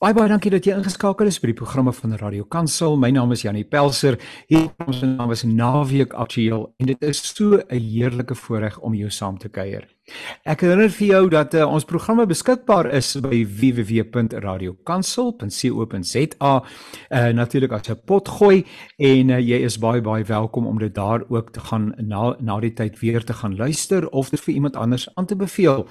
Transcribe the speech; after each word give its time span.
Baie 0.00 0.14
baie 0.16 0.30
dankie 0.32 0.48
dat 0.48 0.64
jy 0.64 0.72
ingeskakel 0.78 1.28
is 1.28 1.36
by 1.42 1.50
die 1.50 1.58
programme 1.58 1.92
van 1.92 2.14
Radio 2.22 2.46
Kansel. 2.48 2.94
My 2.96 3.10
naam 3.12 3.34
is 3.34 3.42
Janie 3.44 3.66
Pelser. 3.68 4.16
Hier 4.48 4.70
ons 4.86 5.02
naam 5.04 5.34
is 5.34 5.42
Naweek 5.44 6.16
Aktueel 6.16 6.62
en 6.80 6.88
dit 6.88 7.04
is 7.04 7.20
so 7.20 7.60
'n 7.60 7.76
heerlike 7.76 8.34
voorreg 8.34 8.78
om 8.80 8.94
jou 8.94 9.10
saam 9.10 9.36
te 9.36 9.50
kuier. 9.50 9.84
Ek 10.48 10.62
herinner 10.64 10.88
vir 10.90 11.06
jou 11.06 11.28
dat 11.30 11.54
uh, 11.54 11.66
ons 11.68 11.84
programme 11.86 12.26
beskikbaar 12.26 12.86
is 12.96 13.16
by 13.22 13.44
www.radiokansel.co.za. 13.44 16.40
Uh, 16.40 16.60
eh, 17.10 17.32
Natuurlik 17.36 17.72
as 17.76 17.90
'n 17.90 18.00
pot 18.06 18.28
gooi 18.28 18.64
en 18.98 19.30
uh, 19.30 19.38
jy 19.38 19.56
is 19.64 19.78
baie 19.78 20.00
baie 20.00 20.24
welkom 20.24 20.66
om 20.66 20.78
dit 20.78 20.94
daar 20.94 21.24
ook 21.28 21.50
te 21.52 21.60
gaan 21.60 21.94
na 21.98 22.36
na 22.40 22.60
die 22.60 22.72
tyd 22.72 22.98
weer 23.00 23.24
te 23.24 23.32
gaan 23.32 23.56
luister 23.56 24.08
of 24.08 24.30
dit 24.30 24.40
vir 24.40 24.54
iemand 24.54 24.76
anders 24.76 25.14
aan 25.14 25.26
te 25.26 25.36
beveel. 25.36 25.88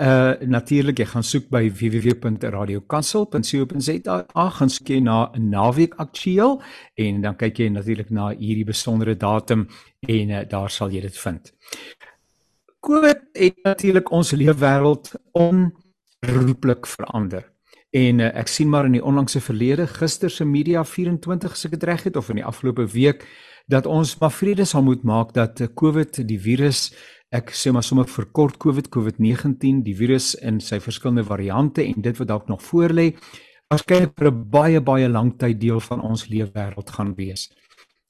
Uh 0.00 0.32
natuurlik 0.40 0.98
jy 0.98 1.04
gaan 1.04 1.22
soek 1.22 1.48
by 1.50 1.70
www.radiokansel.co.za. 1.70 4.26
Gaan 4.34 4.70
soek 4.70 4.88
jy 4.88 5.00
na 5.00 5.30
naweek 5.36 5.94
aktueel 5.96 6.62
en 6.94 7.20
dan 7.20 7.36
kyk 7.36 7.58
jy 7.58 7.68
natuurlik 7.68 8.10
na 8.10 8.28
hierdie 8.30 8.64
besondere 8.64 9.16
datum 9.16 9.68
en 10.00 10.30
uh, 10.30 10.40
daar 10.48 10.70
sal 10.70 10.90
jy 10.90 11.00
dit 11.00 11.18
vind. 11.18 11.52
COVID 12.80 13.20
het 13.32 13.56
natuurlik 13.62 14.10
ons 14.10 14.32
leefwêreld 14.32 15.12
onroepelik 15.32 16.86
verander. 16.86 17.44
En 17.90 18.22
uh, 18.22 18.30
ek 18.38 18.48
sien 18.48 18.68
maar 18.70 18.86
in 18.88 18.96
die 18.96 19.04
onlangse 19.04 19.40
verlede, 19.42 19.86
gister 19.90 20.30
se 20.30 20.46
Media 20.46 20.84
24 20.86 21.52
as 21.52 21.66
ek 21.66 21.74
dit 21.76 21.86
reg 21.90 22.06
het 22.06 22.16
of 22.16 22.30
in 22.30 22.40
die 22.40 22.46
afgelope 22.46 22.86
week 22.94 23.26
dat 23.70 23.86
ons 23.86 24.16
maar 24.20 24.32
vrede 24.32 24.64
sal 24.64 24.84
moet 24.86 25.02
maak 25.06 25.34
dat 25.36 25.60
uh, 25.60 25.68
COVID 25.74 26.22
die 26.26 26.38
virus 26.40 26.88
ek 27.34 27.52
sê 27.54 27.70
maar 27.70 27.86
sommer 27.86 28.08
vir 28.10 28.26
kort 28.34 28.58
COVID 28.62 28.88
COVID-19 28.94 29.84
die 29.86 29.94
virus 29.94 30.32
in 30.38 30.58
sy 30.64 30.80
verskillende 30.82 31.26
variante 31.26 31.84
en 31.84 32.02
dit 32.02 32.16
wat 32.18 32.30
dalk 32.30 32.48
nog 32.50 32.62
voorlê 32.64 33.12
waarskynlik 33.70 34.16
vir 34.18 34.30
'n 34.30 34.50
baie 34.50 34.80
baie 34.80 35.08
lang 35.08 35.36
tyd 35.38 35.60
deel 35.60 35.80
van 35.80 36.00
ons 36.00 36.26
leefwêreld 36.26 36.90
gaan 36.90 37.14
wees. 37.14 37.50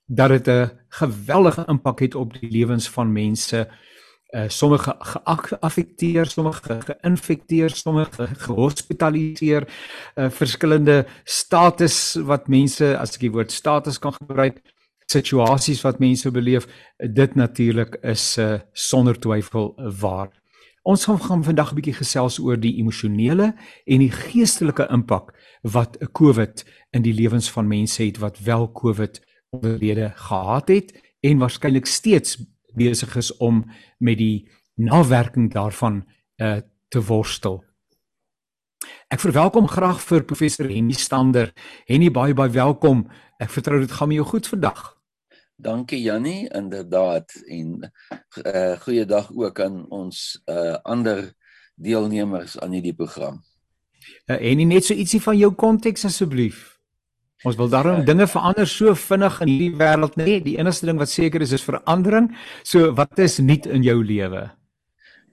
Dat 0.09 0.31
dit 0.31 0.49
'n 0.49 0.71
geweldige 0.89 1.65
impak 1.69 2.01
het 2.01 2.15
op 2.15 2.33
die 2.33 2.51
lewens 2.51 2.89
van 2.89 3.13
mense 3.13 3.69
uh, 4.35 4.49
sommige 4.49 4.95
geaffekteer, 4.99 6.27
sommige 6.27 6.81
geïnfekteer, 6.87 7.71
sommige 7.71 8.29
gehospitaliseer, 8.47 9.67
uh, 10.17 10.31
verskillende 10.31 11.07
status 11.25 12.15
wat 12.25 12.49
mense 12.49 12.97
as 12.99 13.17
ek 13.17 13.27
die 13.27 13.33
woord 13.35 13.53
status 13.53 13.99
kan 13.99 14.15
gebruik, 14.17 14.61
situasies 15.11 15.83
wat 15.83 15.99
mense 15.99 16.31
beleef, 16.31 16.69
dit 16.99 17.35
natuurlik 17.35 17.99
is 18.07 18.37
uh, 18.39 18.61
sonder 18.73 19.19
twyfel 19.19 19.75
waar. 20.01 20.31
Ons 20.83 21.05
gaan, 21.05 21.21
gaan 21.21 21.45
vandag 21.45 21.73
'n 21.73 21.77
bietjie 21.77 21.99
gesels 21.99 22.39
oor 22.41 22.57
die 22.57 22.79
emosionele 22.81 23.53
en 23.85 23.99
die 24.01 24.11
geestelike 24.11 24.87
impak 24.89 25.35
wat 25.63 25.99
COVID 26.13 26.65
in 26.97 27.03
die 27.03 27.13
lewens 27.13 27.51
van 27.51 27.69
mense 27.69 28.03
het 28.03 28.19
wat 28.19 28.39
wel 28.41 28.73
COVID 28.73 29.21
onderlede 29.51 30.13
gehad 30.17 30.69
het 30.69 30.95
en 31.21 31.39
waarskynlik 31.39 31.87
steeds 31.87 32.39
besig 32.75 33.17
is 33.17 33.33
om 33.37 33.65
met 33.99 34.19
die 34.19 34.49
nawerking 34.75 35.53
daarvan 35.53 36.05
uh, 36.37 36.61
te 36.89 37.03
worstel. 37.05 37.61
Ek 39.13 39.21
verwelkom 39.21 39.69
graag 39.69 40.01
vir 40.01 40.25
professor 40.25 40.69
Henny 40.71 40.97
Stander. 40.97 41.53
Henny 41.87 42.11
baie 42.11 42.35
baie 42.35 42.53
welkom. 42.55 43.05
Ek 43.41 43.53
vertrou 43.53 43.81
dit 43.83 43.93
gaan 43.93 44.09
met 44.09 44.21
jou 44.21 44.27
goed 44.27 44.49
vandag. 44.49 44.81
Dankie 45.61 46.01
Jannie, 46.01 46.49
inderdaad 46.49 47.35
en 47.53 47.91
uh 48.47 48.77
goeiedag 48.81 49.29
ook 49.37 49.61
aan 49.61 49.85
ons 49.93 50.41
uh 50.49 50.79
ander 50.89 51.35
deelnemers 51.75 52.59
aan 52.59 52.73
hierdie 52.73 52.97
program. 52.97 53.43
Uh, 54.25 54.39
Henny 54.41 54.65
net 54.65 54.89
so 54.89 54.97
ietsie 54.97 55.21
van 55.21 55.37
jou 55.37 55.53
konteks 55.53 56.07
asseblief. 56.09 56.80
Ons 57.41 57.57
wil 57.57 57.71
daarom 57.73 58.03
dinge 58.05 58.27
verander 58.29 58.69
so 58.69 58.93
vinnig 58.93 59.39
in 59.41 59.49
hierdie 59.49 59.77
wêreld, 59.81 60.17
nê? 60.21 60.25
Nee, 60.27 60.41
die 60.45 60.59
enigste 60.61 60.91
ding 60.91 60.99
wat 61.01 61.09
seker 61.09 61.41
is 61.41 61.55
is 61.57 61.65
verandering. 61.65 62.29
So 62.69 62.91
wat 62.99 63.19
is 63.19 63.39
nuut 63.41 63.65
in 63.65 63.87
jou 63.87 63.97
lewe? 64.05 64.51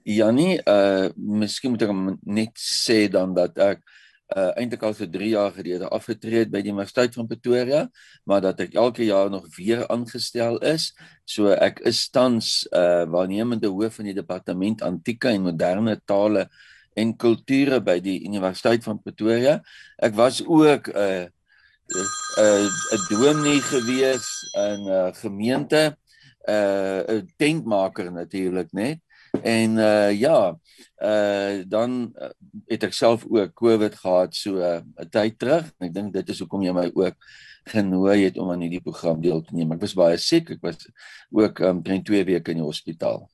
Jannie, 0.08 0.56
uh 0.64 1.10
miskien 1.16 1.74
moet 1.74 1.84
ek 1.84 1.92
net 2.24 2.56
sê 2.56 3.10
dan 3.12 3.36
dat 3.36 3.60
ek 3.60 3.84
uh 4.32 4.54
eintlik 4.56 4.88
al 4.88 4.96
vir 4.96 5.12
3 5.18 5.30
jaar 5.34 5.52
gelede 5.52 5.92
afgetree 5.92 6.46
het 6.46 6.50
by 6.52 6.64
die 6.64 6.72
Universiteit 6.72 7.12
van 7.16 7.28
Pretoria, 7.28 7.84
maar 8.24 8.40
dat 8.40 8.64
ek 8.64 8.80
elke 8.80 9.04
jaar 9.04 9.28
nog 9.28 9.44
weer 9.58 9.84
aangestel 9.92 10.56
is. 10.64 10.94
So 11.28 11.52
ek 11.52 11.84
is 11.84 12.06
tans 12.08 12.64
uh 12.72 13.04
waarnemende 13.04 13.68
hoof 13.68 14.00
van 14.00 14.08
die 14.08 14.16
departement 14.16 14.80
antieke 14.80 15.28
en 15.28 15.44
moderne 15.52 16.00
tale 16.08 16.48
en 16.96 17.12
kulture 17.20 17.82
by 17.84 18.00
die 18.00 18.22
Universiteit 18.24 18.80
van 18.80 18.96
Pretoria. 18.96 19.60
Ek 20.00 20.16
was 20.16 20.40
ook 20.40 20.88
'n 20.88 20.96
uh, 20.96 21.26
'n 21.88 22.06
uh, 22.42 22.68
'n 22.96 23.02
dominee 23.08 23.60
gewees 23.60 24.26
in 24.52 24.80
'n 24.84 24.88
uh, 24.88 25.08
gemeente, 25.12 25.96
'n 26.46 26.52
uh, 27.10 27.22
tentmaker 27.36 28.12
natuurlik 28.12 28.72
net. 28.72 29.00
En 29.42 29.76
uh 29.76 30.12
ja, 30.18 30.58
uh 31.02 31.62
dan 31.68 32.12
het 32.66 32.82
ek 32.82 32.92
self 32.92 33.26
ook 33.28 33.54
COVID 33.54 33.94
gehad 33.94 34.34
so 34.34 34.56
'n 34.56 34.92
uh, 34.96 35.04
tyd 35.10 35.38
terug. 35.38 35.72
Ek 35.78 35.92
dink 35.94 36.12
dit 36.12 36.28
is 36.28 36.38
hoekom 36.38 36.62
jy 36.62 36.72
my 36.72 36.90
ook 36.94 37.16
genooi 37.68 38.24
het 38.24 38.38
om 38.38 38.50
aan 38.50 38.60
hierdie 38.60 38.80
program 38.80 39.20
deel 39.20 39.42
te 39.42 39.54
neem. 39.54 39.72
Ek 39.72 39.80
was 39.80 39.94
baie 39.94 40.16
siek. 40.16 40.50
Ek 40.50 40.62
was 40.62 40.88
ook 41.30 41.60
um 41.60 41.82
teen 41.82 42.02
2 42.02 42.24
weke 42.24 42.50
in 42.50 42.62
die 42.62 42.66
hospitaal. 42.66 43.28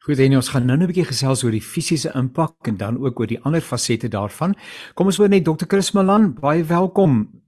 Goed, 0.00 0.18
en 0.18 0.36
ons 0.36 0.48
gaan 0.48 0.66
nou 0.66 0.78
'n 0.78 0.86
bietjie 0.86 1.04
gesels 1.04 1.44
oor 1.44 1.52
die 1.52 1.62
fisiese 1.62 2.10
impak 2.14 2.66
en 2.66 2.76
dan 2.76 2.98
ook 2.98 3.20
oor 3.20 3.26
die 3.26 3.40
ander 3.44 3.60
fasette 3.60 4.08
daarvan. 4.08 4.54
Kom 4.94 5.06
ons 5.06 5.16
hoor 5.16 5.28
net 5.28 5.44
Dr. 5.44 5.66
Chris 5.68 5.92
Malan, 5.92 6.34
baie 6.34 6.64
welkom. 6.64 7.39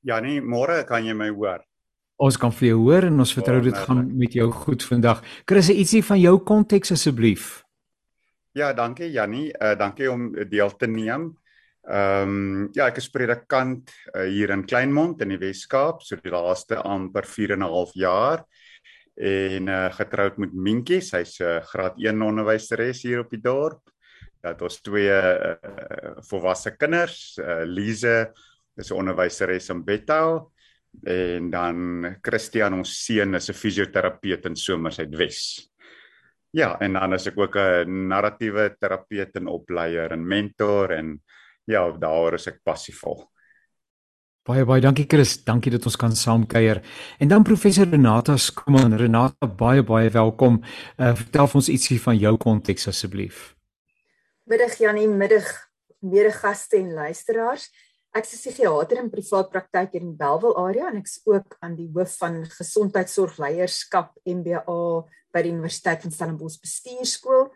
Janie, 0.00 0.40
môre 0.40 0.80
kan 0.88 1.04
jy 1.04 1.12
my 1.12 1.28
hoor? 1.28 1.60
Ons 2.20 2.36
kan 2.40 2.52
vir 2.52 2.70
jou 2.70 2.78
hoor 2.86 3.06
en 3.08 3.20
ons 3.20 3.32
vertrou 3.36 3.60
dit 3.64 3.76
gaan 3.76 4.06
met 4.16 4.32
jou 4.36 4.46
goed 4.52 4.84
vandag. 4.84 5.20
Chris, 5.48 5.68
ietsie 5.72 6.00
van 6.04 6.20
jou 6.20 6.38
konteks 6.44 6.94
asseblief. 6.96 7.60
Ja, 8.56 8.72
dankie 8.76 9.10
Janie. 9.12 9.50
Uh 9.60 9.76
dankie 9.78 10.08
om 10.10 10.30
deel 10.32 10.72
te 10.76 10.88
neem. 10.88 11.30
Ehm 11.88 12.32
um, 12.32 12.68
ja, 12.76 12.88
ek 12.88 13.00
is 13.00 13.08
predikant 13.12 13.92
uh, 14.14 14.24
hier 14.28 14.52
in 14.52 14.66
Kleinmond 14.68 15.20
in 15.24 15.32
die 15.32 15.40
Wes-Kaap, 15.40 16.02
so 16.04 16.16
die 16.20 16.32
laaste 16.32 16.80
amper 16.80 17.28
4 17.28 17.56
en 17.56 17.64
'n 17.64 17.72
half 17.72 17.94
jaar 17.94 18.44
en 19.16 19.68
uh 19.68 19.88
getroud 19.92 20.38
met 20.38 20.52
Minkie, 20.52 21.00
sy's 21.00 21.40
'n 21.40 21.44
uh, 21.44 21.60
graad 21.64 21.96
1 21.96 22.22
onderwyseres 22.22 23.02
hier 23.02 23.20
op 23.20 23.30
die 23.30 23.40
dorp. 23.40 23.80
Dat 24.40 24.62
ons 24.62 24.80
twee 24.80 25.12
uh, 25.12 25.56
volwasse 26.24 26.76
kinders, 26.76 27.36
uh, 27.36 27.64
Lize 27.64 28.32
is 28.76 28.90
'n 28.90 28.96
onderwyseres 28.96 29.70
in 29.70 29.84
Bethel 29.84 30.52
en 31.06 31.50
dan 31.50 32.16
Christian 32.22 32.74
ons 32.74 33.04
seun 33.04 33.34
is 33.34 33.48
'n 33.50 33.54
fisioterapeut 33.54 34.46
in 34.46 34.56
Somersuidwes. 34.56 35.70
Ja, 36.50 36.78
en 36.80 36.92
dan 36.92 37.14
is 37.14 37.26
ek 37.26 37.38
ook 37.38 37.56
'n 37.56 38.08
narratiewe 38.08 38.76
terapeut 38.78 39.36
en 39.36 39.46
opleier 39.46 40.12
en 40.12 40.26
mentor 40.26 40.90
en 40.90 41.22
ja, 41.64 41.90
daaroor 41.90 42.34
is 42.34 42.46
ek 42.46 42.62
passievol. 42.64 43.30
Baie 44.42 44.64
baie 44.64 44.80
dankie 44.80 45.06
Chris, 45.06 45.44
dankie 45.44 45.70
dat 45.70 45.84
ons 45.84 45.96
kan 45.96 46.14
saamkuier. 46.16 46.80
En 47.18 47.28
dan 47.28 47.42
professor 47.42 47.86
Renata 47.86 48.36
Skuman, 48.36 48.96
Renata 48.96 49.46
baie 49.46 49.82
baie 49.82 50.10
welkom. 50.10 50.62
Uh, 50.96 51.14
vertel 51.14 51.48
ons 51.54 51.68
ietsie 51.68 52.00
van 52.00 52.16
jou 52.16 52.36
konteks 52.36 52.88
asseblief. 52.88 53.54
Middag 54.44 54.78
Janie, 54.78 55.08
middag 55.08 55.44
mede 56.00 56.32
gaste 56.32 56.76
en 56.76 56.92
luisteraars. 56.92 57.68
Ek 58.10 58.26
is 58.26 58.32
'n 58.34 58.42
psigiater 58.42 58.98
in 58.98 59.10
privaat 59.10 59.50
praktyk 59.52 59.92
in 59.94 60.16
Bellville 60.18 60.58
area 60.58 60.88
en 60.90 60.96
ek's 60.98 61.20
ook 61.30 61.54
aan 61.62 61.76
die 61.78 61.90
hoof 61.94 62.16
van 62.18 62.42
gesondheidsorgleierskap 62.44 64.16
MBA 64.26 64.82
by 65.30 65.42
die 65.46 65.52
Universiteit 65.52 66.02
van 66.02 66.10
Stellenbosch 66.10 66.58
Bestuurskool. 66.58 67.52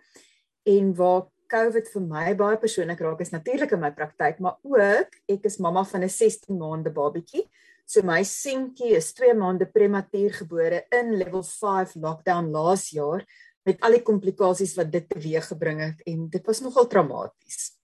En 0.62 0.94
waar 0.94 1.26
COVID 1.50 1.90
vir 1.90 2.06
my 2.06 2.36
baie 2.38 2.56
persoonlik 2.62 3.02
raak 3.02 3.20
is 3.20 3.34
natuurlik 3.34 3.74
in 3.74 3.82
my 3.82 3.90
praktyk, 3.90 4.38
maar 4.38 4.56
ook 4.62 5.18
ek 5.26 5.44
is 5.44 5.58
mamma 5.58 5.84
van 5.84 6.04
'n 6.04 6.08
16 6.08 6.56
maande 6.56 6.90
babatjie. 6.90 7.50
So 7.84 8.02
my 8.02 8.22
seentjie 8.22 8.94
is 8.94 9.12
2 9.12 9.34
maande 9.34 9.66
prematuur 9.66 10.32
gebore 10.38 10.86
in 10.92 11.16
level 11.18 11.42
5 11.42 11.96
lockdown 11.96 12.50
laas 12.50 12.90
jaar 12.90 13.26
met 13.66 13.80
al 13.80 13.90
die 13.90 14.02
komplikasies 14.02 14.76
wat 14.76 14.92
dit 14.92 15.08
teweeggebring 15.08 15.80
het 15.80 16.00
en 16.06 16.28
dit 16.28 16.46
was 16.46 16.60
nogal 16.60 16.86
traumaties. 16.86 17.74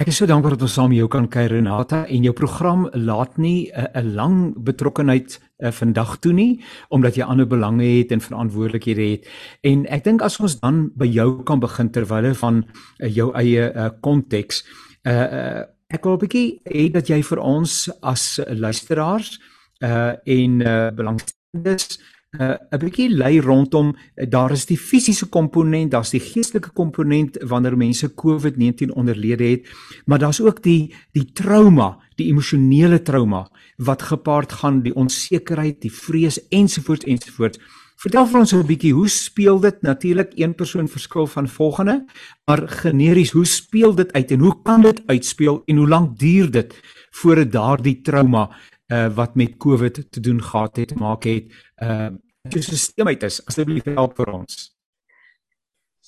Ek 0.00 0.08
is 0.08 0.16
so 0.16 0.24
dankbaar 0.24 0.54
dat 0.56 0.64
ons 0.64 0.74
saam 0.78 0.92
jou 0.96 1.04
kan 1.12 1.26
kuier 1.28 1.52
Renata 1.52 2.06
en 2.08 2.24
jou 2.24 2.32
program 2.32 2.86
laat 2.96 3.36
nie 3.36 3.70
'n 3.72 4.14
lang 4.14 4.54
betrokkenheid 4.56 5.38
uh, 5.60 5.70
vandag 5.70 6.18
toe 6.20 6.32
nie 6.32 6.64
omdat 6.88 7.16
jy 7.16 7.24
ander 7.24 7.46
belange 7.46 7.84
het 7.84 8.12
en 8.12 8.20
verantwoordelikhede 8.20 9.10
het. 9.10 9.28
En 9.60 9.84
ek 9.86 10.04
dink 10.04 10.22
as 10.22 10.40
ons 10.40 10.60
dan 10.60 10.90
by 10.96 11.06
jou 11.06 11.42
kan 11.44 11.60
begin 11.60 11.90
terwyl 11.90 12.34
van 12.34 12.64
uh, 12.64 13.08
jou 13.08 13.32
eie 13.34 13.92
konteks. 14.00 14.64
Uh, 15.04 15.12
uh, 15.12 15.22
uh 15.22 15.64
ek 15.92 16.04
wil 16.04 16.16
'n 16.16 16.24
bietjie 16.24 16.60
hê 16.64 16.90
dat 16.90 17.08
jy 17.08 17.20
vir 17.22 17.38
ons 17.38 17.90
as 18.00 18.40
luisteraars 18.48 19.38
uh 19.84 20.16
en 20.24 20.60
uh 20.60 20.90
belangstellendes 20.90 22.00
uh, 22.40 22.56
'n 22.70 22.78
bietjie 22.78 23.08
lei 23.10 23.40
rondom 23.40 23.92
uh, 23.92 24.26
daar 24.28 24.52
is 24.52 24.64
die 24.66 24.78
fisiese 24.78 25.28
komponent, 25.28 25.90
daar's 25.90 26.10
die 26.10 26.20
geestelike 26.20 26.72
komponent 26.72 27.36
wanneer 27.48 27.76
mense 27.76 28.08
COVID-19 28.14 28.94
onderlede 28.94 29.44
het, 29.44 29.68
maar 30.06 30.18
daar's 30.18 30.40
ook 30.40 30.62
die 30.62 30.94
die 31.12 31.32
trauma, 31.32 31.98
die 32.16 32.30
emosionele 32.30 33.02
trauma 33.02 33.48
wat 33.76 34.02
gepaard 34.02 34.52
gaan 34.52 34.82
die 34.82 34.94
onsekerheid, 34.94 35.80
die 35.80 35.92
vrees 35.92 36.40
ensovoorts 36.48 37.04
ensovoorts. 37.04 37.58
Vertel 38.02 38.26
vir 38.26 38.40
ons 38.40 38.52
'n 38.52 38.66
bietjie 38.66 38.92
hoe 38.92 39.08
speel 39.08 39.60
dit 39.60 39.82
natuurlik 39.82 40.32
een 40.34 40.54
persoon 40.54 40.88
verskil 40.88 41.26
van 41.26 41.48
volgende, 41.48 42.04
maar 42.46 42.68
generies 42.68 43.30
hoe 43.30 43.44
speel 43.44 43.94
dit 43.94 44.12
uit 44.12 44.30
en 44.30 44.40
hoe 44.40 44.62
kan 44.62 44.82
dit 44.82 45.02
uitspeel 45.06 45.62
en 45.66 45.76
hoe 45.76 45.88
lank 45.88 46.18
duur 46.18 46.50
dit 46.50 46.80
voordat 47.10 47.52
daardie 47.52 48.00
trauma 48.00 48.50
uh, 48.92 49.14
wat 49.14 49.34
met 49.34 49.56
COVID 49.56 50.06
te 50.10 50.20
doen 50.20 50.42
gehad 50.42 50.76
het 50.76 50.94
maak 50.94 51.24
het 51.24 51.44
uh 51.82 52.08
jou 52.50 52.62
stelsel 52.62 53.06
uit 53.06 53.22
is 53.22 53.40
asseblief 53.46 53.84
help 53.84 54.16
vir 54.18 54.32
ons. 54.34 54.62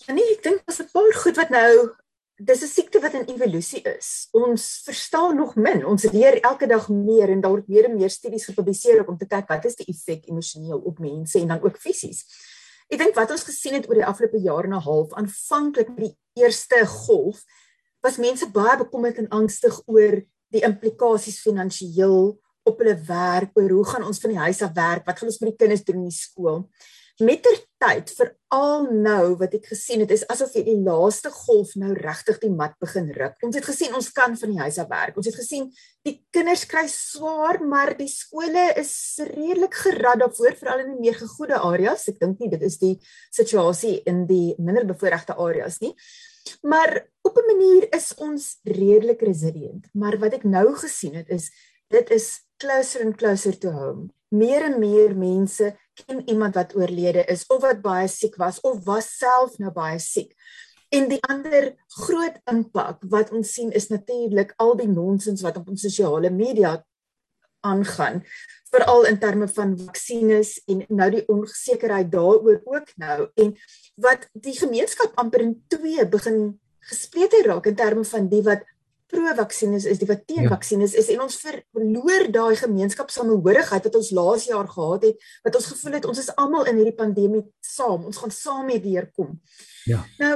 Ja 0.04 0.14
nee, 0.16 0.32
ek 0.34 0.42
dink 0.42 0.64
daar's 0.66 0.80
'n 0.82 0.90
paar 0.92 1.12
goed 1.22 1.36
wat 1.36 1.50
nou 1.50 1.94
dis 2.36 2.62
'n 2.62 2.66
siekte 2.66 3.00
wat 3.00 3.14
in 3.14 3.28
evolusie 3.30 3.82
is. 3.82 4.28
Ons 4.32 4.82
verstaan 4.84 5.36
nog 5.36 5.54
min. 5.54 5.84
Ons 5.86 6.02
leer 6.10 6.40
elke 6.40 6.66
dag 6.66 6.88
meer 6.88 7.30
en 7.30 7.40
daar 7.40 7.50
word 7.50 7.68
meer 7.68 7.84
en 7.84 7.96
meer 7.96 8.10
studies 8.10 8.44
gepubliseer 8.44 9.06
om 9.06 9.16
te 9.16 9.26
kyk 9.26 9.48
wat 9.48 9.64
is 9.64 9.76
die 9.76 9.86
effek 9.86 10.26
emosioneel 10.26 10.78
op 10.78 10.98
mense 10.98 11.38
en 11.38 11.48
dan 11.48 11.62
ook 11.62 11.78
fisies. 11.78 12.26
Ek 12.90 12.98
dink 12.98 13.14
wat 13.14 13.30
ons 13.30 13.44
gesien 13.44 13.74
het 13.74 13.88
oor 13.88 13.94
die 13.94 14.06
afgelope 14.06 14.38
jaar 14.38 14.64
en 14.64 14.74
'n 14.74 14.82
half, 14.82 15.12
aanvanklik 15.12 15.88
met 15.88 15.98
die 15.98 16.18
eerste 16.34 16.86
golf, 16.86 17.44
was 18.02 18.16
mense 18.16 18.50
baie 18.50 18.76
bekommerd 18.76 19.18
en 19.18 19.28
angstig 19.28 19.80
oor 19.86 20.22
die 20.50 20.62
implikasies 20.62 21.40
finansiëel 21.40 22.43
op 22.64 22.80
hulle 22.80 22.96
werk, 23.06 23.54
oor 23.58 23.70
hoe 23.70 23.86
gaan 23.92 24.04
ons 24.08 24.20
van 24.22 24.34
die 24.34 24.42
huis 24.46 24.62
af 24.64 24.74
werk, 24.76 25.06
wat 25.06 25.18
gaan 25.18 25.30
ons 25.30 25.40
met 25.42 25.52
die 25.52 25.60
kinders 25.62 25.84
doen 25.84 26.02
in 26.02 26.10
die 26.10 26.16
skool. 26.16 26.64
Mettertyd 27.22 28.08
veral 28.10 28.88
nou 28.90 29.36
wat 29.38 29.52
ek 29.54 29.68
gesien 29.70 30.00
het 30.02 30.10
is 30.10 30.24
asof 30.32 30.56
die 30.56 30.74
laaste 30.82 31.30
golf 31.30 31.76
nou 31.78 31.92
regtig 31.94 32.40
die 32.42 32.50
mat 32.50 32.74
begin 32.82 33.06
ruk. 33.14 33.36
Ons 33.46 33.54
het 33.54 33.68
gesien 33.68 33.94
ons 33.94 34.08
kan 34.16 34.34
van 34.40 34.50
die 34.50 34.58
huis 34.58 34.80
af 34.82 34.88
werk. 34.90 35.20
Ons 35.20 35.28
het 35.30 35.36
gesien 35.38 35.68
die 36.02 36.16
kinders 36.34 36.64
kry 36.66 36.88
swaar, 36.90 37.60
maar 37.62 37.92
die 37.94 38.10
skole 38.10 38.64
is 38.80 38.96
redelik 39.30 39.78
gerad 39.84 40.24
daarvoor 40.24 40.58
veral 40.58 40.82
in 40.82 40.96
die 40.96 41.04
meer 41.06 41.20
gegoede 41.20 41.60
areas. 41.62 42.08
Ek 42.10 42.18
dink 42.18 42.42
nie 42.42 42.50
dit 42.50 42.66
is 42.66 42.80
die 42.82 42.96
situasie 43.30 44.00
in 44.10 44.24
die 44.26 44.56
minder 44.58 44.88
bevoorregte 44.88 45.38
areas 45.38 45.78
nie. 45.84 45.94
Maar 46.66 47.06
op 47.22 47.38
'n 47.38 47.46
manier 47.46 47.94
is 47.94 48.10
ons 48.18 48.58
redelik 48.64 49.22
resilient. 49.22 49.86
Maar 49.94 50.18
wat 50.18 50.34
ek 50.34 50.44
nou 50.44 50.74
gesien 50.74 51.14
het 51.14 51.30
is 51.30 51.52
dit 51.90 52.10
is 52.10 52.43
closer 52.58 53.04
and 53.04 53.16
closer 53.16 53.52
to 53.58 53.70
home. 53.70 54.10
Meer 54.34 54.64
en 54.70 54.78
meer 54.80 55.14
mense 55.16 55.74
ken 56.04 56.22
iemand 56.28 56.54
wat 56.58 56.74
oorlede 56.74 57.24
is 57.30 57.46
of 57.46 57.62
wat 57.62 57.82
baie 57.82 58.08
siek 58.10 58.36
was 58.40 58.60
of 58.60 58.82
was 58.84 59.10
self 59.18 59.58
nou 59.62 59.70
baie 59.74 59.98
siek. 60.02 60.34
En 60.94 61.08
die 61.10 61.20
ander 61.30 61.72
groot 62.00 62.40
impak 62.50 63.02
wat 63.10 63.30
ons 63.34 63.54
sien 63.54 63.70
is 63.74 63.90
natuurlik 63.90 64.54
al 64.62 64.76
die 64.78 64.90
nonsens 64.90 65.42
wat 65.42 65.56
op 65.62 65.70
ons 65.70 65.86
sosiale 65.86 66.30
media 66.30 66.76
aangaan 67.64 68.22
veral 68.74 69.06
in 69.08 69.18
terme 69.18 69.48
van 69.48 69.78
vaksines 69.78 70.56
en 70.70 70.84
nou 70.88 71.08
die 71.14 71.24
onsekerheid 71.30 72.10
daaroor 72.12 72.60
ook 72.64 72.92
nou 73.00 73.28
en 73.40 73.54
wat 74.06 74.28
die 74.32 74.56
gemeenskap 74.58 75.14
amper 75.20 75.44
in 75.46 75.56
twee 75.72 76.06
begin 76.10 76.40
gesplete 76.90 77.42
raak 77.46 77.68
in 77.70 77.78
terme 77.78 78.04
van 78.04 78.28
die 78.28 78.42
wat 78.46 78.66
pro-vaksines 79.14 79.86
is, 79.86 80.00
die 80.00 80.08
wat 80.10 80.26
teen-vaksines 80.26 80.94
ja. 80.94 81.02
is 81.02 81.10
en 81.14 81.22
ons 81.24 81.38
verloor 81.40 82.26
daai 82.34 82.56
gemeenskapsamehorigheid 82.58 83.86
wat 83.88 83.98
ons 84.00 84.10
laas 84.16 84.48
jaar 84.50 84.68
gehad 84.68 85.06
het, 85.08 85.30
wat 85.46 85.58
ons 85.60 85.70
gevoel 85.72 85.98
het 85.98 86.08
ons 86.10 86.22
is 86.24 86.32
almal 86.40 86.66
in 86.70 86.80
hierdie 86.82 86.98
pandemie 86.98 87.44
saam, 87.62 88.04
ons 88.10 88.20
gaan 88.22 88.34
saam 88.34 88.66
mee 88.70 88.82
deurkom. 88.82 89.38
Ja. 89.88 90.02
Nou, 90.18 90.34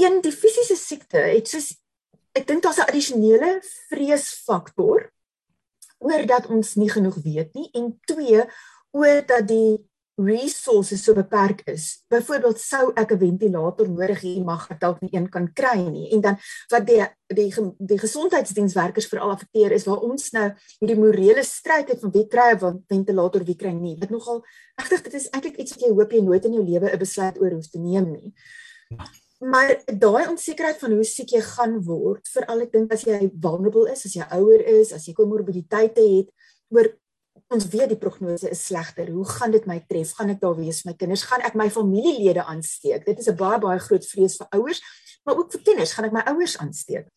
een 0.00 0.20
die 0.24 0.32
fisiese 0.32 0.78
siekte 0.78 1.18
het 1.18 1.50
soos 1.50 1.74
ek 2.38 2.46
dink 2.46 2.62
daar's 2.62 2.78
'n 2.78 2.88
addisionele 2.88 3.60
vreesfaktor 3.90 5.10
oor 5.98 6.26
dat 6.26 6.46
ons 6.46 6.74
nie 6.74 6.90
genoeg 6.90 7.18
weet 7.24 7.54
nie 7.54 7.68
en 7.74 7.98
twee 8.06 8.44
oor 8.90 9.22
dat 9.26 9.48
die 9.48 9.89
resources 10.24 11.02
so 11.04 11.14
beperk 11.14 11.62
is. 11.66 12.04
Byvoorbeeld 12.08 12.58
sou 12.60 12.92
ek 12.94 13.12
'n 13.12 13.18
ventilator 13.18 13.88
nodig 13.88 14.22
hê, 14.22 14.44
mag 14.44 14.70
ek 14.70 14.80
dalk 14.80 15.00
nie 15.00 15.10
een 15.12 15.28
kan 15.28 15.52
kry 15.52 15.78
nie. 15.88 16.12
En 16.12 16.20
dan 16.20 16.36
wat 16.70 16.86
die 16.86 17.06
die 17.28 17.52
die 17.78 17.98
gesondheidsdienswerkers 17.98 19.06
veral 19.06 19.30
affekteer 19.30 19.72
is 19.72 19.84
waar 19.84 20.00
ons 20.00 20.30
nou 20.32 20.52
hierdie 20.80 20.98
morele 20.98 21.42
stryd 21.42 21.88
het 21.88 22.00
van 22.00 22.10
wie 22.10 22.26
kry 22.26 22.52
'n 22.54 22.84
ventilator, 22.88 23.44
wie 23.44 23.56
kry 23.56 23.72
nie. 23.72 23.96
Dit 23.96 24.10
nogal 24.10 24.44
regtig 24.76 25.02
dit 25.02 25.14
is 25.14 25.28
eintlik 25.30 25.56
iets 25.56 25.72
wat 25.72 25.80
jy 25.80 25.90
hoop 25.90 26.12
jy 26.12 26.20
nooit 26.20 26.44
in 26.44 26.52
jou 26.52 26.64
lewe 26.64 26.92
'n 26.92 26.98
besluit 26.98 27.40
oor 27.40 27.50
hoef 27.50 27.68
te 27.68 27.78
neem 27.78 28.12
nie. 28.12 28.34
Maar 29.40 29.82
daai 29.86 30.28
onsekerheid 30.28 30.78
van 30.78 30.92
hoe 30.92 31.04
siek 31.04 31.30
jy 31.30 31.40
gaan 31.40 31.78
word, 31.82 32.28
veral 32.28 32.60
ek 32.60 32.72
dink 32.72 32.92
as 32.92 33.04
jy 33.04 33.30
vulnerable 33.40 33.90
is, 33.90 34.04
as 34.04 34.12
jy 34.12 34.26
ouer 34.36 34.60
is, 34.60 34.92
as 34.92 35.06
jy 35.06 35.14
komorbiditeite 35.16 36.00
het, 36.00 36.28
oor 36.68 36.90
ons 37.50 37.66
weet 37.72 37.90
die 37.90 37.98
prognose 37.98 38.50
is 38.50 38.62
slegter. 38.68 39.10
Hoe 39.10 39.26
gaan 39.26 39.50
dit 39.50 39.66
my 39.66 39.80
tref? 39.90 40.12
Gaan 40.18 40.30
ek 40.34 40.40
daar 40.42 40.56
wees 40.58 40.84
my 40.86 40.94
kinders? 40.98 41.26
Gaan 41.26 41.42
ek 41.46 41.56
my 41.58 41.66
familielede 41.72 42.44
aansteek? 42.46 43.04
Dit 43.04 43.18
is 43.18 43.28
'n 43.28 43.36
baie 43.36 43.58
baie 43.58 43.78
groot 43.78 44.06
vrees 44.06 44.36
vir 44.38 44.46
ouers, 44.56 44.80
maar 45.24 45.36
ook 45.36 45.52
vir 45.52 45.62
kinders. 45.62 45.92
Gaan 45.92 46.04
ek 46.04 46.12
my 46.12 46.22
ouers 46.30 46.58
aansteek? 46.58 47.08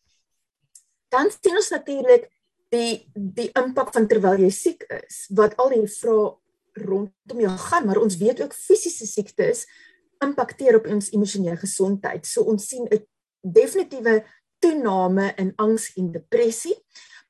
Dan 1.08 1.30
sien 1.30 1.56
ons 1.56 1.70
natuurlik 1.70 2.30
die 2.70 3.06
die 3.14 3.50
impak 3.54 3.92
van 3.92 4.08
terwyl 4.08 4.38
jy 4.38 4.50
siek 4.50 4.82
is, 5.06 5.26
wat 5.30 5.56
al 5.56 5.70
die 5.70 5.86
vrae 5.86 6.34
rondom 6.74 7.40
jou 7.40 7.56
gaan, 7.56 7.86
maar 7.86 8.02
ons 8.02 8.16
weet 8.16 8.42
ook 8.42 8.52
fisiese 8.52 9.06
siektes 9.06 9.66
impakteer 10.24 10.76
op 10.76 10.86
ons 10.86 11.12
emosionele 11.12 11.56
gesondheid. 11.56 12.26
So 12.26 12.42
ons 12.42 12.66
sien 12.66 12.88
'n 12.90 13.06
definitiewe 13.42 14.24
toename 14.58 15.34
in 15.36 15.52
angs 15.56 15.92
en 15.96 16.12
depressie, 16.12 16.74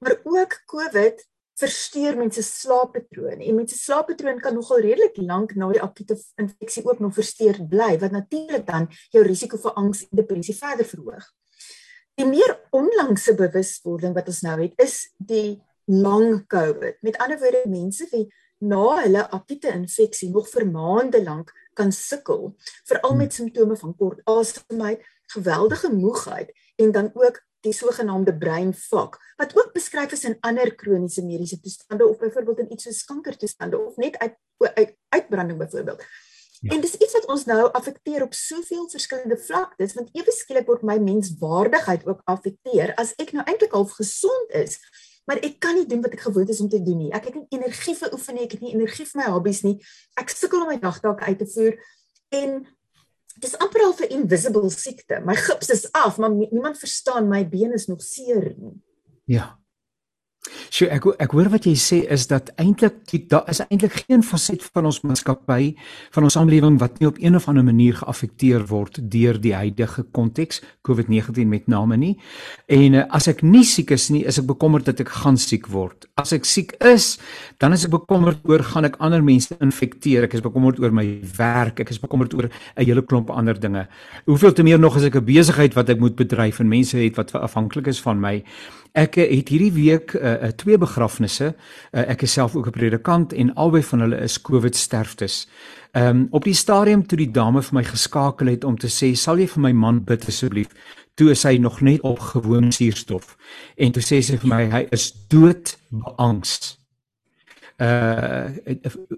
maar 0.01 0.21
ook 0.25 0.63
COVID 0.67 1.34
versteur 1.61 2.17
mense 2.19 2.43
slaappatroon 2.43 3.41
en 3.41 3.59
mense 3.59 3.77
slaappatroon 3.79 4.41
kan 4.43 4.57
nogal 4.59 4.83
redelik 4.83 5.19
lank 5.23 5.55
na 5.55 5.71
die 5.73 5.83
akute 5.83 6.17
infeksie 6.41 6.83
ook 6.87 7.03
nog 7.03 7.15
versteur 7.15 7.61
bly 7.71 7.95
wat 8.03 8.15
natuurlik 8.15 8.67
dan 8.67 8.89
jou 9.15 9.23
risiko 9.27 9.61
vir 9.63 9.77
angs 9.79 10.03
en 10.09 10.23
depressie 10.23 10.57
verder 10.59 10.89
verhoog. 10.89 11.29
Die 12.19 12.27
meer 12.27 12.57
onlangse 12.75 13.35
bewuswording 13.39 14.15
wat 14.15 14.31
ons 14.31 14.43
nou 14.47 14.59
het 14.61 14.75
is 14.83 14.97
die 15.19 15.61
lang 15.91 16.45
COVID. 16.47 17.01
Met 17.03 17.19
ander 17.23 17.39
woorde 17.39 17.65
mense 17.71 18.07
wie 18.11 18.27
na 18.65 19.01
hulle 19.03 19.25
akute 19.35 19.73
infeksie 19.75 20.31
nog 20.31 20.47
vir 20.49 20.67
maande 20.71 21.21
lank 21.23 21.51
kan 21.75 21.91
sukkel, 21.93 22.55
veral 22.89 23.19
met 23.19 23.35
simptome 23.35 23.77
van 23.77 23.97
kort 23.99 24.23
asemhaling, 24.31 25.03
geweldige 25.35 25.91
moegheid 25.93 26.53
en 26.77 26.93
dan 26.93 27.11
ook 27.15 27.43
die 27.65 27.73
sogenaamde 27.73 28.35
breinvak 28.39 29.19
wat 29.41 29.55
ook 29.57 29.73
beskryf 29.75 30.13
is 30.17 30.25
in 30.29 30.37
ander 30.47 30.75
kroniese 30.75 31.25
mediese 31.25 31.61
toestande 31.61 32.07
of 32.07 32.21
byvoorbeeld 32.21 32.65
in 32.65 32.73
iets 32.77 32.89
soos 32.89 33.05
kankertoestande 33.09 33.79
of 33.79 33.97
net 33.97 34.19
uit 34.19 34.37
uit 34.65 34.95
uitbranding 35.09 35.59
byvoorbeeld. 35.59 36.05
Ja. 36.61 36.75
En 36.75 36.81
dis 36.81 36.95
iets 36.95 37.13
wat 37.13 37.27
ons 37.27 37.45
nou 37.45 37.73
affekteer 37.73 38.23
op 38.23 38.35
soveel 38.35 38.87
verskillende 38.89 39.37
vlaktes 39.37 39.97
want 39.99 40.13
ewe 40.17 40.33
skielik 40.33 40.69
word 40.71 40.87
my 40.87 40.97
menswaardigheid 41.03 42.07
ook 42.07 42.23
affekteer 42.25 42.95
as 43.01 43.13
ek 43.21 43.35
nou 43.37 43.45
eintlik 43.45 43.75
al 43.77 43.85
gesond 43.91 44.55
is 44.65 44.79
maar 45.25 45.41
ek 45.41 45.59
kan 45.59 45.77
nie 45.77 45.87
doen 45.89 46.03
wat 46.05 46.15
ek 46.17 46.25
gewoond 46.27 46.51
is 46.53 46.61
om 46.61 46.69
te 46.69 46.83
doen 46.85 46.99
nie. 47.01 47.11
Ek 47.17 47.31
het 47.31 47.37
nie 47.39 47.47
energie 47.57 47.95
vir 47.97 48.13
oefening, 48.13 48.45
ek 48.45 48.57
het 48.57 48.65
nie 48.65 48.75
energie 48.77 49.07
vir 49.09 49.21
my 49.23 49.29
hobbies 49.33 49.63
nie. 49.65 49.79
Ek 50.21 50.33
sukkel 50.33 50.65
om 50.65 50.69
my 50.69 50.77
dagtake 50.83 51.31
uit 51.31 51.39
te 51.41 51.49
voer 51.55 51.79
en 52.41 52.59
dis 53.41 53.59
amper 53.59 53.83
al 53.83 53.95
'n 53.99 54.11
invisible 54.11 54.71
siekte. 54.71 55.21
My 55.25 55.35
gips 55.35 55.71
is 55.71 55.93
af, 55.93 56.19
maar 56.19 56.31
niemand 56.31 56.79
verstaan 56.79 57.29
my 57.29 57.49
been 57.49 57.73
is 57.73 57.87
nog 57.87 58.03
seer 58.03 58.55
nie. 58.59 58.83
Ja. 59.25 59.59
So 60.69 60.87
ek 60.93 61.07
ek 61.23 61.33
hoor 61.33 61.49
wat 61.53 61.65
jy 61.69 61.73
sê 61.79 62.03
is 62.13 62.27
dat 62.29 62.51
eintlik 62.61 62.99
daar 63.31 63.47
is 63.49 63.63
eintlik 63.65 63.95
geen 64.05 64.25
faset 64.27 64.63
van 64.75 64.89
ons 64.91 65.01
maatskappy 65.07 65.75
van 66.13 66.27
ons 66.27 66.37
samelewing 66.37 66.77
wat 66.83 66.99
nie 67.01 67.09
op 67.09 67.21
een 67.23 67.37
of 67.39 67.47
ander 67.49 67.65
manier 67.65 67.97
geaffekteer 67.97 68.67
word 68.69 68.99
deur 69.13 69.39
die 69.41 69.55
huidige 69.55 70.05
konteks 70.13 70.61
COVID-19 70.85 71.49
met 71.49 71.69
name 71.69 71.97
nie. 71.97 72.13
En 72.69 72.99
uh, 72.99 73.05
as 73.15 73.29
ek 73.31 73.41
nie 73.47 73.65
siek 73.65 73.95
is 73.95 74.11
nie, 74.13 74.25
is 74.29 74.39
ek 74.43 74.49
bekommerd 74.51 74.89
dat 74.91 75.01
ek 75.01 75.15
gaan 75.23 75.39
siek 75.41 75.69
word. 75.73 76.09
As 76.21 76.35
ek 76.37 76.45
siek 76.49 76.75
is, 76.85 77.15
dan 77.63 77.73
is 77.77 77.87
ek 77.89 77.95
bekommerd 77.95 78.45
oor 78.49 78.65
gaan 78.75 78.89
ek 78.89 78.99
ander 79.05 79.25
mense 79.25 79.57
infekteer. 79.65 80.29
Ek 80.29 80.37
is 80.37 80.45
bekommerd 80.45 80.81
oor 80.83 80.93
my 80.95 81.07
werk, 81.39 81.81
ek 81.81 81.95
is 81.95 82.03
bekommerd 82.03 82.37
oor 82.37 82.51
'n 82.51 82.85
hele 82.85 83.03
klomp 83.03 83.31
ander 83.31 83.57
dinge. 83.57 83.87
Hoeveel 84.27 84.53
te 84.53 84.63
meer 84.63 84.79
nog 84.79 84.97
as 84.97 85.09
ek 85.09 85.17
'n 85.17 85.25
besigheid 85.25 85.75
wat 85.75 85.89
ek 85.89 86.01
moet 86.01 86.17
bedryf 86.17 86.61
en 86.61 86.69
mense 86.69 86.97
het 86.97 87.17
wat 87.17 87.33
afhanklik 87.33 87.87
is 87.87 88.01
van 88.01 88.21
my. 88.21 88.45
Ek 88.95 89.17
het 89.19 89.49
hierdie 89.51 89.73
week 89.75 90.13
uh, 90.15 90.53
twee 90.55 90.79
begrafnisse. 90.79 91.49
Uh, 91.91 92.05
ek 92.13 92.23
is 92.23 92.37
self 92.37 92.55
ook 92.55 92.69
'n 92.71 92.77
predikant 92.77 93.33
en 93.33 93.55
albei 93.55 93.83
van 93.83 94.01
hulle 94.01 94.21
is 94.23 94.41
COVID 94.41 94.77
sterftes. 94.77 95.49
Ehm 95.93 96.07
um, 96.07 96.27
op 96.31 96.45
die 96.45 96.55
stadium 96.55 97.07
toe 97.07 97.19
die 97.19 97.31
dame 97.31 97.63
vir 97.63 97.75
my 97.75 97.85
geskakel 97.85 98.47
het 98.47 98.65
om 98.65 98.79
te 98.79 98.87
sê, 98.87 99.17
"Sal 99.17 99.39
jy 99.39 99.49
vir 99.49 99.61
my 99.61 99.73
man 99.73 100.05
bid 100.05 100.29
asseblief?" 100.29 100.69
Toe 101.15 101.31
is 101.31 101.43
hy 101.43 101.57
nog 101.57 101.81
net 101.81 102.01
op 102.01 102.19
gewone 102.19 102.73
suurstof. 102.73 103.37
En 103.77 103.93
toe 103.93 104.03
sê 104.03 104.23
sy 104.23 104.37
vir 104.37 104.49
my, 104.49 104.71
"Hy 104.71 104.87
is 104.91 105.13
dood 105.29 105.79
beangst." 105.91 106.79
uh 107.81 108.47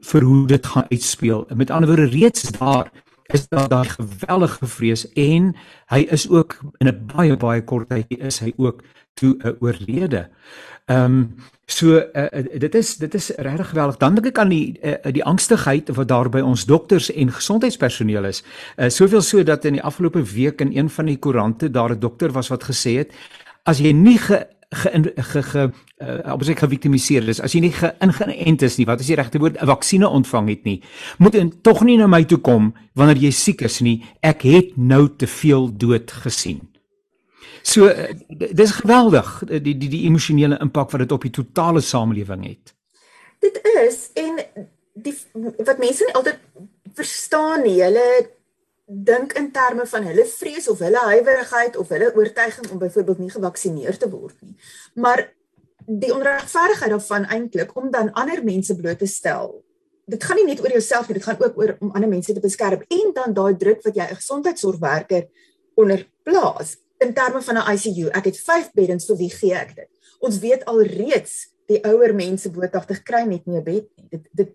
vir 0.01 0.23
hoe 0.23 0.47
dit 0.47 0.67
gaan 0.67 0.87
uitspeel. 0.89 1.47
Met 1.55 1.71
ander 1.71 1.89
woorde 1.89 2.09
reeds 2.09 2.43
daar 2.43 2.91
is 3.27 3.49
daar 3.49 3.69
daai 3.69 3.89
geweldige 3.89 4.67
vrees 4.67 5.13
en 5.13 5.55
hy 5.87 6.07
is 6.11 6.29
ook 6.29 6.61
in 6.79 6.89
'n 6.89 7.07
baie 7.17 7.37
baie 7.37 7.65
kort 7.65 7.89
tydjie 7.89 8.19
is 8.19 8.39
hy 8.39 8.53
ook 8.57 8.83
toe 9.17 9.35
'n 9.39 9.47
uh, 9.47 9.53
oorlede. 9.61 10.29
Ehm 10.87 11.05
um, 11.05 11.35
so 11.67 11.99
uh, 11.99 12.27
dit 12.59 12.75
is 12.75 12.97
dit 12.97 13.15
is 13.15 13.31
regtig 13.37 13.69
geweldig. 13.69 13.97
Dan 13.97 14.15
dink 14.15 14.27
ek 14.27 14.39
aan 14.39 14.53
die 14.53 14.79
uh, 14.83 15.13
die 15.13 15.25
angstigheid 15.25 15.91
wat 15.97 16.09
daar 16.09 16.29
by 16.31 16.41
ons 16.41 16.65
dokters 16.65 17.11
en 17.13 17.33
gesondheidspersoneel 17.33 18.25
is. 18.25 18.45
Uh, 18.77 18.89
soveel 18.89 19.21
so 19.23 19.43
dat 19.43 19.65
in 19.65 19.81
die 19.81 19.83
afgelope 19.83 20.23
week 20.23 20.61
in 20.61 20.77
een 20.77 20.91
van 20.91 21.11
die 21.11 21.19
koerante 21.19 21.71
daar 21.71 21.91
'n 21.91 21.99
dokter 21.99 22.33
was 22.33 22.49
wat 22.49 22.65
gesê 22.65 22.97
het 23.03 23.11
as 23.67 23.83
jy 23.83 23.93
nie 23.93 24.19
ge 24.19 24.47
ge 24.71 25.13
ge, 25.17 25.43
ge 25.43 25.71
uh, 26.03 26.33
op 26.33 26.43
seker 26.45 26.67
geviktimiseer 26.67 27.29
is 27.29 27.41
as 27.41 27.55
jy 27.55 27.61
nie 27.67 27.73
geïngeënt 27.75 28.63
is 28.67 28.79
nie 28.79 28.87
wat 28.87 29.01
is 29.01 29.11
die 29.11 29.19
regte 29.19 29.39
woord 29.39 29.59
'n 29.63 29.67
vaksinne 29.67 30.09
ontvang 30.09 30.49
het 30.49 30.65
nie 30.65 30.83
moet 31.19 31.35
en 31.35 31.53
tog 31.63 31.85
nie 31.85 31.97
na 31.97 32.07
my 32.07 32.25
toe 32.25 32.39
kom 32.39 32.75
wanneer 32.95 33.17
jy 33.17 33.31
siek 33.31 33.63
is 33.63 33.81
nie 33.81 34.03
ek 34.21 34.43
het 34.43 34.77
nou 34.77 35.09
te 35.17 35.27
veel 35.27 35.71
dood 35.71 36.11
gesien 36.11 36.61
so 37.67 37.91
uh, 37.91 38.09
dis 38.29 38.79
geweldig 38.81 39.31
die 39.51 39.75
die 39.75 39.91
die 39.91 40.05
emosionele 40.07 40.61
impak 40.63 40.95
wat 40.95 41.05
dit 41.05 41.13
op 41.17 41.27
die 41.27 41.35
totale 41.41 41.83
samelewing 41.83 42.47
het 42.47 42.75
dit 43.45 43.61
is 43.75 44.01
en 44.15 44.41
die 44.97 45.15
wat 45.37 45.79
mense 45.83 46.07
nie 46.07 46.17
altyd 46.17 46.41
verstaan 46.97 47.65
nie 47.67 47.79
hulle 47.83 48.09
dink 48.87 49.35
in 49.35 49.51
terme 49.51 49.87
van 49.91 50.05
hulle 50.07 50.25
vrees 50.31 50.69
of 50.71 50.81
hulle 50.85 51.03
huiwerigheid 51.11 51.77
of 51.77 51.89
hulle 51.91 52.13
oortuiging 52.15 52.71
om 52.71 52.79
byvoorbeeld 52.79 53.19
nie 53.19 53.31
gevaksinereer 53.31 53.99
te 53.99 54.09
word 54.11 54.37
nie. 54.41 54.55
Maar 54.95 55.27
die 55.87 56.13
onregverdigheid 56.15 56.95
daarvan 56.95 57.27
eintlik 57.35 57.75
om 57.77 57.91
dan 57.91 58.13
ander 58.13 58.45
mense 58.45 58.77
bloot 58.79 58.99
te 58.99 59.11
stel. 59.11 59.65
Dit 60.07 60.23
gaan 60.25 60.39
nie 60.39 60.47
net 60.47 60.63
oor 60.63 60.71
jouself 60.71 61.09
nie, 61.09 61.19
dit 61.19 61.27
gaan 61.27 61.43
ook 61.43 61.59
oor 61.59 61.75
om 61.81 61.91
ander 61.99 62.11
mense 62.11 62.33
te 62.33 62.43
beskerm 62.43 62.87
en 62.87 63.13
dan 63.15 63.35
daai 63.35 63.57
druk 63.59 63.83
wat 63.83 63.99
jy 63.99 64.07
'n 64.07 64.21
gesondheidsorgwerker 64.23 65.27
onder 65.75 66.07
plaas 66.23 66.77
in 66.99 67.15
terme 67.15 67.43
van 67.43 67.57
'n 67.57 67.73
ICU. 67.75 68.09
Ek 68.09 68.25
het 68.25 68.41
5 68.41 68.71
beddens 68.73 69.07
vir 69.07 69.17
wie 69.17 69.31
gee 69.31 69.55
ek 69.55 69.75
dit? 69.77 69.89
Ons 70.19 70.39
weet 70.39 70.65
alreeds 70.65 71.49
die 71.67 71.83
ouer 71.85 72.15
mense 72.15 72.51
bootagtig 72.51 73.03
kry 73.03 73.23
net 73.23 73.47
nie 73.47 73.59
'n 73.59 73.65
bed 73.65 73.87
nie. 73.97 74.09
Dit 74.11 74.29
dit 74.33 74.55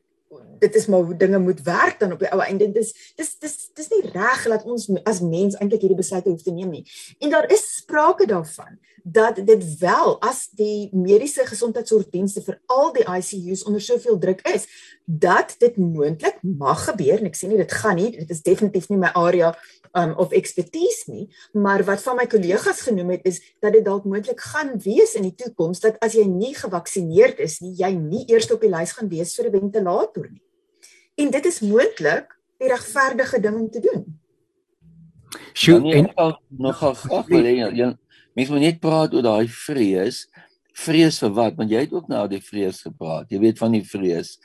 dit 0.62 0.76
is 0.76 0.86
maar 0.86 1.02
hoe 1.02 1.18
dinge 1.18 1.40
moet 1.40 1.62
werk 1.62 2.00
dan 2.00 2.12
op 2.12 2.20
die 2.20 2.30
ou 2.32 2.42
einde. 2.42 2.72
Dis 2.72 2.94
dis 3.16 3.38
dis 3.40 3.70
dis 3.74 3.90
nie 3.90 4.12
reg 4.14 4.44
dat 4.44 4.64
ons 4.64 4.90
as 5.04 5.22
mens 5.22 5.58
eintlik 5.58 5.82
hierdie 5.82 5.98
besluite 5.98 6.30
hoef 6.30 6.46
te 6.46 6.54
neem 6.54 6.70
nie. 6.70 6.86
En 7.20 7.30
daar 7.30 7.50
is 7.52 7.66
sprake 7.76 8.26
daarvan 8.30 8.78
dat 9.04 9.42
dit 9.46 9.80
wel 9.80 10.22
as 10.22 10.48
die 10.58 10.90
mediese 10.94 11.46
gesondheidsorgdienste 11.50 12.44
vir 12.46 12.60
al 12.66 12.94
die 12.94 13.06
ICU's 13.06 13.64
onder 13.66 13.82
soveel 13.82 14.20
druk 14.22 14.44
is, 14.54 14.68
dat 15.06 15.56
dit 15.60 15.78
moontlik 15.78 16.38
mag 16.42 16.86
gebeur 16.86 17.18
en 17.18 17.32
ek 17.32 17.40
sê 17.40 17.50
nie 17.50 17.58
dit 17.58 17.78
gaan 17.82 17.98
nie, 17.98 18.12
dit 18.20 18.30
is 18.30 18.46
definitief 18.46 18.90
nie 18.90 19.00
my 19.02 19.10
area 19.18 19.56
um, 19.98 20.14
of 20.18 20.32
expertise 20.32 21.12
nie, 21.12 21.28
maar 21.54 21.84
wat 21.88 22.04
van 22.04 22.20
my 22.20 22.28
kollegas 22.32 22.84
genoem 22.88 23.16
het 23.18 23.26
is 23.30 23.42
dat 23.64 23.74
dit 23.74 23.86
dalk 23.86 24.06
moontlik 24.06 24.40
gaan 24.54 24.76
wees 24.84 25.16
in 25.20 25.28
die 25.30 25.36
toekoms 25.36 25.84
dat 25.84 26.00
as 26.06 26.16
jy 26.18 26.26
nie 26.30 26.54
gevaksinereerd 26.56 27.40
is 27.44 27.60
nie, 27.64 27.74
jy 27.80 27.92
nie 27.98 28.26
eers 28.32 28.52
op 28.52 28.64
die 28.64 28.72
lys 28.72 28.96
gaan 28.98 29.10
wees 29.12 29.36
vir 29.36 29.50
'n 29.50 29.60
ventilator 29.60 30.30
nie. 30.30 30.44
En 31.16 31.32
dit 31.32 31.46
is 31.46 31.60
moontlik 31.62 32.38
die 32.60 32.70
regverdige 32.70 33.40
ding 33.40 33.56
om 33.60 33.70
te 33.70 33.80
doen. 33.80 34.06
Sjoe, 35.54 35.82
ja, 35.84 35.98
en 35.98 36.04
nogal 36.04 36.40
nogal 36.50 36.94
graag 36.94 37.28
wil 37.28 37.44
hê 37.44 37.56
jy 37.58 37.98
mense 38.36 38.54
moet 38.54 38.64
net 38.64 38.80
praat 38.80 39.14
oor 39.14 39.26
daai 39.26 39.48
vrees. 39.48 40.28
Vrees 40.82 41.20
vir 41.20 41.34
wat? 41.36 41.58
Want 41.58 41.72
jy 41.72 41.84
het 41.84 41.94
ook 41.94 42.08
nou 42.08 42.24
die 42.32 42.42
vrees 42.42 42.82
gepraat. 42.86 43.28
Jy 43.32 43.40
weet 43.44 43.60
van 43.60 43.76
die 43.76 43.84
vrees. 43.84 44.38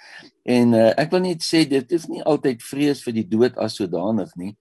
En 0.42 0.74
uh, 0.74 0.90
ek 0.98 1.12
wil 1.14 1.22
net 1.22 1.44
sê 1.46 1.62
dit 1.70 1.94
is 1.94 2.08
nie 2.10 2.22
altyd 2.26 2.64
vrees 2.66 3.02
vir 3.06 3.14
die 3.20 3.26
dood 3.30 3.58
as 3.62 3.78
sodanig 3.78 4.32
nie. 4.36 4.56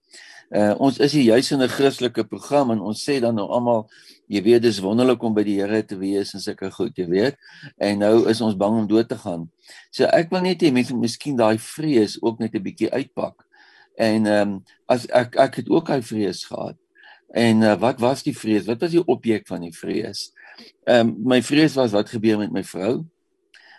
Uh 0.54 0.74
ons 0.78 0.98
is 1.02 1.12
hier 1.12 1.34
juis 1.34 1.50
in 1.50 1.62
'n 1.62 1.68
Christelike 1.68 2.24
program 2.24 2.70
en 2.70 2.80
ons 2.80 3.02
sê 3.02 3.18
dan 3.20 3.34
nou 3.34 3.48
almal 3.50 3.88
jy 4.28 4.42
weet 4.42 4.62
dis 4.62 4.78
wonderlik 4.78 5.22
om 5.22 5.34
by 5.34 5.42
die 5.42 5.58
Here 5.58 5.82
te 5.82 5.98
wees 5.98 6.34
en 6.34 6.40
sulke 6.40 6.70
goed, 6.70 6.94
jy 6.98 7.06
weet. 7.06 7.36
En 7.78 7.98
nou 7.98 8.28
is 8.30 8.40
ons 8.40 8.54
bang 8.54 8.78
om 8.78 8.86
dood 8.86 9.08
te 9.08 9.18
gaan. 9.18 9.50
So 9.90 10.04
ek 10.04 10.30
wil 10.30 10.42
net 10.42 10.62
hê 10.62 10.70
mense 10.70 10.94
moet 10.94 11.02
miskien 11.10 11.36
daai 11.36 11.58
vrees 11.58 12.18
ook 12.22 12.38
net 12.38 12.54
'n 12.54 12.62
bietjie 12.62 12.90
uitpak. 12.90 13.42
En 13.98 14.26
ehm 14.26 14.48
um, 14.48 14.64
as 14.86 15.06
ek 15.06 15.36
ek 15.36 15.54
het 15.56 15.68
ook 15.68 15.88
hy 15.88 16.00
vrees 16.02 16.44
gehad. 16.44 16.76
En 17.34 17.62
uh, 17.62 17.74
wat 17.80 18.00
was 18.00 18.22
die 18.22 18.36
vrees? 18.36 18.66
Wat 18.66 18.80
was 18.80 18.90
die 18.90 19.04
objek 19.04 19.46
van 19.46 19.60
die 19.60 19.74
vrees? 19.74 20.32
Ehm 20.84 21.08
um, 21.08 21.14
my 21.26 21.42
vrees 21.42 21.74
was 21.74 21.92
wat 21.92 22.08
gebeur 22.08 22.38
met 22.38 22.52
my 22.52 22.62
vrou? 22.62 23.04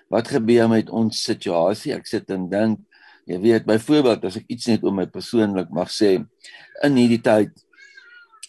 Wat 0.09 0.27
gebeur 0.27 0.69
met 0.69 0.89
ons 0.89 1.23
situasie? 1.23 1.93
Ek 1.93 2.07
sit 2.07 2.29
en 2.29 2.49
dink 2.49 2.79
Jy 3.27 3.39
weet 3.43 3.65
byvoorbeeld 3.67 4.23
as 4.29 4.37
ek 4.39 4.47
iets 4.53 4.69
net 4.71 4.85
oor 4.87 4.95
my 4.95 5.07
persoonlik 5.11 5.71
mag 5.75 5.91
sê 5.91 6.15
in 6.85 6.99
hierdie 6.99 7.23
tyd 7.23 7.51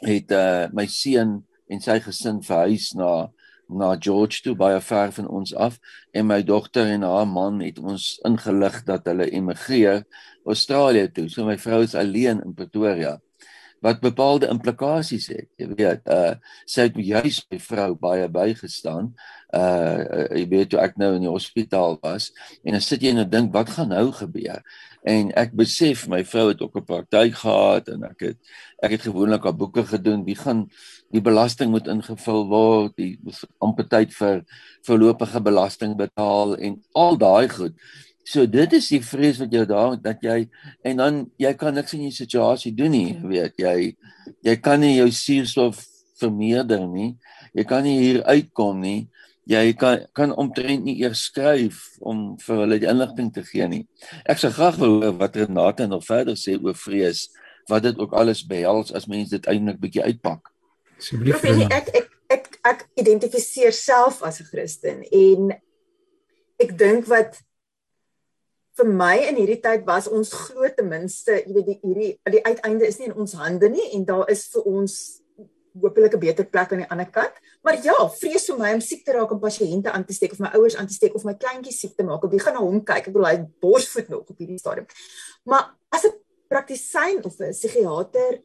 het 0.07 0.31
uh 0.35 0.69
my 0.73 0.87
seun 0.87 1.41
en 1.69 1.83
sy 1.83 1.99
gesin 2.05 2.39
verhuis 2.47 2.93
na 2.99 3.29
na 3.69 3.93
George 4.01 4.41
toe 4.45 4.55
baie 4.57 4.79
ver 4.81 5.11
van 5.13 5.27
ons 5.29 5.53
af 5.55 5.77
en 6.17 6.29
my 6.31 6.39
dogter 6.47 6.89
en 6.89 7.05
haar 7.05 7.27
man 7.29 7.61
het 7.61 7.79
ons 7.79 8.15
ingelig 8.25 8.81
dat 8.89 9.05
hulle 9.11 9.29
emigreer 9.29 10.05
Australië 10.49 11.11
toe. 11.13 11.27
So 11.29 11.45
my 11.45 11.59
vrou 11.61 11.83
is 11.85 11.95
alleen 11.95 12.41
in 12.45 12.55
Pretoria 12.57 13.19
wat 13.81 14.01
bepaalde 14.03 14.49
implikasies 14.51 15.29
het. 15.31 15.49
Jy 15.61 15.69
weet, 15.79 16.09
uh 16.11 16.35
sy 16.67 16.89
het 16.89 16.97
juis 16.99 17.41
my 17.51 17.59
vrou 17.63 17.91
baie 17.99 18.29
bygestaan. 18.29 19.13
Uh 19.55 20.27
jy 20.37 20.45
weet 20.51 20.73
toe 20.75 20.81
ek 20.83 20.99
nou 21.01 21.15
in 21.17 21.25
die 21.25 21.33
hospitaal 21.33 21.99
was 22.03 22.33
en 22.65 22.77
dan 22.77 22.85
sit 22.85 23.03
jy 23.03 23.15
en 23.15 23.25
dink 23.31 23.53
wat 23.55 23.71
gaan 23.77 23.93
nou 23.95 24.11
gebeur? 24.13 24.63
En 25.07 25.31
ek 25.39 25.55
besef 25.57 26.09
my 26.11 26.25
vrou 26.27 26.49
het 26.51 26.63
ook 26.63 26.77
'n 26.77 26.85
praktyk 26.85 27.35
gehad 27.35 27.89
en 27.89 28.05
ek 28.05 28.21
het 28.21 28.39
ek 28.83 28.91
het 28.91 29.03
gewoonlik 29.03 29.43
haar 29.43 29.57
boeke 29.57 29.85
gedoen. 29.85 30.25
Wie 30.25 30.37
gaan 30.37 30.69
die 31.11 31.23
belasting 31.23 31.71
moet 31.71 31.87
ingevul 31.87 32.47
word? 32.49 32.97
Die 32.97 33.19
amper 33.59 33.89
tyd 33.89 34.15
vir 34.15 34.45
voorlopige 34.83 35.41
belasting 35.41 35.97
betaal 35.97 36.57
en 36.57 36.83
al 36.93 37.17
daai 37.17 37.49
goed. 37.49 37.75
So 38.29 38.45
dit 38.45 38.75
is 38.77 38.91
die 38.93 39.01
vrees 39.01 39.39
wat 39.41 39.55
jy 39.55 39.63
daar 39.69 39.95
dat 40.05 40.21
jy 40.25 40.43
en 40.85 40.99
dan 41.01 41.21
jy 41.41 41.53
kan 41.57 41.77
niks 41.77 41.95
in 41.97 42.05
jou 42.09 42.13
situasie 42.13 42.75
doen 42.77 42.93
nie, 42.93 43.15
weet 43.25 43.57
jy. 43.61 43.95
Jy 44.45 44.57
kan 44.61 44.83
nie 44.85 44.99
jou 44.99 45.09
suurstof 45.15 45.81
vermeerder 46.21 46.85
nie. 46.91 47.15
Jy 47.57 47.65
kan 47.69 47.87
nie 47.87 47.97
hier 48.03 48.21
uitkom 48.29 48.83
nie. 48.85 49.09
Jy 49.49 49.73
kan 49.81 50.05
kan 50.13 50.35
omtrent 50.37 50.85
nie 50.85 50.99
eers 51.01 51.25
skryf 51.31 51.81
om 52.05 52.37
vir 52.43 52.63
hulle 52.65 52.81
die 52.83 52.91
inligting 52.91 53.33
te 53.33 53.47
gee 53.49 53.65
nie. 53.71 53.87
Ek 54.29 54.43
sou 54.43 54.53
graag 54.53 54.77
wil 54.83 54.99
hoor 54.99 55.17
wat 55.23 55.41
Renate 55.41 55.89
nog 55.89 56.05
verder 56.05 56.37
sê 56.37 56.59
oor 56.61 56.77
vrees, 56.77 57.31
wat 57.73 57.89
dit 57.89 57.97
ook 57.97 58.13
alles 58.13 58.45
behels 58.45 58.93
as 58.93 59.09
mense 59.09 59.33
dit 59.33 59.49
eintlik 59.49 59.81
bietjie 59.81 60.05
uitpak. 60.05 60.53
Asseblief. 61.01 61.41
Ek 61.73 61.89
ek 61.97 62.13
ek 62.29 62.61
ek 62.69 62.87
identifiseer 63.01 63.73
self 63.73 64.21
as 64.21 64.43
'n 64.45 64.51
Christen 64.53 65.01
en 65.09 65.57
ek 66.61 66.77
dink 66.77 67.09
wat 67.09 67.41
vir 68.79 68.91
my 69.01 69.15
in 69.27 69.39
hierdie 69.41 69.61
tyd 69.63 69.87
was 69.87 70.07
ons 70.09 70.31
glo 70.33 70.69
ten 70.75 70.89
minste, 70.91 71.41
jy 71.43 71.55
weet 71.57 71.71
die 71.71 71.79
hierdie 71.83 72.11
die 72.35 72.45
uiteinde 72.47 72.87
is 72.87 72.99
nie 73.01 73.09
in 73.11 73.17
ons 73.19 73.35
hande 73.39 73.71
nie 73.73 73.87
en 73.97 74.05
daar 74.07 74.29
is 74.31 74.47
vir 74.53 74.69
ons 74.71 74.99
hopelik 75.79 76.15
'n 76.15 76.21
beter 76.21 76.45
plek 76.45 76.73
aan 76.73 76.83
die 76.83 76.91
ander 76.91 77.11
kant. 77.11 77.35
Maar 77.63 77.83
ja, 77.83 77.97
vrees 78.21 78.47
vir 78.47 78.59
my 78.59 78.73
om 78.75 78.81
siek 78.81 79.05
te 79.05 79.13
raak 79.13 79.31
en 79.31 79.41
pasiënte 79.41 79.91
aan 79.93 80.05
te 80.05 80.13
steek 80.13 80.33
of 80.33 80.41
my 80.41 80.51
ouers 80.55 80.77
aan 80.77 80.87
te 80.87 80.95
steek 80.95 81.15
of 81.15 81.25
my 81.25 81.35
kleintjies 81.35 81.81
siek 81.81 81.97
te 81.97 82.03
maak. 82.03 82.25
Ek 82.25 82.31
begin 82.31 82.55
na 82.55 82.61
hom 82.61 82.83
kyk. 82.85 83.07
Ek 83.07 83.13
bedoel 83.13 83.27
hy 83.27 83.47
borsvoet 83.61 84.09
nog 84.09 84.27
op 84.29 84.39
hierdie 84.39 84.59
stadium. 84.59 84.87
Maar 85.45 85.75
as 85.91 86.05
'n 86.05 86.15
praktisyn 86.49 87.25
of 87.25 87.39
'n 87.39 87.53
psigiater 87.53 88.41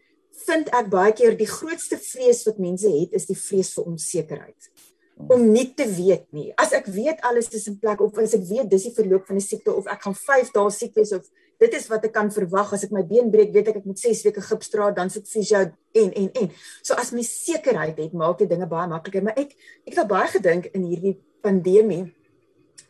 vind 0.46 0.70
ek 0.70 0.90
baie 0.90 1.14
keer 1.14 1.38
die 1.38 1.48
grootste 1.48 1.98
vrees 1.98 2.44
wat 2.46 2.58
mense 2.58 2.90
het 2.90 3.14
is 3.14 3.26
die 3.26 3.38
vrees 3.38 3.74
vir 3.74 3.86
onsekerheid 3.86 4.70
om 5.18 5.46
nie 5.52 5.68
te 5.78 5.86
weet 5.88 6.26
nie. 6.34 6.52
As 6.60 6.74
ek 6.76 6.88
weet 6.92 7.22
alles 7.28 7.50
is 7.54 7.68
in 7.70 7.78
plek 7.80 8.02
of 8.02 8.18
as 8.22 8.34
ek 8.38 8.46
weet 8.50 8.70
dis 8.72 8.88
die 8.88 8.96
verloop 8.96 9.28
van 9.30 9.40
die 9.40 9.46
siekte 9.46 9.74
of 9.74 9.88
ek 9.92 10.06
gaan 10.08 10.18
5 10.18 10.52
dae 10.56 10.72
siek 10.74 10.96
wees 10.98 11.14
of 11.16 11.28
dit 11.62 11.76
is 11.78 11.86
wat 11.92 12.08
ek 12.08 12.16
kan 12.16 12.32
verwag 12.34 12.74
as 12.76 12.84
ek 12.88 12.96
my 12.96 13.04
been 13.08 13.30
breek, 13.32 13.54
weet 13.54 13.70
ek 13.72 13.80
ek 13.84 13.86
moet 13.88 14.02
6 14.02 14.24
weke 14.28 14.42
gips 14.44 14.74
dra, 14.74 14.90
dan 14.92 15.12
sit 15.14 15.30
fisio 15.30 15.62
en 15.62 16.10
en 16.24 16.32
en. 16.42 16.50
So 16.82 16.98
as 17.00 17.14
my 17.16 17.24
sekerheid 17.28 18.00
het, 18.02 18.18
maak 18.18 18.42
dit 18.42 18.50
dinge 18.52 18.68
baie 18.70 18.90
makliker, 18.92 19.24
maar 19.24 19.38
ek 19.40 19.54
ek 19.88 19.96
het 20.02 20.10
baie 20.10 20.28
gedink 20.34 20.72
in 20.74 20.90
hierdie 20.90 21.16
pandemie. 21.46 22.08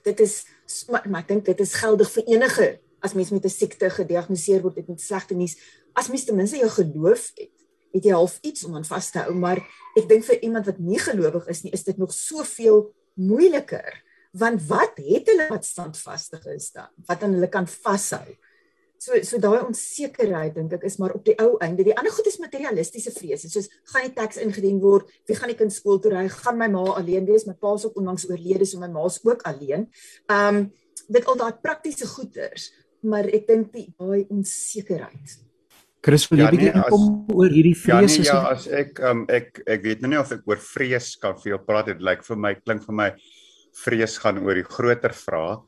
Dit 0.07 0.23
is 0.23 0.43
maar, 0.89 1.05
maar 1.05 1.25
ek 1.25 1.33
dink 1.35 1.45
dit 1.51 1.59
is 1.59 1.75
geldig 1.83 2.09
vir 2.15 2.33
enige 2.37 2.69
as 3.03 3.13
mens 3.13 3.33
met 3.35 3.45
'n 3.45 3.51
siekte 3.51 3.89
gediagnoseer 3.89 4.63
word 4.63 4.79
met 4.87 5.01
slegte 5.01 5.35
nuus, 5.35 5.57
as 5.93 6.07
mens 6.07 6.25
ten 6.25 6.35
minste 6.35 6.57
jou 6.57 6.69
geloof 6.69 7.31
het 7.35 7.62
het 7.93 8.07
jy 8.07 8.15
half 8.15 8.39
iets 8.41 8.65
om 8.67 8.75
aan 8.77 8.87
vas 8.87 9.11
te 9.13 9.21
hou, 9.21 9.35
maar 9.37 9.61
ek 9.99 10.07
dink 10.09 10.25
vir 10.25 10.41
iemand 10.41 10.69
wat 10.69 10.79
nie 10.81 10.99
gelowig 11.01 11.47
is 11.53 11.61
nie, 11.63 11.73
is 11.75 11.85
dit 11.85 11.99
nog 12.01 12.13
soveel 12.15 12.87
moeiliker. 13.21 14.01
Want 14.33 14.63
wat 14.65 14.97
het 14.97 15.29
hulle 15.29 15.45
wat 15.51 15.65
standvastig 15.65 16.45
is 16.55 16.71
dan? 16.73 16.89
Wat 17.05 17.21
aan 17.23 17.37
hulle 17.37 17.49
kan 17.53 17.69
vashou? 17.69 18.25
So 19.03 19.19
so 19.27 19.37
daai 19.41 19.65
onsekerheid 19.65 20.55
dink 20.55 20.73
ek 20.77 20.85
is 20.87 20.95
maar 21.01 21.13
op 21.13 21.25
die 21.27 21.35
ou 21.43 21.57
einde. 21.61 21.83
Die 21.85 21.95
ander 21.97 22.13
goed 22.15 22.29
is 22.29 22.39
materialistiese 22.41 23.11
vrese, 23.13 23.49
soos 23.51 23.67
gaan 23.91 24.07
die 24.07 24.13
teks 24.15 24.39
ingedien 24.41 24.79
word, 24.81 25.11
wie 25.27 25.37
gaan 25.37 25.51
ek 25.53 25.65
in 25.65 25.73
skool 25.73 25.99
toe 26.01 26.13
ry, 26.15 26.23
gaan 26.31 26.57
my 26.57 26.69
ma 26.71 26.85
alleen 26.95 27.27
wees, 27.27 27.45
my 27.45 27.53
pa 27.59 27.75
is 27.77 27.85
ook 27.89 27.99
onlangs 27.99 28.25
oorlede, 28.29 28.65
so 28.65 28.81
my 28.81 28.89
ma's 28.89 29.19
ook 29.27 29.43
alleen. 29.49 29.89
Um 30.31 30.65
dit 31.13 31.25
al 31.27 31.37
daai 31.37 31.59
praktiese 31.59 32.07
goeders, 32.07 32.71
maar 33.03 33.27
ek 33.27 33.49
dink 33.49 33.73
die 33.75 33.89
daai 33.99 34.23
onsekerheid. 34.31 35.35
Chris 36.03 36.25
wil 36.27 36.41
jy 36.41 36.47
ja, 36.49 36.57
nee, 36.59 36.87
kom 36.91 37.05
oor 37.31 37.53
hierdie 37.53 37.77
vrese? 37.79 38.25
Ja, 38.25 38.25
nee, 38.25 38.27
ja, 38.27 38.39
as 38.51 38.67
ek 38.67 38.99
um 39.07 39.23
ek 39.31 39.61
ek 39.63 39.85
weet 39.85 40.03
nou 40.03 40.11
nie 40.11 40.19
of 40.19 40.33
ek 40.35 40.43
oor 40.49 40.59
vrees 40.59 41.13
kan 41.21 41.37
veel 41.39 41.61
praat. 41.63 41.93
Dit 41.93 42.03
lyk 42.03 42.25
vir 42.27 42.41
my 42.43 42.53
klink 42.59 42.83
vir 42.83 42.97
my 42.99 43.09
vrees 43.83 44.17
gaan 44.21 44.41
oor 44.43 44.59
die 44.59 44.67
groter 44.67 45.15
vraag. 45.15 45.63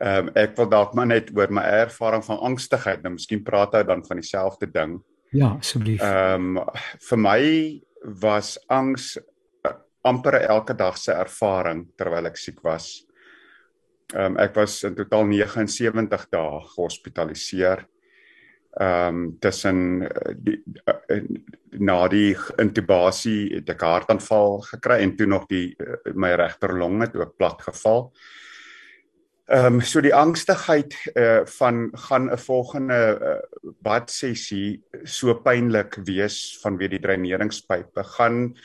Ehm 0.00 0.30
um, 0.30 0.32
ek 0.40 0.56
wil 0.56 0.70
dalk 0.72 0.96
maar 0.96 1.10
net 1.10 1.28
oor 1.36 1.52
my 1.52 1.62
ervaring 1.84 2.24
van 2.24 2.40
angstigheid, 2.48 3.02
nou 3.04 3.12
miskien 3.18 3.44
praat 3.44 3.76
hy 3.76 3.82
dan 3.86 4.00
van 4.06 4.22
dieselfde 4.22 4.70
ding. 4.72 4.96
Ja, 5.36 5.52
asseblief. 5.58 6.00
Ehm 6.00 6.56
um, 6.56 6.80
vir 7.10 7.20
my 7.20 7.42
was 8.24 8.56
angs 8.72 9.14
uh, 9.68 9.76
amper 10.08 10.40
elke 10.40 10.74
dag 10.74 10.96
se 10.98 11.12
ervaring 11.12 11.90
terwyl 11.96 12.32
ek 12.32 12.40
siek 12.40 12.64
was. 12.64 13.02
Ehm 14.16 14.32
um, 14.32 14.40
ek 14.40 14.56
was 14.56 14.80
in 14.88 14.96
totaal 14.96 15.28
79 15.28 16.28
dae 16.32 16.64
gehospitaliseer. 16.72 17.84
Ehm 18.72 19.16
um, 19.16 19.36
tussen 19.38 20.08
die 20.40 20.62
uh, 20.88 21.20
na 21.76 22.08
die 22.08 22.36
intubasie 22.56 23.58
het 23.58 23.68
ek 23.68 23.82
hartaanval 23.84 24.62
gekry 24.64 25.02
en 25.04 25.12
toe 25.16 25.26
nog 25.28 25.44
die 25.50 25.74
uh, 25.76 25.98
my 26.16 26.30
regter 26.40 26.72
long 26.80 27.02
het 27.04 27.16
ook 27.16 27.36
plat 27.36 27.60
geval. 27.60 28.08
Ehm 29.52 29.74
um, 29.74 29.80
so 29.84 30.00
die 30.00 30.14
angstigheid 30.16 30.96
uh 31.12 31.44
van 31.58 31.90
gaan 31.92 32.30
'n 32.32 32.38
volgende 32.38 33.00
uh, 33.20 33.36
bad 33.84 34.10
sessie 34.10 34.80
so 35.04 35.34
pynlik 35.34 36.00
wees 36.08 36.56
vanweë 36.64 36.96
die 36.96 37.04
dreineringspype 37.04 38.04
gaan 38.16 38.56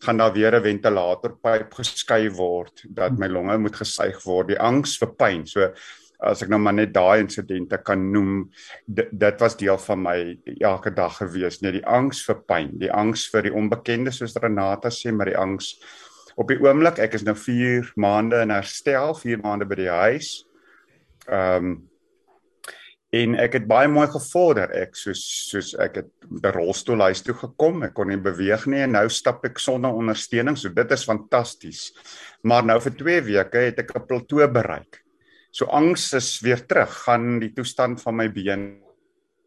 gaan 0.00 0.16
daar 0.16 0.32
weer 0.32 0.56
'n 0.56 0.62
ventilatorpyp 0.62 1.74
geskei 1.74 2.30
word 2.32 2.84
dat 2.88 3.18
my 3.18 3.28
longe 3.28 3.58
moet 3.58 3.76
gesuig 3.76 4.24
word 4.24 4.48
die 4.48 4.60
angs 4.60 4.96
vir 4.96 5.12
pyn 5.20 5.46
so 5.46 5.68
as 6.22 6.42
ek 6.42 6.48
nou 6.48 6.58
maar 6.60 6.74
net 6.74 6.92
daai 6.92 7.20
insidente 7.20 7.78
kan 7.84 8.12
noem 8.12 8.50
dit 8.86 9.40
was 9.40 9.56
deel 9.56 9.78
van 9.78 10.02
my 10.02 10.18
elke 10.60 10.90
dag 10.90 11.16
gewees 11.16 11.62
net 11.62 11.78
die 11.78 11.86
angs 11.86 12.24
vir 12.26 12.42
pyn 12.46 12.78
die 12.78 12.92
angs 12.92 13.26
vir 13.32 13.48
die 13.48 13.56
onbekende 13.56 14.12
soos 14.12 14.36
Renata 14.36 14.88
sê 14.88 15.12
maar 15.12 15.32
die 15.32 15.38
angs 15.38 15.74
op 16.40 16.48
die 16.48 16.60
oomblik 16.62 17.00
ek 17.02 17.18
is 17.18 17.26
nou 17.26 17.36
4 17.36 17.92
maande 18.00 18.40
in 18.44 18.54
herstel, 18.54 19.14
4 19.18 19.40
maande 19.44 19.68
by 19.68 19.80
die 19.82 19.92
huis. 19.92 20.34
Ehm 21.28 21.72
um, 21.72 21.78
en 23.10 23.32
ek 23.42 23.56
het 23.56 23.64
baie 23.66 23.88
mooi 23.90 24.04
gevorder. 24.06 24.70
Ek 24.78 24.92
soos 24.94 25.18
soos 25.48 25.72
ek 25.82 25.96
het 25.98 26.10
'n 26.30 26.52
rolstoel 26.54 27.02
huis 27.08 27.24
toe 27.26 27.34
gekom. 27.34 27.82
Ek 27.82 27.94
kon 27.94 28.06
nie 28.06 28.16
beweeg 28.16 28.66
nie 28.70 28.84
en 28.84 28.92
nou 28.92 29.08
stap 29.08 29.44
ek 29.44 29.58
sonder 29.58 29.90
ondersteuning. 29.90 30.56
So 30.56 30.68
dit 30.68 30.92
is 30.92 31.04
fantasties. 31.04 31.90
Maar 32.42 32.64
nou 32.64 32.78
vir 32.80 32.94
2 32.94 33.20
weke 33.22 33.58
het 33.58 33.78
ek 33.78 33.96
'n 33.96 34.06
plateau 34.06 34.46
bereik. 34.46 35.02
So 35.50 35.66
angs 35.66 36.12
is 36.14 36.38
weer 36.44 36.62
terug. 36.66 36.92
Gaan 37.06 37.40
die 37.42 37.52
toestand 37.54 38.02
van 38.02 38.16
my 38.16 38.28
bene 38.30 38.76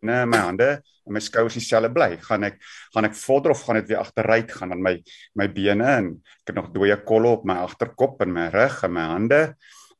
my 0.03 0.37
hande 0.37 0.81
en 1.07 1.15
my 1.15 1.21
skouers 1.23 1.55
dieselfde 1.55 1.91
bly. 1.95 2.17
Gaan 2.27 2.43
ek 2.49 2.57
gaan 2.93 3.07
ek 3.07 3.15
vorder 3.15 3.53
of 3.53 3.61
gaan 3.63 3.79
dit 3.79 3.93
weer 3.93 4.01
agteruit 4.01 4.51
gaan 4.51 4.75
aan 4.75 4.83
my 4.83 4.97
my 5.39 5.47
bene? 5.47 5.87
En 5.87 6.09
ek 6.43 6.51
het 6.51 6.59
nog 6.59 6.73
dooie 6.75 6.97
kolle 7.07 7.31
op 7.37 7.47
my 7.47 7.61
agterkop 7.63 8.21
en 8.25 8.33
my 8.35 8.49
rug 8.53 8.81
en 8.83 8.93
my 8.97 9.07
hande. 9.13 9.41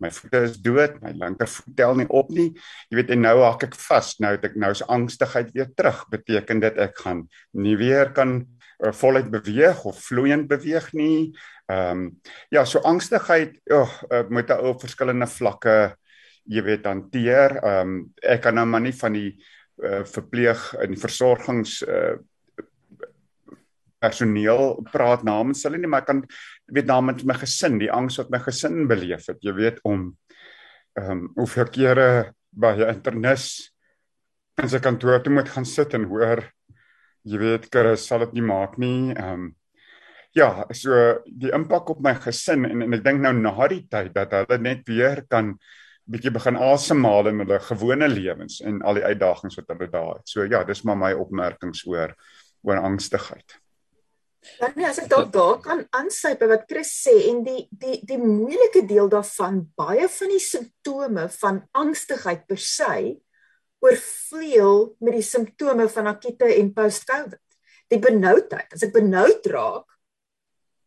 My 0.04 0.10
voete 0.12 0.42
is 0.50 0.58
dood 0.60 0.98
my 1.04 1.14
linkervoet 1.16 1.76
tel 1.78 1.96
nie 1.96 2.10
op 2.12 2.32
nie. 2.36 2.50
Jy 2.92 3.00
weet 3.00 3.14
en 3.16 3.24
nou 3.24 3.38
hak 3.46 3.64
ek 3.70 3.78
vas. 3.86 4.12
Nou 4.20 4.34
het 4.36 4.44
ek 4.50 4.60
nou 4.60 4.74
se 4.76 4.88
angstigheid 4.92 5.54
weer 5.56 5.72
terug. 5.72 6.04
Beteken 6.12 6.64
dit 6.66 6.84
ek 6.84 7.00
gaan 7.06 7.24
nie 7.56 7.78
weer 7.80 8.12
kan 8.16 8.42
uh, 8.80 8.92
voluit 8.92 9.30
beweeg 9.32 9.84
of 9.86 10.00
vloeiend 10.08 10.48
beweeg 10.48 10.92
nie. 10.94 11.34
Ehm 11.72 11.92
um, 11.92 12.22
ja 12.50 12.66
so 12.66 12.80
angstigheid 12.80 13.60
oh, 13.72 13.90
uh, 14.10 14.24
moet 14.30 14.50
'n 14.50 14.66
ou 14.66 14.74
verskillende 14.80 15.28
vlakke 15.28 15.96
jy 16.46 16.64
weet 16.64 16.86
hanteer. 16.86 17.60
Ehm 17.64 17.82
um, 17.88 18.14
ek 18.22 18.42
kan 18.42 18.56
nou 18.56 18.66
maar 18.66 18.82
nie 18.82 18.96
van 18.96 19.14
die 19.14 19.32
uh, 19.82 20.04
verpleeg 20.04 20.76
die 20.88 21.00
versorgings 21.00 21.82
uh, 21.88 22.18
personeel 24.04 24.84
praat 24.92 25.24
namens 25.24 25.64
hulle 25.64 25.80
nie 25.80 25.90
maar 25.90 26.04
ek 26.04 26.10
kan 26.12 26.24
weet 26.76 26.90
namens 26.90 27.24
my 27.28 27.36
gesin 27.40 27.80
die 27.82 27.92
angs 27.92 28.20
wat 28.20 28.32
my 28.34 28.42
gesin 28.44 28.88
beleef 28.90 29.30
het 29.32 29.40
jy 29.46 29.56
weet 29.56 29.80
om 29.88 30.12
ehm 31.00 31.12
um, 31.12 31.22
hoeveel 31.40 31.70
kere 31.74 32.10
by 32.52 32.76
'n 32.78 32.92
internis 32.94 33.46
in 34.62 34.70
sy 34.70 34.80
kantoor 34.80 35.24
toe 35.24 35.34
moet 35.34 35.50
gaan 35.50 35.66
sit 35.66 35.94
en 35.98 36.06
hoor 36.12 36.44
jy 37.24 37.40
weet 37.40 37.70
Chris 37.72 38.08
sal 38.08 38.26
dit 38.26 38.40
nie 38.40 38.48
maak 38.48 38.80
nie 38.82 39.14
ehm 39.14 39.34
um, 39.34 39.52
ja 40.34 40.66
so 40.74 40.98
die 41.30 41.52
impak 41.54 41.92
op 41.94 42.00
my 42.02 42.16
gesin 42.18 42.66
en, 42.66 42.82
en 42.82 42.98
ek 42.98 43.04
dink 43.06 43.22
nou 43.22 43.34
na 43.38 43.68
die 43.70 43.84
tyd 43.86 44.16
dat 44.16 44.34
hulle 44.34 44.58
net 44.58 44.88
weer 44.90 45.22
kan 45.30 45.54
bietjie 46.10 46.34
begin 46.36 46.58
asemhaal 46.60 47.30
in 47.32 47.44
hulle 47.44 47.60
gewone 47.64 48.08
lewens 48.12 48.60
en 48.66 48.82
al 48.84 49.00
die 49.00 49.06
uitdagings 49.06 49.56
wat 49.60 49.70
hulle 49.72 49.90
daar 49.92 50.16
het. 50.18 50.26
So 50.28 50.44
ja, 50.44 50.64
dis 50.68 50.84
maar 50.84 51.00
my 51.00 51.14
opmerkings 51.16 51.86
oor 51.88 52.16
oor 52.64 52.80
angstigheid. 52.80 53.60
Dan 54.60 54.76
ja, 54.76 54.90
as 54.90 55.00
ek 55.00 55.08
dalk 55.12 55.32
daar 55.32 55.60
kan 55.64 55.86
aansluit 55.96 56.40
by 56.42 56.50
wat 56.52 56.66
Chris 56.68 56.92
sê 57.06 57.14
en 57.30 57.44
die 57.46 57.64
die 57.72 58.02
die 58.08 58.20
moeilike 58.20 58.84
deel 58.88 59.08
daarvan, 59.12 59.62
baie 59.80 60.10
van 60.12 60.34
die 60.34 60.44
simptome 60.44 61.30
van 61.38 61.62
angstigheid 61.72 62.44
per 62.48 62.60
se 62.60 63.16
oorvleuel 63.84 64.94
met 65.04 65.18
die 65.18 65.26
simptome 65.26 65.90
van 65.92 66.12
akute 66.14 66.50
en 66.56 66.72
post-COVID. 66.76 67.42
Die 67.92 68.00
benoudheid, 68.00 68.72
as 68.74 68.86
ek 68.88 68.94
benoud 68.96 69.46
raak, 69.52 69.90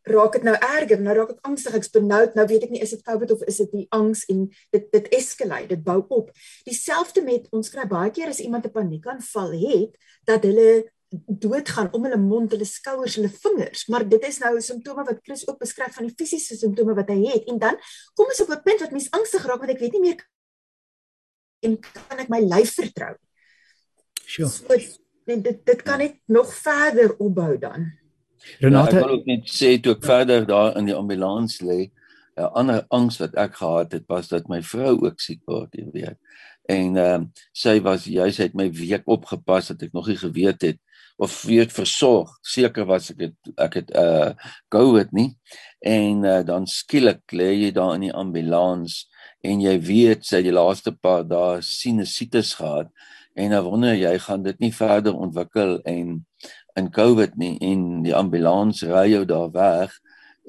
raak 0.06 0.36
dit 0.38 0.44
nou 0.46 0.54
erger, 0.54 1.00
nou 1.02 1.14
raak 1.18 1.32
ek 1.34 1.48
angstig, 1.48 1.76
ek's 1.76 1.90
benoud, 1.94 2.36
nou 2.38 2.46
weet 2.46 2.66
ek 2.68 2.74
nie 2.74 2.82
is 2.84 2.94
dit 2.94 3.02
COVID 3.06 3.32
of 3.34 3.42
is 3.50 3.58
dit 3.64 3.72
die 3.74 3.86
angs 3.94 4.22
en 4.32 4.44
dit 4.74 4.90
dit 4.94 5.08
escalate, 5.18 5.72
dit 5.74 5.82
bou 5.86 5.98
op. 6.14 6.30
Dieselfde 6.66 7.24
met 7.26 7.48
ons 7.54 7.70
kry 7.72 7.86
baie 7.90 8.12
keer 8.14 8.30
as 8.30 8.42
iemand 8.44 8.66
'n 8.66 8.74
paniekaanval 8.76 9.50
het, 9.52 9.98
dat 10.24 10.46
hulle 10.46 10.86
doodgaan 11.10 11.92
om 11.94 12.04
hulle 12.04 12.18
mond, 12.18 12.50
hulle 12.50 12.64
skouers, 12.66 13.16
hulle 13.18 13.30
vingers, 13.30 13.86
maar 13.88 14.08
dit 14.08 14.22
is 14.26 14.38
nou 14.38 14.60
simptome 14.60 15.04
wat 15.04 15.20
Chris 15.22 15.46
ook 15.48 15.58
beskryf 15.58 15.94
van 15.94 16.06
die 16.06 16.14
fisiese 16.14 16.56
simptome 16.56 16.94
wat 16.94 17.08
hy 17.08 17.20
het. 17.26 17.44
En 17.46 17.58
dan 17.58 17.78
kom 18.14 18.26
ons 18.26 18.40
op 18.40 18.50
'n 18.50 18.62
punt 18.62 18.80
wat 18.80 18.90
mens 18.90 19.10
angstig 19.10 19.46
raak 19.46 19.58
want 19.58 19.70
ek 19.70 19.78
weet 19.78 19.92
nie 19.92 20.00
meer 20.00 20.18
en 21.66 21.76
kan 21.82 22.24
ek 22.24 22.32
my 22.32 22.40
lyf 22.46 22.76
vertrou? 22.78 23.12
Sure. 24.26 24.48
So, 24.50 24.78
dit 25.26 25.62
dit 25.66 25.82
kan 25.82 25.98
net 26.02 26.18
nog 26.30 26.50
verder 26.54 27.14
opbou 27.18 27.56
dan. 27.58 27.90
Renate 28.62 28.96
ja, 28.96 29.02
ek 29.02 29.06
wil 29.06 29.18
ook 29.18 29.30
net 29.30 29.50
sê 29.50 29.76
toe 29.82 29.96
ek 29.96 30.04
verder 30.06 30.46
daar 30.46 30.76
in 30.78 30.88
die 30.88 30.94
ambulans 30.94 31.58
lê, 31.66 31.90
'n 32.36 32.50
ander 32.60 32.84
angs 32.94 33.18
wat 33.18 33.34
ek 33.34 33.56
gehad 33.58 33.92
het 33.96 34.04
was 34.08 34.28
dat 34.28 34.48
my 34.48 34.60
vrou 34.62 34.94
ook 35.06 35.20
siek 35.20 35.42
word, 35.48 35.74
jy 35.74 35.88
weet. 35.92 36.18
En 36.68 36.96
ehm 36.96 37.14
um, 37.14 37.30
sy 37.54 37.78
was 37.80 38.04
juis 38.10 38.36
het 38.42 38.54
my 38.54 38.68
week 38.70 39.06
opgepas 39.06 39.70
dat 39.72 39.82
ek 39.86 39.94
nog 39.94 40.08
nie 40.10 40.18
geweet 40.18 40.62
het 40.62 40.78
of 41.16 41.42
weet 41.42 41.72
versorg. 41.72 42.30
Seker 42.42 42.84
was 42.84 43.10
ek 43.10 43.20
het 43.28 43.52
ek 43.56 43.78
het 43.80 43.90
uh 43.96 44.32
COVID 44.68 45.12
nie. 45.12 45.30
En 45.80 46.24
uh, 46.24 46.42
dan 46.44 46.66
skielik 46.66 47.22
lê 47.32 47.52
jy 47.54 47.70
daar 47.72 47.94
in 47.94 48.08
die 48.08 48.12
ambulans 48.12 49.06
en 49.46 49.62
jy 49.62 49.76
weet 49.78 50.26
sy 50.26 50.42
die 50.42 50.54
laaste 50.54 50.92
paar 50.92 51.24
dae 51.24 51.60
sinusitis 51.62 52.54
gehad 52.58 52.90
en 53.36 53.52
dan 53.52 53.64
wonder 53.64 53.94
jy 53.94 54.14
gaan 54.24 54.42
dit 54.46 54.58
nie 54.60 54.72
verder 54.72 55.14
ontwikkel 55.14 55.78
en 55.84 56.24
in 56.76 56.90
COVID 56.92 57.36
nie 57.40 57.54
en 57.64 58.02
die 58.04 58.14
ambulans 58.16 58.82
ry 58.88 59.06
jou 59.12 59.24
daar 59.28 59.50
weg 59.52 59.94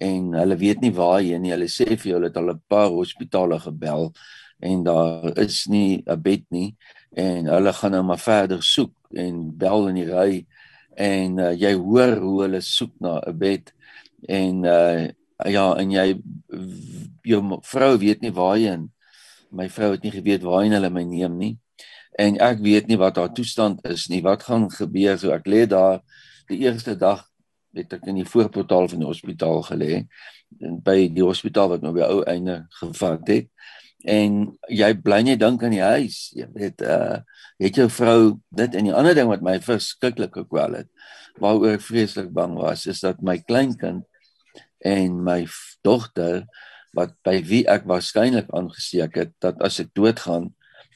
en 0.03 0.33
hulle 0.37 0.57
weet 0.59 0.83
nie 0.83 0.93
waar 0.93 1.21
jy 1.25 1.39
nie. 1.41 1.53
Hulle 1.55 1.69
sê 1.71 1.87
vir 1.95 2.11
jou 2.11 2.17
hulle 2.19 2.29
het 2.29 2.37
al 2.37 2.51
'n 2.53 2.61
paar 2.69 2.89
hospitale 2.93 3.59
gebel 3.59 4.13
en 4.61 4.83
daar 4.83 5.37
is 5.37 5.67
nie 5.67 6.03
'n 6.05 6.21
bed 6.21 6.43
nie 6.51 6.75
en 7.15 7.45
hulle 7.45 7.73
gaan 7.73 7.91
nou 7.91 8.03
maar 8.03 8.19
verder 8.19 8.61
soek 8.61 8.93
en 9.13 9.57
bel 9.57 9.87
in 9.87 9.95
die 9.95 10.11
ry 10.11 10.45
en 10.95 11.39
uh, 11.39 11.53
jy 11.53 11.73
hoor 11.73 12.17
hoe 12.17 12.41
hulle 12.43 12.61
soek 12.61 12.93
na 12.99 13.21
'n 13.25 13.37
bed 13.37 13.73
en 14.27 14.65
uh, 14.65 15.09
ja 15.45 15.65
en 15.77 15.91
jy 15.91 16.07
jou 17.27 17.41
vrou 17.63 17.97
weet 18.01 18.21
nie 18.21 18.33
waarheen. 18.33 18.87
My 19.51 19.69
vrou 19.69 19.93
het 19.93 20.03
nie 20.03 20.11
geweet 20.11 20.45
waarheen 20.45 20.75
hulle 20.77 20.89
my 20.93 21.03
neem 21.07 21.37
nie. 21.37 21.53
En 22.17 22.39
ek 22.41 22.61
weet 22.65 22.87
nie 22.89 22.97
wat 22.97 23.19
haar 23.21 23.33
toestand 23.33 23.83
is 23.87 24.07
nie. 24.09 24.23
Wat 24.25 24.43
gaan 24.43 24.67
gebeur? 24.73 25.17
So 25.21 25.31
ek 25.35 25.45
lê 25.47 25.65
daar. 25.69 26.01
Die 26.49 26.63
eerste 26.65 26.95
dag 26.97 27.25
het 27.77 27.93
ek 27.93 28.07
in 28.09 28.21
die 28.23 28.27
voorportaal 28.27 28.89
van 28.89 29.03
die 29.03 29.09
hospitaal 29.09 29.61
gelê 29.67 30.07
by 30.57 31.09
die 31.11 31.25
hospitaal 31.25 31.73
wat 31.73 31.83
nou 31.83 31.91
by 31.93 32.07
ou 32.07 32.21
einde 32.25 32.61
gevat 32.79 33.27
het. 33.29 33.51
En 34.07 34.45
jy 34.71 34.89
bly 35.03 35.21
net 35.27 35.41
dink 35.43 35.63
aan 35.63 35.75
die 35.75 35.83
huis. 35.83 36.31
Jy 36.37 36.49
weet 36.55 36.85
uh 36.85 37.23
het 37.57 37.73
jou 37.73 37.87
vrou 37.89 38.37
dit 38.53 38.75
en 38.77 38.85
die 38.85 38.93
ander 38.93 39.15
ding 39.17 39.25
wat 39.31 39.41
my 39.41 39.55
verskriklik 39.65 40.35
gekwel 40.37 40.75
het 40.77 40.89
waaroor 41.41 41.77
ek 41.77 41.85
vreeslik 41.85 42.29
bang 42.33 42.55
was 42.57 42.85
is 42.89 43.01
dat 43.01 43.21
my 43.25 43.37
kleinkind 43.41 44.05
en 44.79 45.23
my 45.23 45.45
dogter 45.85 46.45
wat 46.97 47.13
by 47.25 47.39
wie 47.45 47.63
ek 47.69 47.85
waarskynlik 47.89 48.49
aangesteek 48.55 49.17
het 49.21 49.33
dat 49.43 49.61
as 49.65 49.79
ek 49.83 49.93
doodgaan 49.97 50.51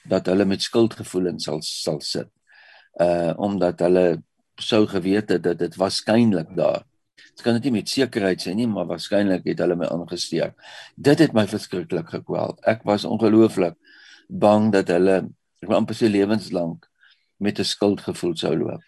dat 0.10 0.30
hulle 0.32 0.46
met 0.50 0.64
skuldgevoelens 0.64 1.46
sal 1.46 1.62
sal 1.66 2.00
sit. 2.02 2.30
Uh 3.00 3.34
omdat 3.38 3.82
hulle 3.86 4.22
sou 4.62 4.86
geweet 4.88 5.30
het 5.30 5.44
dat 5.44 5.60
dit 5.60 5.76
waarskynlik 5.78 6.56
daar. 6.58 6.84
Dit 7.16 7.42
kan 7.46 7.56
net 7.56 7.64
nie 7.64 7.78
met 7.80 7.90
sekerheid 7.90 8.42
sê 8.42 8.54
nie, 8.58 8.68
maar 8.68 8.90
waarskynlik 8.90 9.46
het 9.48 9.62
hulle 9.64 9.78
my 9.80 9.88
aangesteek. 9.90 10.58
Dit 10.96 11.22
het 11.24 11.34
my 11.38 11.46
verskriklik 11.48 12.10
gekwel. 12.10 12.58
Ek 12.68 12.84
was 12.88 13.06
ongelooflik 13.06 13.78
bang 14.28 14.72
dat 14.74 14.90
hulle 14.94 15.18
ek 15.62 15.70
wou 15.70 15.78
amper 15.78 15.96
se 15.98 16.10
lewenslank 16.10 16.88
met 17.38 17.60
'n 17.60 17.66
skuldgevoel 17.66 18.36
sou 18.38 18.56
loop. 18.58 18.82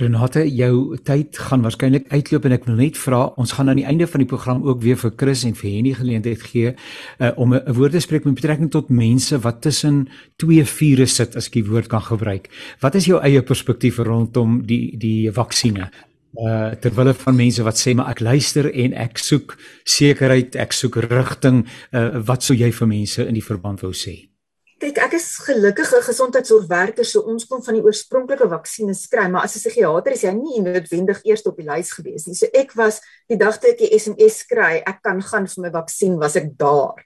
Renate, 0.00 0.44
jou 0.54 0.96
tyd 1.06 1.38
gaan 1.48 1.64
waarskynlik 1.64 2.08
uitloop 2.12 2.46
en 2.48 2.54
ek 2.56 2.66
wil 2.68 2.78
net 2.80 2.98
vra, 3.00 3.22
ons 3.40 3.54
gaan 3.56 3.70
aan 3.72 3.80
die 3.80 3.86
einde 3.88 4.06
van 4.10 4.22
die 4.22 4.28
program 4.30 4.62
ook 4.66 4.82
weer 4.84 4.98
vir 5.00 5.12
Chris 5.16 5.44
en 5.48 5.56
vir 5.58 5.70
Henny 5.70 5.92
geleentheid 5.96 6.42
gee 6.42 6.72
uh, 6.72 7.32
om 7.36 7.54
'n 7.54 7.74
woord 7.76 7.96
te 7.96 8.00
spreek 8.00 8.24
met 8.24 8.38
betrekking 8.38 8.70
tot 8.70 8.88
mense 8.88 9.38
wat 9.38 9.62
tussen 9.62 10.08
twee 10.36 10.64
vure 10.64 11.06
sit 11.06 11.36
as 11.36 11.48
ek 11.48 11.58
die 11.60 11.68
woord 11.68 11.88
kan 11.88 12.02
gebruik. 12.02 12.50
Wat 12.80 12.94
is 12.94 13.06
jou 13.06 13.20
eie 13.20 13.42
perspektief 13.42 13.98
rondom 13.98 14.62
die 14.66 14.96
die 14.98 15.32
vaksines? 15.32 15.90
Uh 16.36 16.74
terwyl 16.80 17.14
van 17.14 17.36
mense 17.36 17.62
wat 17.62 17.78
sê 17.80 17.94
maar 17.94 18.10
ek 18.12 18.20
luister 18.20 18.68
en 18.68 18.92
ek 18.92 19.18
soek 19.18 19.56
sekerheid, 19.84 20.56
ek 20.56 20.72
soek 20.72 20.96
rigting, 20.96 21.66
uh, 21.92 22.20
wat 22.28 22.42
sou 22.42 22.56
jy 22.56 22.72
vir 22.72 22.88
mense 22.88 23.24
in 23.24 23.34
die 23.34 23.44
verband 23.44 23.80
wou 23.80 23.92
sê? 23.92 24.35
Kyk, 24.76 24.98
ek 25.00 25.14
is 25.16 25.26
gelukkige 25.40 26.02
gesondheidsorgwerker, 26.04 27.06
so 27.08 27.22
ons 27.32 27.46
kon 27.48 27.62
van 27.64 27.78
die 27.78 27.80
oorspronklike 27.80 28.44
vaksines 28.50 29.06
kry, 29.08 29.24
maar 29.32 29.46
as 29.48 29.56
'n 29.56 29.62
psigiater 29.62 30.12
is 30.12 30.24
jy 30.24 30.32
nie 30.36 30.60
noodwendig 30.60 31.22
eers 31.24 31.46
op 31.48 31.56
die 31.56 31.64
lys 31.64 31.92
gewees 31.96 32.26
nie. 32.26 32.34
So 32.34 32.46
ek 32.52 32.74
was 32.76 33.00
die 33.26 33.38
dag 33.38 33.56
toe 33.56 33.70
ek 33.70 33.78
die 33.78 33.98
SMS 33.98 34.44
kry, 34.44 34.82
ek 34.84 35.00
kan 35.02 35.22
gaan 35.22 35.46
vir 35.46 35.62
my 35.62 35.70
vaksin, 35.70 36.18
was 36.20 36.36
ek 36.36 36.58
daar. 36.58 37.00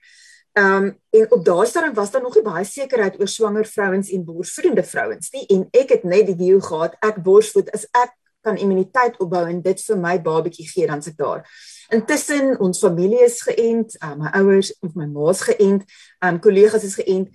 Ehm 0.53 0.83
um, 0.83 0.99
en 1.11 1.31
op 1.31 1.45
daardie 1.45 1.69
stadium 1.69 1.93
was 1.93 2.11
daar 2.11 2.21
nog 2.21 2.35
nie 2.35 2.43
baie 2.43 2.65
sekerheid 2.65 3.17
oor 3.19 3.27
swanger 3.27 3.65
vrouens 3.65 4.11
en 4.11 4.25
borsvoedende 4.25 4.83
vrouens 4.83 5.31
nie 5.31 5.45
en 5.47 5.69
ek 5.71 5.89
het 5.89 6.03
net 6.03 6.27
die 6.27 6.35
view 6.35 6.59
gehad 6.59 6.97
ek 6.99 7.23
borsvoed 7.23 7.71
as 7.71 7.87
ek 7.95 8.11
kan 8.43 8.57
immuniteit 8.57 9.15
opbou 9.19 9.45
en 9.47 9.61
dit 9.61 9.83
vir 9.87 9.97
my 9.97 10.17
babatjie 10.19 10.67
gee 10.67 10.87
dan 10.87 11.01
se 11.01 11.13
daar. 11.15 11.45
Intussen 11.89 12.59
ons 12.59 12.79
familie 12.79 13.23
is 13.23 13.41
geënt, 13.47 13.95
uh, 14.03 14.15
my 14.15 14.31
ouers 14.41 14.73
of 14.81 14.95
my 14.95 15.05
ma's 15.05 15.41
geënt, 15.47 15.87
um 16.19 16.39
kollegas 16.39 16.83
is 16.83 16.97
geënt 16.99 17.31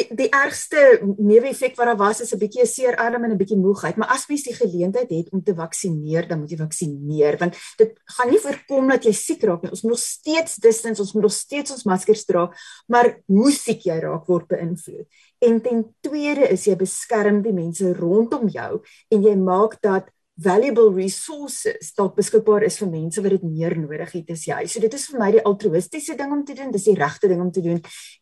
die 0.00 0.16
die 0.16 0.28
ergste 0.34 1.00
neeweffek 1.18 1.76
wat 1.78 1.90
daar 1.90 1.98
was 2.00 2.20
is 2.20 2.32
'n 2.32 2.38
bietjie 2.38 2.66
seer 2.66 2.96
arm 2.96 3.24
en 3.24 3.32
'n 3.32 3.36
bietjie 3.36 3.58
moegheid, 3.58 3.96
maar 3.96 4.08
as 4.08 4.28
mens 4.28 4.42
die 4.42 4.54
geleentheid 4.54 5.10
het 5.10 5.32
om 5.32 5.42
te 5.42 5.54
vaksineer, 5.54 6.28
dan 6.28 6.40
moet 6.40 6.50
jy 6.50 6.56
vaksineer 6.56 7.38
want 7.38 7.56
dit 7.76 7.92
gaan 8.04 8.30
nie 8.30 8.38
voorkom 8.38 8.88
dat 8.88 9.04
jy 9.04 9.12
siek 9.12 9.42
raak 9.42 9.62
nie. 9.62 9.70
Ons 9.70 9.82
moet 9.82 9.92
nog 9.92 9.98
steeds 9.98 10.56
distance, 10.56 11.00
ons 11.00 11.12
moet 11.12 11.22
nog 11.22 11.32
steeds 11.32 11.70
ons 11.70 11.84
maskers 11.84 12.24
dra, 12.24 12.50
maar 12.88 13.20
hoe 13.26 13.50
siek 13.50 13.82
jy 13.82 13.98
raak 14.00 14.26
word 14.26 14.48
beïnvloed. 14.48 15.06
En 15.40 15.60
ten 15.60 15.94
tweede 16.00 16.48
is 16.50 16.64
jy 16.64 16.76
beskerm 16.76 17.42
die 17.42 17.52
mense 17.52 17.92
rondom 17.92 18.48
jou 18.48 18.82
en 19.10 19.22
jy 19.22 19.36
maak 19.36 19.80
dat 19.82 20.10
valuable 20.40 20.90
resources 20.94 21.92
dalk 21.96 22.16
beskikbaar 22.16 22.64
is 22.68 22.78
vir 22.80 22.90
mense 22.92 23.22
wat 23.22 23.34
dit 23.36 23.44
meer 23.46 23.76
nodig 23.78 24.14
het 24.16 24.32
as 24.34 24.46
jy. 24.48 24.64
So 24.66 24.82
dit 24.82 24.94
is 24.96 25.06
vir 25.10 25.20
my 25.20 25.30
die 25.36 25.44
altruïstiese 25.44 26.16
ding 26.18 26.32
om 26.32 26.44
te 26.46 26.56
doen, 26.58 26.72
dis 26.72 26.88
die 26.88 26.96
regte 26.98 27.28
ding 27.30 27.42
om 27.42 27.52
te 27.52 27.64
doen. 27.64 27.80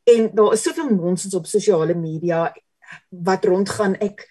En 0.08 0.28
daar 0.34 0.56
is 0.56 0.66
soveel 0.66 0.90
nonsens 0.94 1.36
op 1.38 1.46
sosiale 1.46 1.94
media 1.94 2.48
wat 3.10 3.48
rondgaan. 3.48 3.98
Ek 4.02 4.26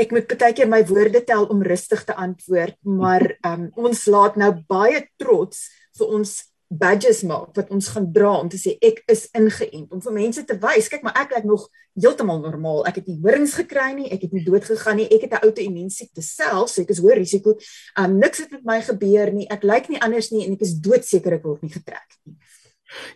ek 0.00 0.10
moet 0.14 0.30
baie 0.40 0.54
keer 0.56 0.70
my 0.72 0.80
woorde 0.88 1.20
tel 1.28 1.44
om 1.52 1.60
rustig 1.62 2.00
te 2.08 2.14
antwoord, 2.16 2.78
maar 2.80 3.22
um, 3.46 3.68
ons 3.76 4.06
laat 4.10 4.38
nou 4.40 4.48
baie 4.66 5.02
trots 5.20 5.68
vir 5.98 6.14
ons 6.16 6.32
badges 6.72 7.22
maak 7.28 7.52
wat 7.56 7.70
ons 7.74 7.90
gaan 7.92 8.08
dra 8.14 8.32
om 8.40 8.48
te 8.48 8.58
sê 8.60 8.76
ek 8.80 9.02
is 9.12 9.26
ingeënt 9.36 9.92
om 9.92 10.00
vir 10.00 10.14
mense 10.16 10.44
te 10.48 10.56
wys 10.62 10.88
kyk 10.92 11.04
maar 11.04 11.18
ek 11.20 11.34
lyk 11.36 11.48
nog 11.48 11.66
heeltemal 11.94 12.40
normaal. 12.40 12.86
Ek 12.88 13.00
het 13.00 13.06
nie 13.06 13.18
horings 13.22 13.54
gekry 13.54 13.92
nie 13.96 14.08
ek 14.12 14.22
het 14.22 14.32
nie 14.32 14.44
dood 14.44 14.64
gegaan 14.64 14.96
nie 14.96 15.08
ek 15.08 15.28
het 15.28 15.32
'n 15.32 15.44
outoimmuun 15.48 15.90
siekte 15.90 16.22
self 16.22 16.70
so 16.70 16.82
ek 16.82 16.90
is 16.90 16.98
hoër 16.98 17.18
risiko. 17.18 17.56
Um, 17.98 18.18
niks 18.18 18.38
het 18.38 18.50
met 18.50 18.64
my 18.64 18.80
gebeur 18.80 19.32
nie. 19.32 19.48
Ek 19.48 19.62
lyk 19.62 19.88
nie 19.88 20.00
anders 20.00 20.30
nie 20.30 20.46
en 20.46 20.52
ek 20.52 20.62
is 20.62 20.74
doodseker 20.74 21.34
ek 21.34 21.44
word 21.44 21.62
nie 21.62 21.72
getrek 21.72 22.08
nie 22.24 22.36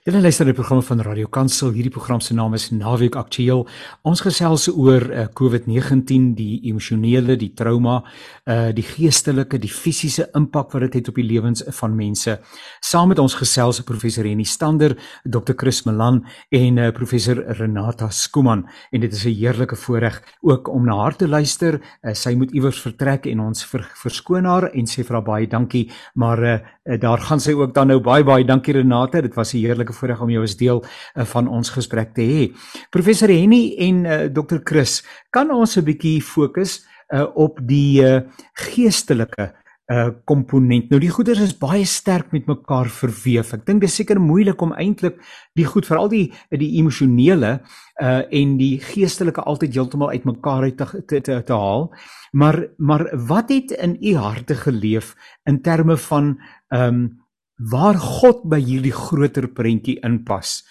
Julle 0.07 0.23
luister 0.23 0.47
na 0.47 0.53
die 0.53 0.57
program 0.57 0.81
van 0.87 1.03
Radio 1.05 1.29
Kansel. 1.29 1.73
Hierdie 1.75 1.93
program 1.93 2.21
se 2.25 2.35
naam 2.35 2.55
is 2.57 2.71
Naweek 2.73 3.17
Aktueel. 3.19 3.67
Ons 4.09 4.23
gesels 4.25 4.69
oor 4.73 5.05
uh, 5.11 5.27
COVID-19, 5.37 6.31
die 6.39 6.63
emosionele, 6.71 7.37
die 7.37 7.51
trauma, 7.59 7.99
uh 8.49 8.71
die 8.77 8.85
geestelike, 8.87 9.59
die 9.61 9.71
fisiese 9.71 10.29
impak 10.39 10.73
wat 10.73 10.87
dit 10.87 10.99
het 11.01 11.11
op 11.11 11.19
die 11.21 11.27
lewens 11.27 11.65
van 11.79 11.97
mense. 11.97 12.39
Saam 12.85 13.13
met 13.13 13.21
ons 13.21 13.37
gesels 13.37 13.83
professor 13.87 14.25
Henny 14.27 14.47
Stander, 14.49 14.97
Dr. 15.25 15.55
Chris 15.59 15.83
Malan 15.87 16.23
en 16.55 16.81
uh, 16.81 16.89
professor 16.97 17.43
Renata 17.59 18.09
Skuman. 18.11 18.65
En 18.93 19.01
dit 19.01 19.13
is 19.13 19.27
'n 19.27 19.35
heerlike 19.35 19.77
voorreg 19.77 20.23
ook 20.41 20.69
om 20.69 20.85
na 20.85 20.97
haar 20.97 21.17
te 21.17 21.29
luister. 21.29 21.81
Uh, 22.03 22.15
sy 22.15 22.35
moet 22.35 22.53
iewers 22.53 22.81
vertrek 22.81 23.27
en 23.27 23.41
ons 23.41 23.65
ver, 23.65 23.85
verskoon 23.95 24.45
haar 24.45 24.71
en 24.73 24.87
sê 24.87 25.05
vir 25.05 25.15
haar 25.15 25.27
baie 25.27 25.47
dankie, 25.47 25.91
maar 26.15 26.43
uh, 26.43 26.59
daar 26.87 27.19
gaan 27.19 27.41
sy 27.43 27.53
ook 27.59 27.75
dan 27.75 27.91
nou 27.91 27.99
baie 28.01 28.25
baie 28.25 28.45
dankie 28.47 28.77
Renata. 28.77 29.21
Dit 29.21 29.35
was 29.35 29.53
'n 29.55 29.59
heerlike 29.59 29.93
voorreg 29.93 30.21
om 30.21 30.31
jou 30.31 30.43
as 30.43 30.57
deel 30.57 30.85
uh, 31.15 31.25
van 31.25 31.49
ons 31.49 31.71
gesprek 31.71 32.15
te 32.15 32.23
hê. 32.23 32.55
Professor 32.91 33.29
Henny 33.29 33.75
en 33.79 34.05
uh, 34.05 34.25
eh, 34.25 34.33
Dr. 34.33 34.59
Chris, 34.65 35.03
kan 35.31 35.51
ons 35.51 35.77
'n 35.77 35.85
bietjie 35.85 36.23
fokus 36.23 36.87
uh, 37.09 37.27
op 37.35 37.59
die 37.63 38.03
uh, 38.03 38.21
geestelike 38.53 39.53
uh 39.93 40.09
komponent. 40.27 40.89
Nou 40.91 40.99
die 41.01 41.13
goeders 41.15 41.41
is 41.45 41.53
baie 41.59 41.85
sterk 41.87 42.33
met 42.35 42.49
mekaar 42.51 42.89
verweef. 42.91 43.53
Ek 43.55 43.67
dink 43.69 43.85
dit 43.85 43.91
is 43.91 43.99
seker 44.01 44.19
moeilik 44.19 44.63
om 44.63 44.73
eintlik 44.75 45.21
die 45.55 45.67
goed 45.67 45.87
veral 45.87 46.11
die 46.11 46.33
die 46.51 46.73
emosionele 46.81 47.61
uh 48.03 48.23
en 48.35 48.57
die 48.59 48.81
geestelike 48.83 49.45
altyd 49.47 49.77
heeltemal 49.79 50.11
uitmekaar 50.11 50.67
uit 50.67 50.77
te, 50.81 51.03
te 51.07 51.21
te 51.21 51.39
te 51.47 51.55
haal. 51.55 51.87
Maar 52.33 52.65
maar 52.79 53.07
wat 53.29 53.53
het 53.55 53.77
in 53.79 53.97
u 54.01 54.17
harte 54.17 54.59
geleef 54.59 55.15
in 55.45 55.63
terme 55.63 55.97
van 55.97 56.35
ehm 56.69 56.89
um, 56.89 57.07
waar 57.57 57.97
God 57.97 58.43
by 58.45 58.59
hierdie 58.61 58.93
groter 58.93 59.47
prentjie 59.49 60.01
inpas. 60.05 60.65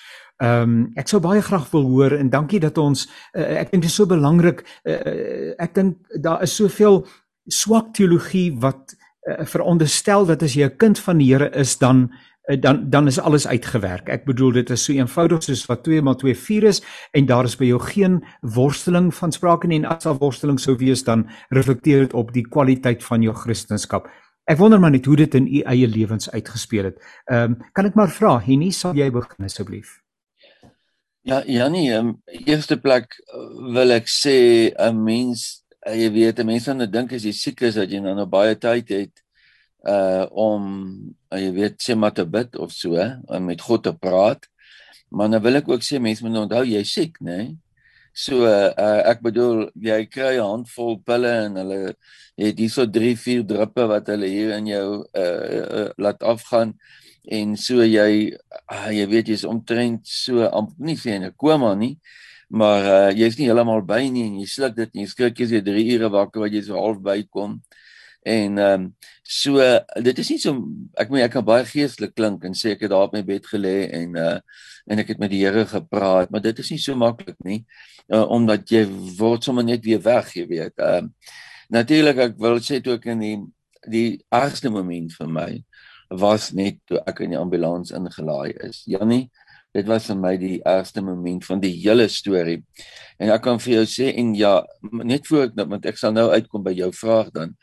Ehm 0.43 0.61
um, 0.61 0.91
ek 0.99 1.07
sou 1.07 1.21
baie 1.23 1.41
graag 1.41 1.71
wil 1.71 1.87
hoor 1.87 2.17
en 2.19 2.29
dankie 2.29 2.59
dat 2.59 2.77
ons 2.77 3.07
uh, 3.07 3.61
ek 3.63 3.71
dink 3.71 3.85
dit 3.85 3.91
is 3.91 3.95
so 3.95 4.05
belangrik. 4.05 4.65
Uh, 4.83 5.55
ek 5.55 5.73
dink 5.73 6.19
daar 6.19 6.43
is 6.43 6.55
soveel 6.55 7.05
swak 7.47 7.93
teologie 7.95 8.51
wat 8.59 8.95
uh, 9.25 9.45
veronderstel 9.45 10.25
dat 10.25 10.43
as 10.43 10.53
jy 10.53 10.65
'n 10.65 10.77
kind 10.77 10.99
van 10.99 11.17
die 11.17 11.33
Here 11.33 11.49
is 11.49 11.77
dan 11.77 12.13
uh, 12.49 12.61
dan 12.61 12.89
dan 12.89 13.07
is 13.07 13.19
alles 13.19 13.47
uitgewerk. 13.47 14.09
Ek 14.09 14.25
bedoel 14.25 14.51
dit 14.51 14.69
is 14.69 14.83
so 14.83 14.93
eenvoudig 14.93 15.43
soos 15.43 15.65
wat 15.65 15.83
2 15.83 16.01
+ 16.01 16.21
2 16.21 16.35
4 16.35 16.63
is 16.63 16.81
en 17.11 17.25
daar 17.25 17.45
is 17.45 17.57
by 17.57 17.65
jou 17.65 17.79
geen 17.79 18.23
worsteling 18.41 19.13
van 19.13 19.31
sprake 19.31 19.67
nie 19.67 19.79
en 19.79 19.85
as 19.85 20.03
daar 20.03 20.17
worsteling 20.17 20.59
sou 20.59 20.77
wees 20.77 21.03
dan 21.03 21.29
reflekteer 21.49 21.99
dit 21.99 22.13
op 22.13 22.33
die 22.33 22.47
kwaliteit 22.47 23.03
van 23.03 23.21
jou 23.21 23.33
kristendom. 23.33 24.05
Ek 24.45 24.57
wonder 24.57 24.79
maar 24.79 24.91
net 24.91 25.05
hoe 25.05 25.15
dit 25.15 25.35
in 25.35 25.47
u 25.47 25.61
eie 25.65 25.87
lewens 25.87 26.29
uitgespeel 26.31 26.83
het. 26.83 26.97
Ehm 27.25 27.51
um, 27.51 27.61
kan 27.73 27.85
ek 27.85 27.95
maar 27.95 28.09
vra, 28.09 28.37
Henny, 28.39 28.69
sal 28.71 28.93
jy 28.93 29.09
begin 29.11 29.45
asseblief? 29.45 30.01
Ja, 31.25 31.41
Janie, 31.49 31.89
in 31.89 31.97
um, 31.97 32.09
eerste 32.45 32.77
plek 32.77 33.15
uh, 33.33 33.73
wil 33.73 33.95
ek 33.95 34.05
sê 34.05 34.69
'n 34.77 35.01
mens, 35.01 35.64
uh, 35.85 35.95
jy 35.95 36.09
weet, 36.11 36.39
'n 36.39 36.45
mens 36.45 36.65
dan 36.65 36.85
dink 36.91 37.13
as 37.13 37.23
jy 37.23 37.33
siek 37.33 37.61
is 37.61 37.75
dat 37.75 37.89
jy 37.89 37.99
nou 37.99 38.15
nog 38.15 38.29
baie 38.29 38.55
tyd 38.55 38.89
het 38.89 39.21
uh 39.85 40.25
om 40.31 40.63
uh, 41.31 41.39
jy 41.39 41.51
weet 41.53 41.81
sê 41.81 41.95
maar 41.95 42.13
te 42.13 42.25
bid 42.25 42.55
of 42.57 42.71
so, 42.71 42.97
om 43.27 43.45
met 43.45 43.61
God 43.61 43.83
te 43.83 43.93
praat. 43.93 44.47
Maar 45.09 45.29
nou 45.29 45.41
wil 45.41 45.55
ek 45.61 45.69
ook 45.69 45.83
sê 45.85 45.99
mense 46.01 46.23
moet 46.25 46.37
onthou 46.37 46.65
jy 46.65 46.83
siek, 46.83 47.21
né? 47.21 47.37
Nee? 47.37 47.55
So 48.15 48.47
uh, 48.47 48.71
ek 49.11 49.19
bedoel 49.19 49.65
jy 49.75 50.05
kry 50.07 50.37
'n 50.39 50.47
handvol 50.47 51.01
pille 51.03 51.31
en 51.45 51.57
hulle 51.59 51.79
het 52.39 52.59
hierso 52.59 52.85
3 52.87 53.15
4 53.19 53.43
druppe 53.43 53.83
wat 53.91 54.07
hulle 54.07 54.29
hier 54.31 54.53
in 54.55 54.69
jou 54.71 55.03
uh, 55.03 55.59
uh 55.79 55.89
laat 55.99 56.23
afgaan 56.23 56.71
en 57.27 57.57
so 57.59 57.83
jy 57.83 58.31
uh, 58.71 58.91
jy 58.95 59.05
weet 59.11 59.27
jy's 59.33 59.43
omtrent 59.43 60.07
so 60.07 60.47
amper 60.47 60.79
nie 60.87 60.95
sê 60.95 61.17
in 61.19 61.27
'n 61.27 61.35
koma 61.35 61.75
nie 61.75 61.99
maar 62.55 62.85
uh, 62.87 63.09
jy's 63.11 63.37
nie 63.39 63.49
heeltemal 63.49 63.83
by 63.85 64.05
nie 64.07 64.27
en 64.29 64.37
jy 64.39 64.47
sluk 64.49 64.77
dit 64.77 64.93
en 64.93 65.03
jy 65.03 65.09
skrik 65.11 65.41
jy's 65.41 65.55
3 65.65 65.87
ure 65.97 66.11
wakker 66.13 66.45
wat 66.45 66.55
jy 66.55 66.63
so 66.67 66.79
half 66.79 67.01
bykom 67.03 67.59
en 68.25 68.61
ehm 68.61 68.85
um, 68.85 68.93
so 69.25 69.61
dit 70.05 70.19
is 70.21 70.29
nie 70.31 70.39
so 70.41 70.53
ek 71.01 71.11
meen 71.13 71.25
ek 71.25 71.33
kan 71.33 71.45
baie 71.45 71.65
geestelik 71.65 72.13
klink 72.17 72.45
en 72.45 72.55
sê 72.57 72.73
ek 72.73 72.85
het 72.85 72.93
daar 72.93 73.09
op 73.09 73.13
my 73.13 73.21
bed 73.25 73.45
gelê 73.51 73.89
en 73.99 74.15
uh 74.21 74.39
en 74.85 75.01
ek 75.01 75.15
het 75.15 75.19
met 75.19 75.31
die 75.33 75.41
Here 75.41 75.65
gepraat 75.65 76.29
maar 76.29 76.43
dit 76.45 76.59
is 76.61 76.71
nie 76.71 76.81
so 76.81 76.93
maklik 76.93 77.37
nie 77.45 77.63
uh, 78.13 78.25
omdat 78.31 78.69
jy 78.69 78.85
word 79.17 79.45
sommer 79.45 79.65
net 79.65 79.83
weer 79.85 80.01
weg, 80.03 80.31
jy 80.37 80.47
weet. 80.49 80.77
Ehm 80.77 81.09
uh, 81.09 81.33
natuurlik 81.73 82.19
ek 82.21 82.35
wil 82.37 82.59
sê 82.61 82.77
toe 82.77 82.99
ek 82.99 83.07
in 83.09 83.21
die 83.23 83.37
die 83.89 84.09
ergste 84.33 84.69
moment 84.69 85.13
vir 85.17 85.29
my 85.29 85.49
was 86.21 86.51
net 86.53 86.77
toe 86.85 86.99
ek 87.09 87.23
in 87.25 87.33
die 87.33 87.39
ambulans 87.39 87.89
ingelaai 87.89 88.53
is. 88.67 88.83
Jannie, 88.85 89.31
dit 89.75 89.87
was 89.91 90.07
vir 90.07 90.19
my 90.19 90.33
die 90.39 90.57
ergste 90.63 91.03
moment 91.03 91.45
van 91.45 91.59
die 91.59 91.73
hele 91.75 92.07
storie. 92.11 92.61
En 93.19 93.31
ek 93.35 93.43
kan 93.43 93.59
vir 93.59 93.79
jou 93.79 93.85
sê 93.91 94.11
en 94.15 94.33
ja, 94.37 94.57
net 95.03 95.27
voor 95.27 95.49
ek 95.49 95.57
want 95.63 95.87
ek 95.91 95.99
sal 95.99 96.15
nou 96.15 96.29
uitkom 96.31 96.63
by 96.63 96.75
jou 96.77 96.91
vraag 96.95 97.33
dan. 97.35 97.55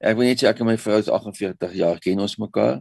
Ek 0.00 0.18
wil 0.18 0.28
net 0.28 0.42
sê 0.42 0.50
ek 0.50 0.60
en 0.60 0.68
my 0.68 0.76
vrou 0.80 1.00
is 1.00 1.12
48 1.12 1.76
jaar 1.80 2.00
ken 2.04 2.20
ons 2.20 2.36
mekaar. 2.42 2.80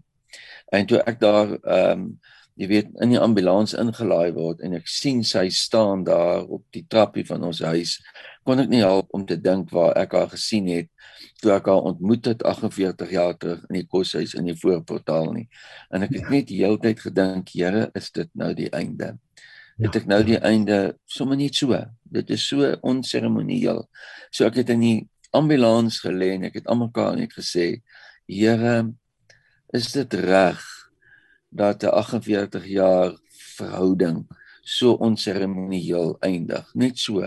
En 0.76 0.88
toe 0.90 1.00
ek 1.08 1.22
daar 1.24 1.56
ehm 1.58 2.08
um, 2.08 2.08
jy 2.56 2.68
weet 2.72 2.92
in 3.04 3.12
die 3.12 3.20
ambulans 3.20 3.74
ingelaai 3.76 4.32
word 4.32 4.62
en 4.64 4.78
ek 4.78 4.86
sien 4.88 5.26
sy 5.28 5.50
staan 5.52 6.06
daar 6.08 6.46
op 6.48 6.64
die 6.72 6.86
trappie 6.88 7.26
van 7.28 7.44
ons 7.44 7.60
huis 7.60 7.98
kon 8.46 8.62
ek 8.62 8.70
nie 8.72 8.84
help 8.84 9.10
om 9.16 9.26
te 9.28 9.38
dink 9.42 9.72
waar 9.74 9.96
ek 10.00 10.14
haar 10.18 10.30
gesien 10.32 10.70
het 10.70 10.90
toe 11.42 11.54
ek 11.56 11.70
haar 11.72 11.88
ontmoet 11.92 12.30
het 12.32 12.46
48 12.46 13.14
jaar 13.16 13.34
terug 13.42 13.64
in 13.70 13.80
die 13.80 13.88
koshuis 13.90 14.36
in 14.38 14.50
die 14.50 14.58
voorportaal 14.58 15.32
nie 15.36 15.48
en 15.90 16.06
ek 16.08 16.14
het 16.18 16.28
ja. 16.28 16.34
net 16.36 16.50
die 16.52 16.62
hele 16.62 16.82
tyd 16.82 17.02
gedink 17.04 17.54
Here 17.56 17.90
is 17.98 18.12
dit 18.16 18.30
nou 18.34 18.54
die 18.58 18.70
einde 18.70 19.16
ja, 19.16 19.88
het 19.88 20.00
ek 20.02 20.08
nou 20.12 20.22
die 20.28 20.40
einde 20.40 20.80
sommer 21.10 21.40
net 21.40 21.58
so 21.58 21.74
dit 22.18 22.32
is 22.38 22.46
so 22.48 22.72
onseremonieel 22.86 23.84
so 24.30 24.48
ek 24.48 24.62
het 24.64 24.74
in 24.76 24.86
die 24.86 24.98
ambulans 25.36 26.00
gelê 26.06 26.36
en 26.38 26.48
ek 26.48 26.62
het 26.62 26.72
almekaar 26.72 27.18
net 27.20 27.34
gesê 27.36 27.82
Here 28.30 28.94
is 29.74 29.92
dit 29.94 30.14
reg 30.14 30.62
dat 31.50 31.84
'n 31.84 31.92
48 31.92 32.66
jaar 32.68 33.16
verhouding 33.58 34.26
so 34.66 34.98
onseremonieel 35.00 36.18
eindig. 36.20 36.74
Net 36.74 37.00
so. 37.00 37.22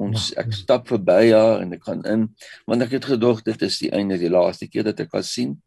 Ons 0.00 0.30
ja, 0.32 0.40
ek 0.40 0.52
ja. 0.52 0.56
stap 0.56 0.88
verby 0.88 1.32
haar 1.32 1.60
en 1.60 1.74
ek 1.76 1.84
gaan 1.84 2.00
in 2.08 2.22
want 2.66 2.84
ek 2.86 2.96
het 2.96 3.10
gedog 3.12 3.42
dit 3.44 3.62
is 3.66 3.76
die 3.82 3.90
einde 3.92 4.16
die 4.20 4.32
laaste 4.32 4.68
keer 4.70 4.86
dat 4.88 5.00
ek 5.04 5.12
haar 5.12 5.26
sien. 5.26 5.58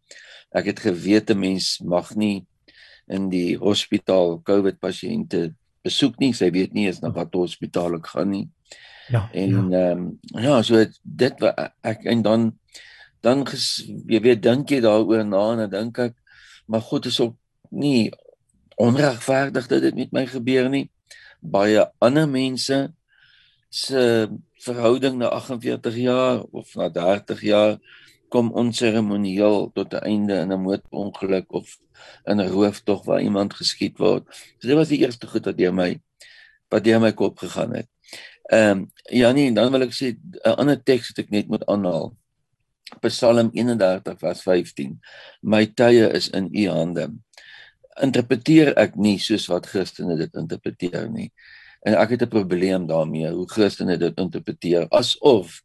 Ek 0.55 0.71
het 0.71 0.79
geweet 0.81 1.29
'n 1.29 1.39
mens 1.39 1.79
mag 1.81 2.15
nie 2.15 2.45
in 3.07 3.29
die 3.29 3.57
hospitaal 3.57 4.41
COVID 4.41 4.79
pasiënte 4.81 5.53
besoek 5.85 6.17
nie. 6.19 6.33
Sy 6.33 6.49
weet 6.51 6.73
nie 6.73 6.87
eens 6.87 7.01
na 7.01 7.11
watter 7.13 7.45
hospitaal 7.45 7.99
ek 7.99 8.07
gaan 8.07 8.31
nie. 8.31 8.47
Ja. 9.13 9.29
En 9.33 9.69
ja. 9.69 9.91
ehm 9.91 10.01
ja. 10.33 10.41
Um, 10.41 10.43
ja, 10.43 10.61
so 10.61 10.85
dit 11.03 11.39
wat 11.39 11.73
ek 11.83 12.05
en 12.05 12.21
dan 12.21 12.53
dan 13.21 13.45
ges, 13.45 13.85
jy 13.85 14.19
weet 14.21 14.41
dink 14.41 14.69
jy 14.69 14.81
daaroor 14.81 15.25
na 15.25 15.51
en 15.53 15.65
dan 15.65 15.69
dink 15.69 15.99
ek 15.99 16.15
maar 16.65 16.81
God 16.81 17.05
is 17.05 17.19
ook 17.19 17.35
nie 17.69 18.11
onregverdig 18.75 19.67
dat 19.67 19.81
dit 19.81 19.95
met 19.95 20.11
my 20.11 20.25
gebeur 20.25 20.69
nie. 20.69 20.89
Baie 21.39 21.85
ander 22.01 22.27
mense 22.29 22.93
se 23.69 24.27
verhouding 24.65 25.17
na 25.17 25.29
48 25.29 25.95
jaar 25.95 26.43
of 26.51 26.75
na 26.75 26.89
30 26.89 27.41
jaar 27.41 27.77
kom 28.29 28.51
onseremonieel 28.51 29.71
tot 29.73 29.93
'n 29.93 30.03
einde 30.03 30.35
in 30.43 30.51
'n 30.51 30.61
motorongeluk 30.61 31.53
of 31.53 31.77
in 32.25 32.41
'n 32.41 32.49
rooftog 32.49 33.05
waar 33.05 33.21
iemand 33.21 33.53
geskiet 33.53 33.97
word. 33.97 34.23
So 34.59 34.67
dit 34.67 34.77
was 34.77 34.87
die 34.87 34.99
eerste 34.99 35.27
goed 35.27 35.45
wat 35.45 35.57
deur 35.57 35.73
my 35.73 36.01
wat 36.69 36.83
deur 36.83 36.99
my 36.99 37.11
kop 37.11 37.37
gegaan 37.37 37.73
het. 37.75 37.89
Ehm 38.49 38.71
um, 38.71 38.91
ja 39.03 39.31
nee, 39.31 39.53
dan 39.53 39.71
wil 39.71 39.81
ek 39.81 39.93
sê 39.93 40.15
'n 40.15 40.57
ander 40.57 40.83
teks 40.83 41.07
wat 41.09 41.25
ek 41.25 41.29
net 41.29 41.47
moet 41.47 41.65
aanhaal. 41.65 42.15
Psalm 43.01 43.49
31 43.53 44.19
vers 44.19 44.41
15. 44.41 44.99
My 45.41 45.65
tye 45.65 46.09
is 46.13 46.29
in 46.29 46.49
u 46.53 46.69
hande 46.69 47.13
interpreteer 48.03 48.73
ek 48.79 48.97
nie 48.99 49.17
soos 49.21 49.47
wat 49.51 49.69
Christene 49.71 50.17
dit 50.19 50.33
interpreteer 50.35 51.07
nie. 51.11 51.29
En 51.85 51.93
ek 52.01 52.15
het 52.15 52.21
'n 52.25 52.33
probleem 52.33 52.87
daarmee 52.87 53.29
hoe 53.29 53.49
Christene 53.49 53.97
dit 53.97 54.17
interpreteer 54.17 54.87
asof 54.89 55.61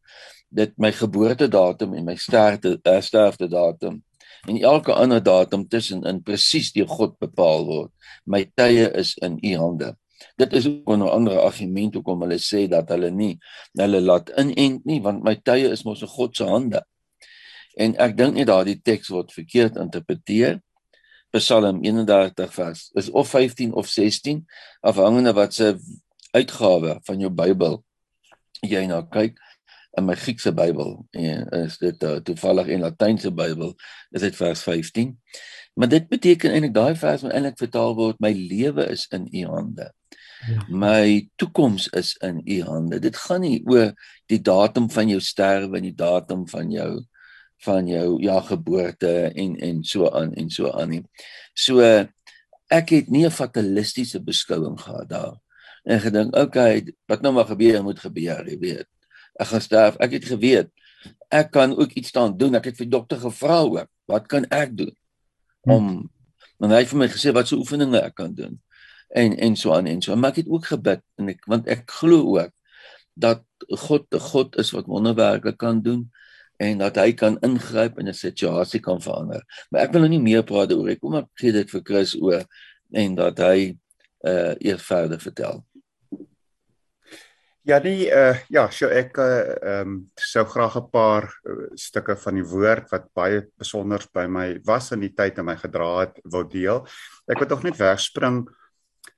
dit 0.49 0.73
my 0.77 0.91
geboortedatum 0.91 1.93
en 1.93 2.05
my 2.05 2.15
sterfte 2.15 2.79
uh, 2.83 3.01
sterfte 3.01 3.47
datum 3.47 4.03
en 4.47 4.61
elke 4.61 4.93
ander 4.93 5.23
datum 5.23 5.67
tussenin 5.67 6.21
presies 6.23 6.71
deur 6.71 6.87
God 6.87 7.17
bepaal 7.19 7.65
word. 7.65 7.91
My 8.25 8.43
tye 8.55 8.89
is 8.93 9.15
in 9.17 9.39
U 9.41 9.55
hande. 9.57 9.95
Dit 10.37 10.53
is 10.53 10.67
ook 10.67 10.97
'n 10.97 11.01
ander 11.01 11.39
argument 11.39 11.93
hoekom 11.93 12.21
hulle 12.21 12.39
sê 12.39 12.67
dat 12.67 12.89
hulle 12.89 13.11
nie 13.11 13.39
hulle 13.73 14.01
laat 14.01 14.29
inent 14.37 14.85
nie 14.85 15.01
want 15.01 15.23
my 15.23 15.35
tye 15.35 15.71
is 15.71 15.83
mos 15.83 16.01
in 16.01 16.07
God 16.07 16.35
se 16.35 16.43
hande. 16.43 16.81
En 17.77 17.95
ek 17.95 18.17
dink 18.17 18.33
nie 18.33 18.45
daardie 18.45 18.81
teks 18.83 19.09
word 19.09 19.33
verkeerd 19.33 19.75
interpreteer 19.75 20.61
Psalm 21.31 21.79
31 21.83 22.53
vers 22.53 22.89
is 22.93 23.09
of 23.09 23.29
15 23.29 23.73
of 23.73 23.87
16 23.87 24.45
afhangende 24.81 25.33
wat 25.33 25.53
se 25.53 25.77
uitgawe 26.37 26.97
van 27.07 27.23
jou 27.23 27.31
Bybel 27.33 27.79
jy 28.61 28.83
nou 28.89 29.01
kyk 29.13 29.39
in 29.99 30.07
my 30.07 30.15
Griekse 30.15 30.53
Bybel 30.55 30.93
en 31.17 31.47
is 31.63 31.77
dit 31.81 32.03
uh, 32.07 32.19
toevallig 32.23 32.71
in 32.71 32.85
Latynse 32.85 33.31
Bybel 33.35 33.73
is 34.15 34.25
dit 34.25 34.35
vers 34.35 34.63
15 34.67 35.15
maar 35.75 35.91
dit 35.91 36.07
beteken 36.11 36.53
eintlik 36.53 36.75
daai 36.75 36.95
vers 36.99 37.25
moet 37.25 37.35
eintlik 37.35 37.59
vertaal 37.59 37.95
word 37.97 38.21
my 38.23 38.31
lewe 38.35 38.87
is 38.91 39.07
in 39.15 39.27
u 39.31 39.45
hande 39.51 39.91
ja. 40.47 40.65
my 40.69 41.29
toekoms 41.41 41.87
is 41.97 42.15
in 42.23 42.41
u 42.45 42.61
hande 42.67 43.01
dit 43.03 43.17
gaan 43.25 43.43
nie 43.45 43.59
oor 43.69 43.91
die 44.31 44.41
datum 44.41 44.89
van 44.91 45.11
jou 45.11 45.21
sterwe 45.23 45.79
en 45.79 45.89
die 45.89 45.97
datum 45.97 46.47
van 46.49 46.71
jou 46.71 46.91
van 47.61 47.87
jou 47.87 48.17
ja 48.21 48.39
geboorte 48.41 49.31
en 49.35 49.55
en 49.59 49.83
so 49.83 50.09
aan 50.09 50.33
en 50.33 50.49
so 50.49 50.71
aan 50.71 50.89
nie. 50.89 51.03
So 51.53 51.81
ek 52.67 52.89
het 52.89 53.09
nie 53.09 53.25
'n 53.25 53.31
fatalistiese 53.31 54.19
beskouing 54.19 54.79
gehad 54.79 55.09
daar. 55.09 55.35
En 55.83 55.99
gedink, 55.99 56.35
okay, 56.37 56.95
wat 57.09 57.21
nou 57.21 57.33
maar 57.33 57.49
gebeur 57.49 57.83
moet 57.83 57.99
gebeur, 57.99 58.45
jy 58.47 58.57
weet. 58.59 58.89
Ek 59.39 59.47
gaan 59.47 59.61
sterf. 59.61 59.97
Ek 59.97 60.11
het 60.11 60.25
geweet 60.25 60.69
ek 61.31 61.51
kan 61.51 61.77
ook 61.77 61.91
iets 61.91 62.11
staan 62.11 62.37
doen. 62.37 62.55
Ek 62.55 62.71
het 62.71 62.79
vir 62.79 62.89
dokter 62.91 63.21
gevra 63.21 63.61
ook, 63.67 63.89
wat 64.11 64.27
kan 64.31 64.47
ek 64.51 64.75
doen 64.77 64.95
om 65.69 66.09
en 66.61 66.73
hy 66.73 66.83
het 66.83 66.89
vir 66.91 66.99
my 67.01 67.07
gesê 67.09 67.31
wat 67.33 67.49
so 67.49 67.57
oefeninge 67.61 67.99
ek 68.01 68.15
kan 68.17 68.33
doen. 68.37 68.57
En 69.17 69.33
en 69.37 69.55
so 69.57 69.73
aan 69.73 69.87
en 69.89 70.01
so. 70.01 70.15
Maar 70.15 70.35
ek 70.35 70.43
het 70.43 70.49
ook 70.51 70.67
gebid 70.69 71.01
en 71.21 71.31
ek 71.33 71.45
want 71.49 71.69
ek 71.71 71.89
glo 71.89 72.35
ook 72.37 72.53
dat 73.17 73.41
God 73.87 74.05
'n 74.13 74.19
God 74.19 74.57
is 74.61 74.71
wat 74.75 74.89
wonderwerke 74.89 75.55
kan 75.57 75.81
doen 75.81 76.09
en 76.61 76.77
dat 76.77 76.95
hy 77.01 77.13
kan 77.13 77.39
ingryp 77.41 77.97
en 77.97 78.09
'n 78.09 78.13
situasie 78.13 78.79
kan 78.79 79.01
verander. 79.01 79.41
Maar 79.69 79.81
ek 79.81 79.91
wil 79.93 80.01
nou 80.01 80.09
nie 80.09 80.21
meer 80.21 80.43
praat 80.43 80.73
oor 80.73 80.89
ek 80.89 80.99
kom 80.99 81.15
ek 81.15 81.29
gee 81.33 81.51
dit 81.51 81.69
vir 81.69 81.81
Chris 81.83 82.15
oor 82.15 82.45
en 82.91 83.15
dat 83.15 83.37
hy 83.37 83.77
uh 84.21 84.53
eers 84.59 84.85
verder 84.85 85.19
vertel. 85.19 85.65
Ja, 87.63 87.77
die 87.77 88.09
uh 88.09 88.33
ja, 88.49 88.63
so 88.73 88.87
ek 88.89 89.19
uh 89.21 89.25
ehm 89.61 89.89
um, 89.89 89.97
sou 90.17 90.41
graag 90.49 90.79
'n 90.79 90.89
paar 90.89 91.27
uh, 91.45 91.67
stukke 91.77 92.15
van 92.17 92.39
die 92.39 92.47
woord 92.53 92.89
wat 92.89 93.05
baie 93.13 93.43
besonder 93.57 94.01
by 94.13 94.25
my 94.25 94.59
was 94.65 94.91
in 94.91 95.01
die 95.05 95.13
tyd 95.13 95.37
in 95.37 95.45
my 95.45 95.55
gedra 95.55 95.99
het 95.99 96.17
wil 96.23 96.47
deel. 96.49 96.81
Ek 97.29 97.37
wil 97.37 97.47
tog 97.47 97.63
net 97.63 97.77
wegspring 97.77 98.47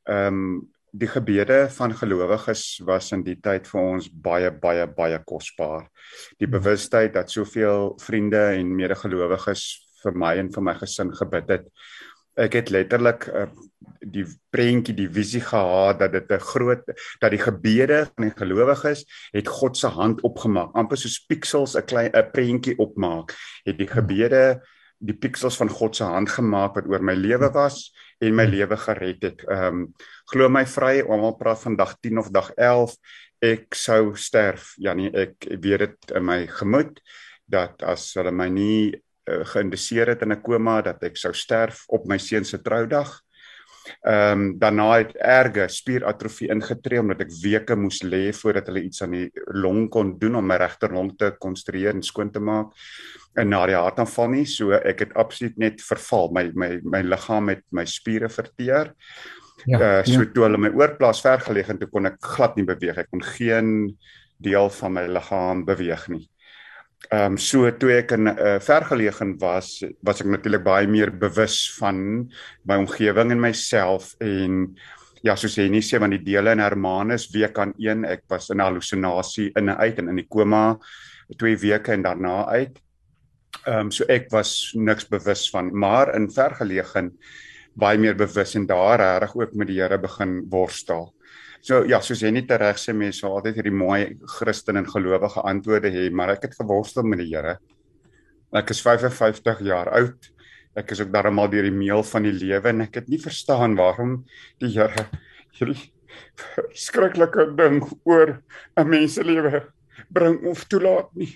ehm 0.09 0.27
um, 0.27 0.73
die 0.93 1.07
gebede 1.07 1.69
van 1.73 1.95
gelowiges 1.95 2.81
was 2.85 3.11
in 3.15 3.23
die 3.23 3.39
tyd 3.41 3.65
vir 3.65 3.81
ons 3.81 4.09
baie 4.11 4.51
baie 4.51 4.85
baie 4.87 5.23
kosbaar. 5.23 5.87
Die 6.37 6.45
hmm. 6.45 6.59
bewustheid 6.59 7.13
dat 7.13 7.31
soveel 7.31 7.95
vriende 7.97 8.43
en 8.59 8.75
medegelowiges 8.75 9.63
vir 10.03 10.19
my 10.19 10.35
en 10.37 10.51
vir 10.51 10.63
my 10.63 10.75
gesin 10.83 11.15
gebid 11.15 11.49
het. 11.49 11.71
Ek 12.35 12.53
het 12.57 12.69
letterlik 12.73 13.27
uh, 13.29 13.47
die 14.03 14.25
prentjie, 14.51 14.95
die 14.97 15.09
visie 15.11 15.41
gehad 15.41 15.99
dat 15.99 16.11
dit 16.11 16.31
'n 16.31 16.39
groot 16.39 16.83
dat 17.19 17.31
die 17.31 17.41
gebede 17.41 18.05
van 18.15 18.27
die 18.27 18.35
gelowiges 18.35 19.05
het 19.31 19.47
God 19.47 19.77
se 19.77 19.87
hand 19.87 20.21
opgemaak, 20.21 20.73
amper 20.75 20.97
soos 20.97 21.25
pixels 21.25 21.75
'n 21.75 21.85
klein 21.85 22.11
'n 22.11 22.31
prentjie 22.31 22.77
opmaak. 22.77 23.35
Het 23.65 23.77
die 23.77 23.87
gebede 23.87 24.61
die 25.03 25.15
pixels 25.15 25.57
van 25.59 25.69
God 25.69 25.95
se 25.95 26.03
hand 26.03 26.29
gemaak 26.29 26.75
wat 26.75 26.87
oor 26.87 27.03
my 27.03 27.13
lewe 27.13 27.49
was 27.51 27.91
en 28.23 28.35
my 28.35 28.45
lewe 28.45 28.77
gered 28.77 29.23
het. 29.23 29.43
Ehm 29.47 29.67
um, 29.67 29.93
glo 30.31 30.49
my 30.49 30.65
vry, 30.65 31.01
almal 31.01 31.35
praat 31.35 31.61
van 31.61 31.75
dag 31.75 31.97
10 31.99 32.17
of 32.17 32.31
dag 32.31 32.51
11, 32.55 32.95
ek 33.43 33.75
sou 33.75 34.15
sterf. 34.15 34.73
Janie, 34.77 35.11
ek 35.11 35.45
weet 35.59 35.79
dit 35.79 36.15
in 36.15 36.25
my 36.25 36.47
gemoed 36.47 37.01
dat 37.45 37.83
as 37.83 38.13
hulle 38.15 38.31
my 38.31 38.47
nie 38.49 39.02
uh, 39.29 39.43
geïndiseer 39.53 40.13
het 40.13 40.21
in 40.21 40.33
'n 40.33 40.41
koma 40.41 40.81
dat 40.81 41.03
ek 41.03 41.17
sou 41.17 41.33
sterf 41.33 41.83
op 41.87 42.05
my 42.05 42.17
seun 42.17 42.45
se 42.45 42.61
troudag. 42.61 43.21
Ehm 44.01 44.31
um, 44.31 44.59
daarna 44.59 44.97
het 44.97 45.15
erge 45.15 45.67
spieratrofie 45.67 46.49
ingetree 46.49 46.99
omdat 46.99 47.25
ek 47.25 47.33
weke 47.41 47.75
moes 47.75 47.99
lê 48.03 48.31
voordat 48.31 48.67
hulle 48.67 48.83
iets 48.83 49.03
aan 49.03 49.11
die 49.11 49.31
long 49.51 49.89
kon 49.89 50.17
doen 50.19 50.35
om 50.39 50.47
my 50.47 50.55
regter 50.55 50.93
long 50.93 51.11
te 51.17 51.33
konstrueer 51.39 51.91
en 51.91 52.03
skoon 52.03 52.31
te 52.31 52.39
maak 52.39 52.71
en 53.35 53.49
na 53.49 53.65
die 53.67 53.75
hartaanval 53.75 54.29
nie 54.31 54.45
so 54.45 54.71
ek 54.77 55.05
het 55.05 55.15
absoluut 55.19 55.57
net 55.57 55.81
verval 55.83 56.31
my 56.31 56.45
my 56.55 56.69
my 56.83 57.01
liggaam 57.03 57.49
met 57.51 57.63
my 57.71 57.85
spiere 57.85 58.29
verteer. 58.29 58.93
Ja. 59.65 59.79
Uh, 59.79 60.03
so 60.03 60.21
ja. 60.21 60.31
toe 60.33 60.43
hulle 60.47 60.59
my 60.59 60.71
oorplaas 60.75 61.21
vergeleeg 61.23 61.69
en 61.69 61.79
toe 61.79 61.89
kon 61.91 62.07
ek 62.07 62.19
glad 62.35 62.55
nie 62.55 62.67
beweeg. 62.67 62.97
Ek 63.03 63.11
kon 63.11 63.23
geen 63.23 63.97
deel 64.43 64.69
van 64.79 64.95
my 64.95 65.07
liggaam 65.07 65.65
beweeg 65.67 66.07
nie. 66.11 66.27
Ehm 67.11 67.33
um, 67.33 67.37
so 67.37 67.69
toe 67.77 67.91
ek 67.97 68.11
in 68.15 68.27
'n 68.29 68.37
uh, 68.37 68.59
vergeleeging 68.63 69.35
was, 69.39 69.83
was 70.01 70.21
ek 70.21 70.27
natuurlik 70.27 70.63
baie 70.63 70.87
meer 70.87 71.11
bewus 71.11 71.75
van 71.79 72.29
my 72.65 72.77
omgewing 72.79 73.31
en 73.31 73.41
myself 73.41 74.15
en 74.19 74.75
ja, 75.23 75.35
soos 75.35 75.57
jy 75.57 75.69
nie 75.69 75.81
sê 75.81 75.99
van 75.99 76.11
die 76.11 76.23
dele 76.23 76.51
in 76.51 76.59
Hermanus 76.59 77.29
week 77.31 77.59
aan 77.59 77.73
1, 77.79 78.05
ek 78.05 78.23
was 78.29 78.49
in 78.49 78.59
halusinasie 78.59 79.51
in 79.55 79.69
en 79.69 79.77
uit 79.77 79.99
en 79.99 80.09
in 80.09 80.15
die 80.15 80.27
koma 80.27 80.77
2 81.39 81.57
weke 81.57 81.93
en 81.93 82.03
daarna 82.03 82.45
uit. 82.47 82.79
Ehm 83.65 83.87
um, 83.87 83.91
so 83.91 84.05
ek 84.09 84.31
was 84.31 84.73
niks 84.75 85.07
bewus 85.09 85.49
van, 85.51 85.71
maar 85.71 86.15
in 86.15 86.31
vergeleeging 86.31 87.11
baie 87.75 87.97
meer 87.97 88.15
bewus 88.15 88.55
en 88.55 88.65
daar 88.69 89.01
reg 89.21 89.35
ook 89.35 89.53
met 89.53 89.67
die 89.67 89.81
Here 89.81 89.97
begin 89.97 90.43
worstel. 90.49 91.13
So 91.63 91.85
ja, 91.87 92.01
soos 92.03 92.19
jy 92.19 92.31
nie 92.35 92.43
tereg 92.47 92.75
sê 92.81 92.91
mense 92.91 93.23
sal 93.23 93.37
altyd 93.37 93.55
hierdie 93.55 93.71
mooi 93.71 94.17
Christen 94.37 94.77
en 94.77 94.89
gelowige 94.89 95.41
antwoorde 95.47 95.91
hê, 95.93 96.09
maar 96.11 96.35
ek 96.35 96.49
het 96.49 96.57
geworstel 96.59 97.07
met 97.07 97.23
die 97.23 97.29
Here. 97.31 97.57
Ek 98.53 98.69
is 98.69 98.81
55 98.83 99.63
jaar 99.65 99.89
oud 99.95 100.33
ek 100.77 100.93
is 100.93 101.03
ook 101.03 101.11
darmal 101.13 101.51
deur 101.51 101.67
die 101.67 101.75
meel 101.75 102.01
van 102.09 102.25
die 102.25 102.33
lewe 102.33 102.71
en 102.71 102.85
ek 102.87 102.97
het 103.01 103.09
nie 103.11 103.21
verstaan 103.21 103.77
waarom 103.77 104.21
die 104.61 104.71
Here 104.73 105.07
hierdie 105.53 105.91
skrikkelike 106.77 107.51
ding 107.57 107.81
oor 108.09 108.39
'n 108.77 108.89
menselewe 108.89 109.63
bring 110.09 110.41
of 110.49 110.65
toelaat 110.65 111.09
nie. 111.15 111.33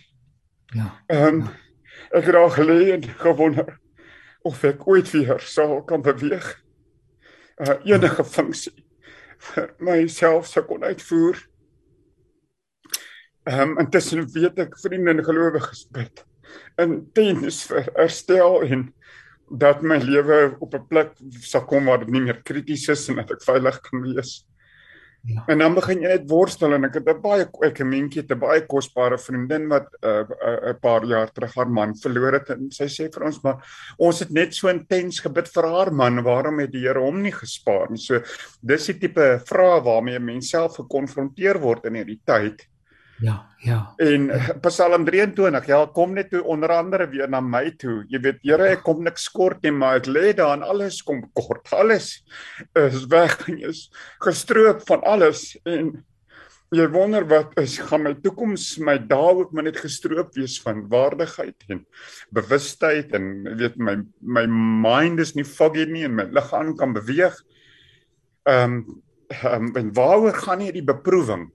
Ja. 0.74 0.98
Ehm 1.10 1.42
um, 1.42 1.50
ek 2.14 2.30
het 2.30 2.36
al 2.36 2.50
gelê 2.50 2.94
en 2.94 3.04
gewonder 3.04 3.78
of 4.44 4.64
ek 4.64 4.88
ooit 4.88 5.10
weer 5.12 5.40
sou 5.40 5.84
kan 5.86 6.02
beweeg. 6.02 6.64
Uh, 7.58 7.78
enige 7.86 8.24
funksie 8.24 8.87
vir 9.40 9.74
myself 9.80 10.48
sou 10.48 10.64
kon 10.68 10.84
uitvoer. 10.84 11.40
Ehm 13.48 13.76
um, 13.76 13.78
intussen 13.80 14.26
weet 14.34 14.60
ek 14.60 14.76
vriende 14.82 15.14
en 15.14 15.24
gelowiges 15.24 15.88
bid 15.92 16.26
in 16.82 17.00
tennis 17.16 17.64
vir 17.70 17.88
herstel 17.96 18.62
en 18.68 18.88
dat 19.48 19.82
my 19.82 19.98
lewe 20.04 20.58
op 20.60 20.76
'n 20.76 20.88
plek 20.88 21.14
sal 21.42 21.66
kom 21.66 21.86
waar 21.86 22.00
dit 22.00 22.10
nie 22.12 22.22
meer 22.22 22.42
krities 22.44 22.88
is 22.90 23.08
en 23.10 23.16
dat 23.16 23.32
ek 23.32 23.44
veilig 23.44 23.80
kan 23.82 24.02
wees. 24.04 24.44
Ja. 25.28 25.44
En 25.52 25.60
dan 25.60 25.74
begin 25.76 26.06
jy 26.06 26.12
net 26.14 26.28
worstel 26.32 26.78
en 26.78 26.88
ek 26.88 27.02
het 27.02 27.10
'n 27.12 27.22
baie 27.22 27.46
ek 27.68 27.82
'n 27.82 27.90
mentjie 27.90 28.24
te 28.24 28.36
baie 28.36 28.62
kosbare 28.66 29.18
vriendin 29.18 29.68
wat 29.68 29.88
'n 29.92 30.08
uh, 30.08 30.24
'n 30.24 30.70
uh, 30.70 30.74
paar 30.80 31.04
jaar 31.04 31.28
terug 31.32 31.56
haar 31.56 31.70
man 31.70 31.96
verloor 31.96 32.34
het 32.34 32.50
en 32.50 32.72
sy 32.72 32.88
sê 32.88 33.10
vir 33.12 33.26
ons 33.26 33.44
maar 33.44 33.58
ons 33.98 34.20
het 34.20 34.32
net 34.32 34.56
so 34.56 34.70
intens 34.70 35.20
gebid 35.20 35.48
vir 35.48 35.68
haar 35.68 35.92
man, 35.92 36.24
waarom 36.24 36.60
het 36.60 36.72
die 36.72 36.88
Here 36.88 37.00
hom 37.00 37.22
nie 37.22 37.32
gespaar 37.32 37.90
nie? 37.90 37.98
So 37.98 38.22
dis 38.62 38.86
die 38.86 39.00
tipe 39.00 39.42
vrae 39.46 39.84
waarmee 39.84 40.16
'n 40.16 40.26
mens 40.26 40.50
self 40.50 40.78
gekonfronteer 40.78 41.60
word 41.60 41.86
in 41.86 41.96
hierdie 41.96 42.22
tyd. 42.24 42.64
Ja, 43.20 43.38
ja. 43.66 43.94
En 43.98 44.30
Psalm 44.62 45.06
23, 45.06 45.66
ja, 45.66 45.80
kom 45.94 46.14
net 46.14 46.30
toe 46.30 46.44
onder 46.44 46.70
andere 46.76 47.08
weer 47.10 47.30
na 47.30 47.40
my 47.42 47.72
toe. 47.82 48.04
Jy 48.12 48.20
weet, 48.22 48.44
Here, 48.46 48.68
ek 48.76 48.84
kom 48.86 49.02
niks 49.06 49.26
kort 49.34 49.64
nie, 49.66 49.74
maar 49.74 49.98
ek 50.02 50.10
lê 50.12 50.34
daar 50.38 50.54
en 50.58 50.66
alles 50.66 51.02
kom 51.06 51.24
kort. 51.38 51.66
Alles 51.74 52.22
is 52.78 53.08
weg 53.10 53.40
en 53.48 53.58
is 53.72 53.88
gestroop 54.24 54.86
van 54.86 55.02
alles 55.10 55.56
en 55.66 55.96
jy 56.76 56.84
wonder 56.92 57.24
wat 57.32 57.54
is 57.62 57.78
gaan 57.80 58.04
my 58.04 58.12
toekoms 58.20 58.74
my 58.84 58.98
dae 59.00 59.36
ook 59.40 59.54
maar 59.56 59.70
net 59.70 59.78
gestroop 59.80 60.34
wees 60.36 60.58
van 60.60 60.82
waardigheid 60.92 61.64
en 61.72 61.86
bewustheid 62.36 63.14
en 63.16 63.30
weet 63.56 63.78
my 63.80 63.96
my 64.20 64.44
mind 64.84 65.24
is 65.24 65.32
nie 65.38 65.48
foggy 65.48 65.86
nie 65.88 66.04
en 66.08 66.18
my 66.20 66.28
liggaam 66.28 66.76
kan 66.78 66.96
beweeg. 66.98 67.36
Ehm 68.48 68.82
um, 68.84 69.04
um, 69.44 69.72
en 69.76 69.94
waaroor 69.96 70.36
gaan 70.44 70.62
hierdie 70.64 70.86
beproewing? 70.86 71.50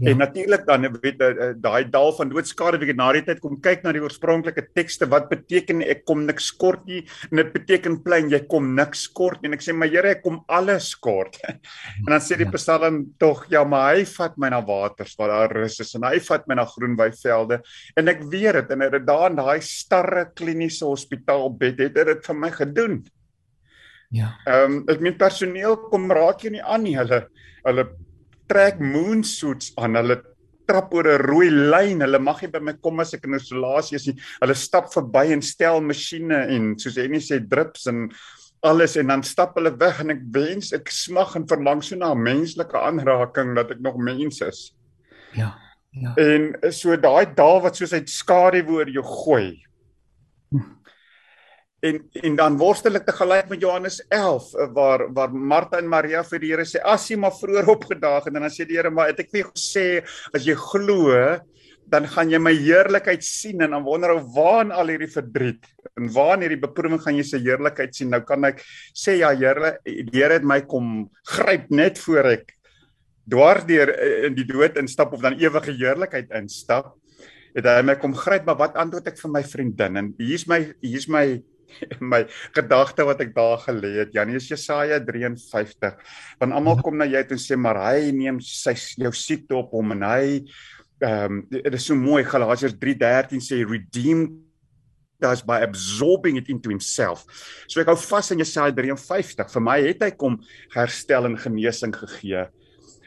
Ja. 0.00 0.10
En 0.10 0.16
natuurlik 0.16 0.62
dan 0.66 0.86
weet 1.02 1.20
uh, 1.20 1.50
daai 1.60 1.84
dal 1.92 2.12
van 2.16 2.30
doodskade 2.32 2.78
wie 2.80 2.94
na 2.96 3.10
die 3.12 3.20
tyd 3.26 3.42
kom 3.44 3.58
kyk 3.60 3.82
na 3.84 3.92
die 3.92 4.00
oorspronklike 4.00 4.70
tekste 4.72 5.04
wat 5.12 5.28
beteken 5.28 5.82
ek 5.84 6.06
kom 6.08 6.22
niks 6.24 6.48
kort 6.56 6.86
nie 6.88 7.02
en 7.28 7.42
dit 7.42 7.50
beteken 7.52 7.98
plein 8.04 8.30
jy 8.32 8.40
kom 8.48 8.70
niks 8.78 9.04
kort 9.12 9.44
en 9.44 9.52
ek 9.58 9.64
sê 9.66 9.76
maar 9.76 9.92
Here 9.92 10.14
ek 10.14 10.22
kom 10.24 10.40
alles 10.48 10.94
kort. 10.96 11.36
en 12.00 12.08
dan 12.14 12.24
sê 12.24 12.38
die 12.40 12.48
ja. 12.48 12.54
Psalm 12.56 13.02
tog 13.20 13.44
ja 13.52 13.64
maar 13.68 13.98
hy 13.98 14.08
vat 14.08 14.40
my 14.40 14.52
na 14.54 14.64
waters 14.64 15.12
waar 15.20 15.34
daar 15.34 15.56
rus 15.60 15.80
is 15.84 15.92
en 15.98 16.08
hy 16.08 16.16
vat 16.30 16.48
my 16.48 16.56
na 16.56 16.68
groen 16.72 16.96
weivelde 16.96 17.60
en 18.00 18.14
ek 18.16 18.24
weet 18.32 18.62
dit 18.62 18.76
en 18.76 18.88
het 18.88 19.00
daar 19.04 19.28
in 19.28 19.40
daai 19.42 19.60
starre 19.64 20.30
kliniese 20.32 20.88
hospitaalbed 20.88 21.84
het 21.84 22.04
dit 22.08 22.28
vir 22.30 22.40
my 22.40 22.50
gedoen. 22.56 23.02
Ja. 24.10 24.32
Ehm 24.48 24.80
um, 24.80 24.84
ek 24.90 25.02
min 25.04 25.18
personeel 25.18 25.76
kom 25.90 26.08
raak 26.10 26.40
jy 26.46 26.56
nie 26.56 26.64
aan 26.64 26.88
nie 26.88 26.96
hulle 26.96 27.26
hulle 27.66 27.84
trek 28.50 28.82
moon 28.82 29.22
suits 29.26 29.70
aan. 29.80 29.98
Hulle 30.00 30.18
trap 30.68 30.92
oor 30.94 31.06
'n 31.06 31.24
rooi 31.26 31.50
lyn. 31.50 32.02
Hulle 32.04 32.18
mag 32.18 32.42
nie 32.42 32.50
by 32.50 32.60
my 32.60 32.74
kom 32.82 33.00
as 33.00 33.14
ek 33.14 33.24
in 33.24 33.38
isolasie 33.38 33.96
is 33.96 34.06
nie. 34.06 34.18
Hulle 34.40 34.54
stap 34.54 34.92
verby 34.92 35.32
en 35.32 35.42
stel 35.42 35.80
masjiene 35.80 36.46
en 36.56 36.74
soos 36.78 36.96
jy 36.96 37.08
net 37.08 37.22
sê 37.22 37.40
drips 37.40 37.86
en 37.86 38.10
alles 38.62 38.96
en 38.96 39.06
dan 39.06 39.22
stap 39.22 39.54
hulle 39.56 39.72
weg 39.78 40.00
en 40.00 40.10
ek 40.10 40.22
wens 40.34 40.72
ek 40.76 40.90
smag 40.92 41.36
en 41.36 41.48
verlang 41.48 41.82
so 41.82 41.96
na 41.96 42.12
'n 42.12 42.22
menslike 42.22 42.76
aanraking 42.76 43.54
dat 43.56 43.70
ek 43.70 43.80
nog 43.80 43.96
mens 43.96 44.40
is. 44.40 44.74
Ja. 45.34 45.54
Ja. 45.92 46.14
En 46.16 46.54
so 46.70 46.96
daai 46.96 47.34
daal 47.34 47.62
wat 47.62 47.76
soos 47.76 47.92
hy 47.92 48.04
skadu 48.06 48.62
oor 48.68 48.86
jou 48.86 49.02
gooi. 49.02 49.62
Hm 50.52 50.79
en 51.80 52.00
en 52.22 52.36
dan 52.36 52.56
worstel 52.60 52.98
ek 53.00 53.06
te 53.08 53.14
gelyk 53.16 53.48
met 53.52 53.62
Johannes 53.62 54.00
11 54.08 54.50
eh, 54.54 54.66
waar 54.76 55.06
waar 55.16 55.32
Martha 55.32 55.80
en 55.80 55.88
Maria 55.88 56.22
vir 56.28 56.42
die 56.42 56.52
Here 56.52 56.66
sê 56.68 56.82
as 56.84 57.06
jy 57.08 57.16
maar 57.20 57.36
vroeër 57.36 57.70
opgedaag 57.76 58.28
en 58.28 58.36
dan 58.36 58.50
sê 58.52 58.68
die 58.68 58.76
Here 58.76 58.92
maar 58.92 59.12
het 59.12 59.22
ek 59.24 59.32
jou 59.32 59.48
gesê 59.48 59.86
as 60.36 60.44
jy 60.44 60.56
glo 60.58 61.16
dan 61.90 62.06
gaan 62.06 62.30
jy 62.30 62.38
my 62.38 62.52
heerlikheid 62.54 63.24
sien 63.26 63.64
en 63.64 63.74
dan 63.74 63.84
wonder 63.86 64.14
ou 64.14 64.20
waar 64.36 64.62
in 64.62 64.70
al 64.74 64.92
hierdie 64.92 65.10
verdriet? 65.10 65.66
En 65.98 66.06
waar 66.14 66.36
in 66.36 66.46
hierdie 66.46 66.62
beproewing 66.62 67.00
gaan 67.02 67.18
jy 67.18 67.24
se 67.26 67.40
heerlikheid 67.42 67.96
sien? 67.96 68.12
Nou 68.12 68.22
kan 68.26 68.46
ek 68.46 68.62
sê 68.94 69.18
ja 69.20 69.32
Here 69.34 69.76
die 69.84 70.06
Here 70.14 70.38
het 70.38 70.46
my 70.46 70.60
kom 70.70 71.08
gryp 71.32 71.70
net 71.74 71.98
voor 72.04 72.30
ek 72.36 72.54
dwars 73.30 73.66
deur 73.66 73.90
eh, 73.94 74.26
in 74.28 74.38
die 74.38 74.46
dood 74.46 74.78
instap 74.80 75.14
of 75.16 75.24
dan 75.24 75.38
ewige 75.40 75.74
heerlikheid 75.74 76.30
instap. 76.38 76.94
Het 77.56 77.66
hy 77.66 77.80
my 77.82 77.96
kom 77.98 78.14
gryp 78.14 78.46
maar 78.46 78.58
wat 78.60 78.78
antwoord 78.78 79.10
ek 79.10 79.18
vir 79.18 79.34
my 79.34 79.42
vriendin? 79.46 79.98
En 79.98 80.12
hier's 80.22 80.46
my 80.50 80.62
hier's 80.84 81.08
my 81.10 81.40
my 82.12 82.24
gedagte 82.56 83.06
wat 83.08 83.22
ek 83.24 83.32
daar 83.36 83.60
gelê 83.62 83.92
het. 84.02 84.14
Janie 84.14 84.38
is 84.40 84.48
Jesaja 84.50 85.00
53. 85.04 85.96
Want 86.40 86.56
almal 86.56 86.80
kom 86.84 86.98
na 87.00 87.08
jou 87.08 87.22
en 87.22 87.40
sê 87.40 87.58
maar 87.58 87.80
hy 87.90 88.10
neem 88.16 88.40
sy 88.44 88.74
jou 89.00 89.12
siekte 89.16 89.58
op 89.58 89.74
hom 89.76 89.96
en 89.96 90.06
hy 90.08 90.26
ehm 91.00 91.40
um, 91.40 91.42
dit 91.48 91.74
is 91.76 91.86
so 91.88 91.96
mooi 91.96 92.20
Galasiërs 92.28 92.76
3:13 92.76 93.40
sê 93.40 93.62
redeem 93.64 94.26
does 95.20 95.42
by 95.44 95.60
absorbing 95.60 96.36
it 96.36 96.48
into 96.48 96.70
himself. 96.72 97.24
So 97.68 97.80
ek 97.80 97.92
hou 97.92 97.96
vas 97.96 98.32
in 98.32 98.40
Jesaja 98.40 98.72
53. 98.72 99.52
Vir 99.52 99.64
my 99.64 99.78
het 99.84 100.04
hy 100.04 100.10
kom 100.16 100.40
herstel 100.74 101.28
en 101.28 101.36
genesing 101.40 101.92
gegee. 101.96 102.46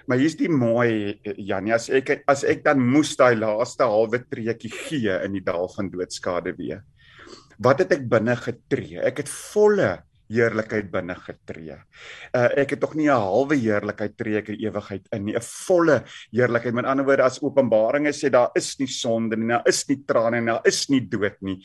Maar 0.05 0.19
hier's 0.19 0.35
die 0.35 0.49
mooi 0.51 1.15
Janie, 1.37 1.73
as 1.73 1.87
ek 1.89 2.25
as 2.29 2.43
ek 2.43 2.65
dan 2.65 2.81
moes 2.81 3.13
daai 3.17 3.37
laaste 3.39 3.85
halwe 3.87 4.19
treukie 4.25 4.71
gee 4.73 5.13
in 5.23 5.37
die 5.37 5.45
dal 5.45 5.69
van 5.71 5.89
doodskade 5.93 6.53
weer 6.57 6.83
wat 7.65 7.83
het 7.83 7.93
ek 7.95 8.07
binne 8.11 8.35
getree? 8.39 8.99
Ek 9.01 9.23
het 9.23 9.31
volle 9.31 9.91
heerlikheid 10.29 10.91
binne 10.91 11.15
getree. 11.15 11.77
Uh 12.33 12.49
ek 12.63 12.75
het 12.75 12.81
tog 12.81 12.95
nie 12.95 13.09
'n 13.09 13.19
halwe 13.19 13.55
heerlikheid 13.55 14.17
tree 14.17 14.37
ek 14.37 14.49
in 14.49 14.59
ewigheid 14.67 15.07
in 15.11 15.25
nie, 15.25 15.35
'n 15.35 15.41
volle 15.41 16.03
heerlikheid. 16.31 16.73
Met 16.73 16.85
ander 16.85 17.05
woorde 17.05 17.23
as 17.23 17.41
Openbaringe 17.41 18.13
sê 18.13 18.29
daar 18.29 18.51
is 18.55 18.79
nie 18.79 18.87
sonde 18.87 19.35
nie, 19.35 19.47
daar 19.47 19.67
is 19.67 19.87
nie 19.89 20.03
trane 20.07 20.39
nie, 20.39 20.51
daar 20.51 20.65
is 20.65 20.89
nie 20.89 21.01
dood 21.01 21.41
nie. 21.41 21.63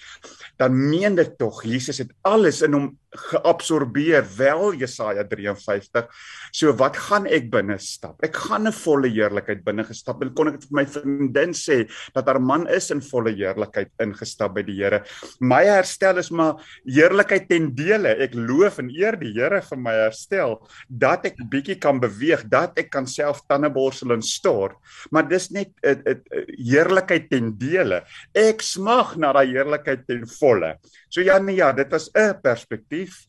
Dan 0.59 0.91
meen 0.91 1.15
dit 1.15 1.39
tog 1.39 1.63
Jesus 1.65 1.99
het 1.99 2.13
alles 2.23 2.63
in 2.63 2.73
hom 2.73 2.99
geabsorbeer 3.09 4.25
wel 4.37 4.75
Jesaja 4.77 5.25
53. 5.25 6.09
So 6.53 6.73
wat 6.77 6.97
gaan 7.09 7.27
ek 7.27 7.49
binne 7.53 7.79
stap? 7.81 8.21
Ek 8.23 8.37
gaan 8.37 8.67
'n 8.69 8.73
volle 8.73 9.09
heerlikheid 9.09 9.65
binne 9.65 9.85
gestap. 9.85 10.23
En 10.23 10.35
kon 10.35 10.49
ek 10.49 10.61
vir 10.61 10.73
my 10.73 10.85
vriendin 10.85 11.53
sê 11.53 11.89
dat 12.15 12.27
haar 12.27 12.41
man 12.41 12.67
is 12.69 12.91
in 12.91 13.01
volle 13.01 13.33
heerlikheid 13.33 13.91
ingestap 14.01 14.55
by 14.55 14.63
die 14.63 14.79
Here. 14.79 15.03
My 15.41 15.65
herstel 15.65 16.19
is 16.19 16.31
maar 16.31 16.57
heerlikheid 16.87 17.49
ten 17.49 17.75
dele. 17.75 18.15
Ek 18.21 18.35
loof 18.49 18.79
en 18.83 18.91
eer 18.91 19.19
die 19.21 19.33
Here 19.37 19.61
vir 19.63 19.81
my 19.85 19.95
herstel 19.99 20.57
dat 20.89 21.27
ek 21.29 21.41
bietjie 21.53 21.79
kan 21.81 22.01
beweeg, 22.01 22.47
dat 22.51 22.79
ek 22.81 22.91
kan 22.95 23.07
self 23.07 23.43
tandeborsel 23.49 24.17
en 24.17 24.25
stort. 24.25 24.77
Maar 25.11 25.29
dis 25.29 25.51
net 25.51 25.71
'n 25.85 26.23
heerlikheid 26.57 27.31
ten 27.31 27.53
dele. 27.59 28.05
Ek 28.35 28.63
smag 28.63 29.17
na 29.17 29.33
daai 29.33 29.53
heerlikheid 29.53 30.07
ten 30.07 30.27
volle. 30.27 30.77
So 31.09 31.21
ja 31.21 31.39
nee 31.39 31.57
ja, 31.57 31.73
dit 31.73 31.91
was 31.91 32.11
'n 32.15 32.41
perspektief 32.43 33.29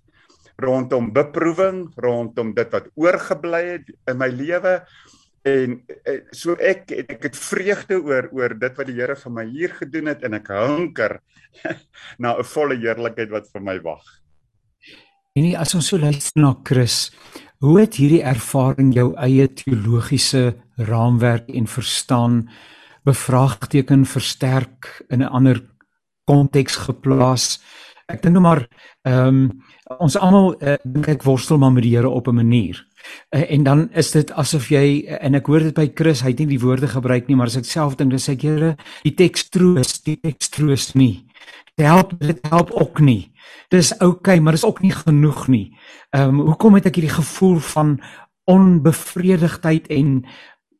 rondom 0.57 1.13
beproewing, 1.13 1.87
rondom 1.95 2.53
dit 2.53 2.71
wat 2.71 2.89
oorgebly 2.95 3.63
het 3.77 3.91
in 4.07 4.17
my 4.17 4.27
lewe 4.27 4.81
en 5.47 5.75
eh, 6.03 6.21
so 6.35 6.55
ek 6.59 6.91
ek 6.91 7.29
het 7.29 7.37
vreugde 7.39 7.99
oor 8.03 8.27
oor 8.35 8.55
dit 8.59 8.79
wat 8.79 8.89
die 8.89 8.97
Here 8.97 9.15
vir 9.15 9.31
my 9.31 9.45
hier 9.47 9.75
gedoen 9.77 10.11
het 10.11 10.23
en 10.27 10.35
ek 10.35 10.51
hunker 10.51 11.19
na 12.21 12.35
'n 12.35 12.43
volle 12.43 12.75
heerlikheid 12.75 13.31
wat 13.31 13.47
vir 13.53 13.63
my 13.63 13.77
wag. 13.79 14.03
En 15.37 15.45
nie 15.45 15.57
as 15.57 15.75
ons 15.77 15.87
so 15.91 15.97
luister 15.97 16.41
na 16.41 16.55
Chris, 16.63 17.11
hoe 17.61 17.79
het 17.81 17.99
hierdie 17.99 18.23
ervaring 18.25 18.93
jou 18.95 19.11
eie 19.19 19.45
teologiese 19.51 20.55
raamwerk 20.89 21.49
en 21.53 21.67
verstaan 21.67 22.41
bevraagteken 23.05 24.05
versterk 24.05 25.03
in 25.09 25.21
'n 25.21 25.29
ander 25.29 25.61
konteks 26.25 26.75
geplaas. 26.75 27.59
Ek 28.07 28.21
dink 28.21 28.33
nou 28.33 28.41
maar 28.41 28.67
ehm 29.05 29.27
um, 29.27 29.61
ons 29.99 30.17
almal 30.17 30.53
uh, 30.61 30.77
dink 30.83 31.07
ek 31.07 31.23
worstel 31.23 31.57
maar 31.57 31.71
met 31.71 31.83
die 31.83 31.95
Here 31.95 32.09
op 32.09 32.27
'n 32.27 32.35
manier. 32.35 32.85
Uh, 33.35 33.51
en 33.51 33.63
dan 33.63 33.89
is 33.93 34.11
dit 34.11 34.31
asof 34.31 34.69
jy 34.69 35.05
uh, 35.07 35.23
en 35.25 35.35
ek 35.35 35.47
hoor 35.47 35.59
dit 35.59 35.73
by 35.73 35.91
Chris, 35.95 36.21
hy 36.21 36.29
het 36.29 36.39
nie 36.39 36.57
die 36.57 36.59
woorde 36.59 36.87
gebruik 36.87 37.27
nie, 37.27 37.35
maar 37.35 37.47
as 37.47 37.57
ek 37.57 37.65
self 37.65 37.95
dink, 37.95 38.11
dan 38.11 38.19
sê 38.19 38.31
ek 38.31 38.41
Here, 38.41 38.75
die 39.03 39.15
teks 39.15 39.49
troos, 39.49 40.01
die 40.03 40.17
teks 40.21 40.49
troos 40.49 40.93
nie. 40.93 41.25
Dit 41.75 41.85
help, 41.85 42.13
dit 42.19 42.39
help 42.49 42.71
ook 42.71 42.99
nie. 42.99 43.31
Dis 43.69 43.93
oukei, 43.99 44.17
okay, 44.17 44.39
maar 44.39 44.53
dis 44.53 44.65
ook 44.65 44.81
nie 44.81 44.93
genoeg 44.95 45.47
nie. 45.47 45.77
Ehm 46.09 46.39
um, 46.39 46.45
hoekom 46.51 46.73
het 46.73 46.85
ek 46.85 46.95
hierdie 46.95 47.15
gevoel 47.15 47.59
van 47.59 47.99
onbevredigdheid 48.49 49.87
en 49.87 50.25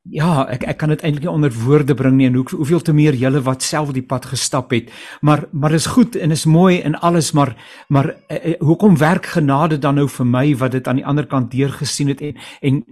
ja, 0.10 0.46
ek 0.50 0.64
ek 0.72 0.78
kan 0.82 0.90
dit 0.94 1.02
eintlik 1.04 1.26
nie 1.26 1.32
onder 1.32 1.54
woorde 1.54 1.94
bring 1.98 2.16
nie 2.18 2.28
en 2.30 2.38
hoe 2.40 2.46
hoeveel 2.56 2.82
te 2.82 2.94
meer 2.96 3.18
julle 3.20 3.42
wat 3.46 3.64
self 3.64 3.92
die 3.94 4.06
pad 4.06 4.26
gestap 4.32 4.72
het. 4.74 4.90
Maar 5.22 5.46
maar 5.52 5.76
is 5.76 5.86
goed 5.86 6.16
en 6.16 6.32
is 6.32 6.46
mooi 6.46 6.80
en 6.82 6.96
alles, 7.00 7.32
maar 7.32 7.56
maar 7.88 8.16
eh, 8.28 8.56
hoekom 8.60 8.98
werk 8.98 9.26
genade 9.26 9.78
dan 9.78 9.96
nou 9.96 10.08
vir 10.10 10.26
my 10.26 10.56
wat 10.58 10.72
dit 10.72 10.88
aan 10.88 11.02
die 11.02 11.06
ander 11.06 11.28
kant 11.28 11.52
deur 11.52 11.70
gesien 11.70 12.08
het 12.08 12.22
en 12.22 12.36
en 12.62 12.84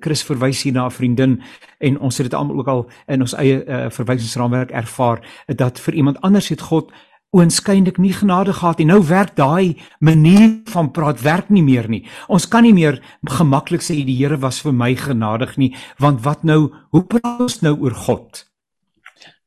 Chris 0.00 0.24
verwys 0.24 0.62
hier 0.62 0.72
na 0.72 0.86
'n 0.86 0.90
vriendin 0.90 1.42
en 1.78 1.98
ons 1.98 2.16
het 2.18 2.30
dit 2.30 2.34
almal 2.34 2.58
ook 2.58 2.68
al 2.68 2.86
in 3.06 3.20
ons 3.20 3.34
eie 3.34 3.64
uh, 3.64 3.90
verwysingsraamwerk 3.90 4.70
ervaar 4.70 5.20
dat 5.46 5.80
vir 5.80 5.94
iemand 5.94 6.20
anders 6.20 6.48
het 6.48 6.60
God 6.60 6.92
oënskynlik 7.34 7.98
nie 7.98 8.12
genade 8.14 8.54
gehad 8.54 8.78
nie. 8.78 8.88
Nou 8.88 9.00
werk 9.08 9.34
daai 9.36 9.74
manier 9.98 10.60
van 10.70 10.90
praat 10.94 11.22
werk 11.24 11.50
nie 11.50 11.64
meer 11.66 11.88
nie. 11.90 12.04
Ons 12.28 12.46
kan 12.50 12.62
nie 12.66 12.74
meer 12.76 13.00
gemaklik 13.38 13.82
sê 13.82 13.98
die 14.06 14.16
Here 14.16 14.38
was 14.40 14.60
vir 14.62 14.72
my 14.72 14.92
genadig 14.94 15.56
nie, 15.58 15.74
want 15.98 16.22
wat 16.24 16.44
nou? 16.46 16.70
Hoe 16.94 17.02
praat 17.10 17.42
ons 17.42 17.60
nou 17.66 17.74
oor 17.82 17.96
God? 18.06 18.44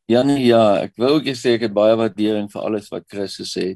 Ja 0.08 0.22
nee 0.24 0.46
ja, 0.48 0.84
ek 0.88 0.96
wou 1.00 1.18
ook 1.18 1.32
sê 1.36 1.58
ek 1.58 1.68
het 1.68 1.76
baie 1.76 1.96
waardering 2.00 2.48
vir 2.52 2.64
alles 2.64 2.88
wat 2.92 3.08
Christus 3.12 3.56
sê 3.56 3.74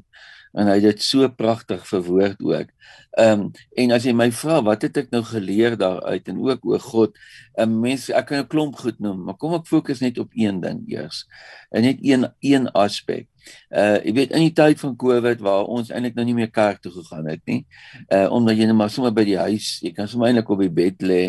en 0.52 0.68
hy 0.68 0.76
het 0.80 0.88
dit 0.90 1.02
so 1.04 1.28
pragtig 1.28 1.84
verwoord 1.88 2.40
ook. 2.44 2.70
Ehm 3.12 3.40
um, 3.40 3.50
en 3.76 3.92
as 3.96 4.04
jy 4.08 4.12
my 4.16 4.30
vra 4.32 4.60
wat 4.64 4.84
het 4.86 4.96
ek 5.02 5.10
nou 5.12 5.22
geleer 5.24 5.76
daaruit 5.80 6.28
en 6.28 6.38
ook 6.44 6.64
oor 6.68 6.80
God, 6.80 7.18
'n 7.56 7.62
um, 7.62 7.80
mens 7.80 8.08
ek 8.10 8.26
kan 8.26 8.38
'n 8.44 8.48
klomp 8.48 8.76
goed 8.76 9.00
noem, 9.00 9.24
maar 9.24 9.36
kom 9.36 9.54
ek 9.54 9.66
fokus 9.66 10.00
net 10.00 10.18
op 10.18 10.30
een 10.32 10.60
ding 10.60 10.84
eers. 10.88 11.26
En 11.70 11.82
net 11.82 11.98
een 12.00 12.28
een 12.40 12.68
aspek. 12.72 13.28
Uh 13.70 13.98
jy 14.04 14.12
weet 14.14 14.32
in 14.36 14.44
die 14.46 14.52
tyd 14.54 14.80
van 14.80 14.96
Covid 14.96 15.40
waar 15.40 15.64
ons 15.64 15.90
eintlik 15.90 16.14
nou 16.14 16.24
nie 16.24 16.34
meer 16.34 16.50
kerk 16.50 16.82
toe 16.82 16.92
gegaan 16.92 17.26
het 17.26 17.40
nie. 17.44 17.66
Uh 18.12 18.28
omdat 18.30 18.56
jy 18.56 18.68
net 18.68 18.76
maar 18.76 18.90
sommer 18.90 19.12
by 19.12 19.24
die 19.24 19.38
huis, 19.38 19.78
jy 19.82 19.92
kan 19.96 20.08
sommer 20.08 20.28
eintlik 20.28 20.50
op 20.52 20.62
die 20.62 20.70
bed 20.70 21.02
lê 21.02 21.22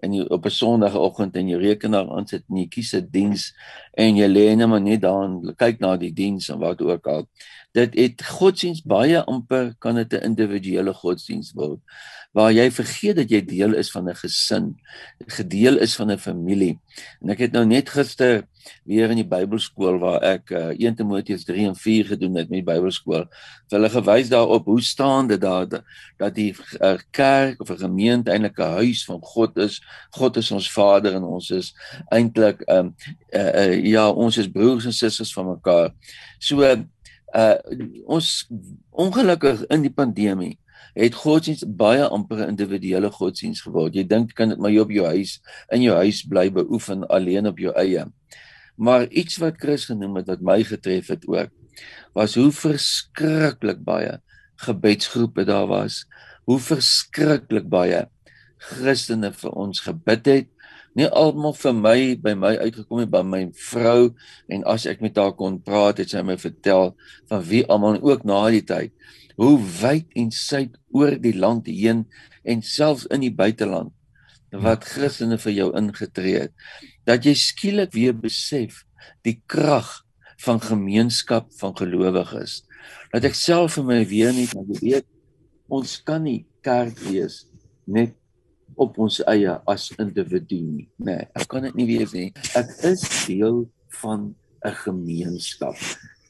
en 0.00 0.14
jy 0.14 0.24
op 0.30 0.46
'n 0.46 0.50
Sondagoggend 0.50 1.36
en 1.36 1.48
jy 1.48 1.58
rekenaar 1.58 2.08
aan 2.10 2.26
sit 2.26 2.44
en 2.48 2.56
jy 2.56 2.68
kies 2.68 2.94
'n 2.94 3.08
diens 3.10 3.52
en 3.94 4.16
jy 4.16 4.28
lê 4.28 4.56
net 4.56 4.68
maar 4.68 4.80
net 4.80 5.00
daar 5.00 5.24
en 5.24 5.54
kyk 5.56 5.80
na 5.80 5.96
die 5.96 6.12
diens 6.12 6.48
en 6.48 6.58
wat 6.58 6.80
ook 6.80 7.06
al 7.06 7.28
dit 7.76 7.94
het 7.94 8.24
godsdiens 8.24 8.82
baie 8.82 9.24
amper 9.24 9.74
kan 9.78 9.94
dit 9.94 10.12
'n 10.12 10.24
individuele 10.24 10.94
godsdiens 10.94 11.52
word 11.52 11.80
waar 12.36 12.52
jy 12.52 12.68
vergeet 12.70 13.16
dat 13.18 13.32
jy 13.32 13.40
deel 13.44 13.74
is 13.78 13.90
van 13.90 14.08
'n 14.08 14.14
gesin, 14.14 14.76
gedeel 15.26 15.78
is 15.78 15.96
van 15.96 16.10
'n 16.12 16.18
familie. 16.18 16.78
En 17.20 17.30
ek 17.30 17.38
het 17.38 17.52
nou 17.52 17.64
net 17.64 17.88
gister 17.88 18.46
weer 18.84 19.10
in 19.10 19.16
die 19.16 19.26
Bybelskool 19.26 19.98
waar 19.98 20.20
ek 20.22 20.50
uh, 20.50 20.68
1 20.76 20.94
Timoteus 20.94 21.44
3 21.44 21.66
en 21.66 21.76
4 21.76 22.04
gedoen 22.06 22.36
het 22.36 22.50
met 22.50 22.64
die 22.64 22.72
Bybelskool, 22.72 23.24
vir 23.68 23.78
hulle 23.78 23.88
gewys 23.88 24.28
daarop 24.28 24.64
hoe 24.64 24.82
staan 24.82 25.26
dit 25.26 25.40
daar 25.40 25.66
dat 26.18 26.34
die 26.34 26.54
uh, 26.80 26.98
kerk 27.10 27.60
of 27.60 27.70
'n 27.70 27.78
gemeente 27.78 28.30
eintlik 28.30 28.58
'n 28.58 28.76
huis 28.84 29.04
van 29.04 29.20
God 29.22 29.56
is. 29.56 29.80
God 30.10 30.36
is 30.36 30.50
ons 30.50 30.70
Vader 30.70 31.14
en 31.14 31.22
ons 31.22 31.50
is 31.50 31.74
eintlik 32.10 32.62
um, 32.68 32.94
uh, 33.32 33.54
uh, 33.54 33.84
ja, 33.84 34.10
ons 34.10 34.36
is 34.36 34.50
broers 34.50 34.84
en 34.84 34.92
susters 34.92 35.32
van 35.32 35.48
mekaar. 35.48 35.94
So 36.38 36.62
uh, 36.62 36.76
uh 37.36 37.56
ons 38.06 38.48
ongelukkig 38.90 39.66
in 39.68 39.84
die 39.84 39.92
pandemie 39.92 40.56
het 40.98 41.14
godsdienst 41.14 41.66
baie 41.78 42.06
amper 42.08 42.46
individuele 42.48 43.10
godsdienst 43.12 43.66
geword. 43.66 43.94
Jy 43.94 44.06
dink 44.08 44.34
kan 44.38 44.50
dit 44.52 44.58
maar 44.58 44.72
jy 44.72 44.82
op 44.82 44.92
jou 44.94 45.06
huis 45.06 45.38
in 45.74 45.84
jou 45.84 45.96
huis 46.00 46.22
bly 46.26 46.48
beoefen 46.54 47.06
alleen 47.06 47.46
op 47.50 47.60
jou 47.60 47.74
eie. 47.76 48.06
Maar 48.76 49.06
iets 49.10 49.38
wat 49.42 49.58
Chris 49.60 49.88
genoem 49.90 50.20
het 50.20 50.30
wat 50.32 50.42
my 50.42 50.62
getref 50.64 51.10
het 51.12 51.26
ook 51.28 51.54
was 52.16 52.34
hoe 52.34 52.50
verskriklik 52.50 53.84
baie 53.86 54.18
gebedsgroepe 54.58 55.44
daar 55.46 55.68
was. 55.70 56.06
Hoe 56.48 56.58
verskriklik 56.58 57.68
baie 57.70 58.08
Christene 58.58 59.30
vir 59.32 59.52
ons 59.54 59.84
gebid 59.84 60.26
het 60.26 60.48
nie 60.98 61.08
almal 61.22 61.54
vir 61.54 61.76
my 61.78 61.98
by 62.22 62.34
my 62.38 62.54
uitgekom 62.58 63.02
het 63.04 63.12
by 63.12 63.22
my 63.22 63.42
vrou 63.70 64.10
en 64.50 64.64
as 64.74 64.86
ek 64.90 65.02
met 65.04 65.18
haar 65.20 65.36
kon 65.38 65.60
praat 65.62 66.02
het 66.02 66.14
sy 66.14 66.24
my 66.26 66.38
vertel 66.40 66.94
van 67.30 67.44
wie 67.50 67.62
almal 67.70 68.00
ook 68.02 68.26
na 68.28 68.40
die 68.54 68.64
tyd 68.66 68.94
hoe 69.38 69.54
wyd 69.82 70.10
en 70.18 70.32
suid 70.34 70.74
oor 70.94 71.14
die 71.22 71.36
land 71.36 71.70
heen 71.70 72.04
en 72.42 72.64
selfs 72.66 73.06
in 73.14 73.22
die 73.22 73.34
buiteland 73.34 73.94
wat 74.64 74.86
Christene 74.88 75.38
vir 75.38 75.52
jou 75.52 75.70
ingetree 75.76 76.44
het 76.46 76.68
dat 77.08 77.24
jy 77.24 77.34
skielik 77.36 77.92
weer 77.94 78.16
besef 78.16 78.82
die 79.26 79.38
krag 79.46 79.88
van 80.44 80.60
gemeenskap 80.62 81.48
van 81.58 81.74
gelowiges. 81.76 82.62
Dat 83.12 83.26
ek 83.26 83.36
self 83.36 83.78
vir 83.78 83.86
my 83.88 84.00
weer 84.08 84.34
net 84.36 84.54
weet 84.82 85.06
ons 85.68 85.98
kan 86.06 86.22
nie 86.24 86.46
kerk 86.64 86.98
wees 87.08 87.44
net 87.84 88.14
op 88.78 88.98
ons 89.02 89.20
eie 89.30 89.56
as 89.68 89.88
individu 89.98 90.60
nie. 90.62 90.86
Nee, 90.96 91.26
ek 91.34 91.48
kan 91.50 91.66
dit 91.66 91.74
nie 91.78 91.88
wees 91.90 92.14
nie. 92.14 92.30
Ek 92.58 92.70
is 92.88 93.02
deel 93.26 93.66
van 94.02 94.34
'n 94.64 94.76
gemeenskap, 94.84 95.76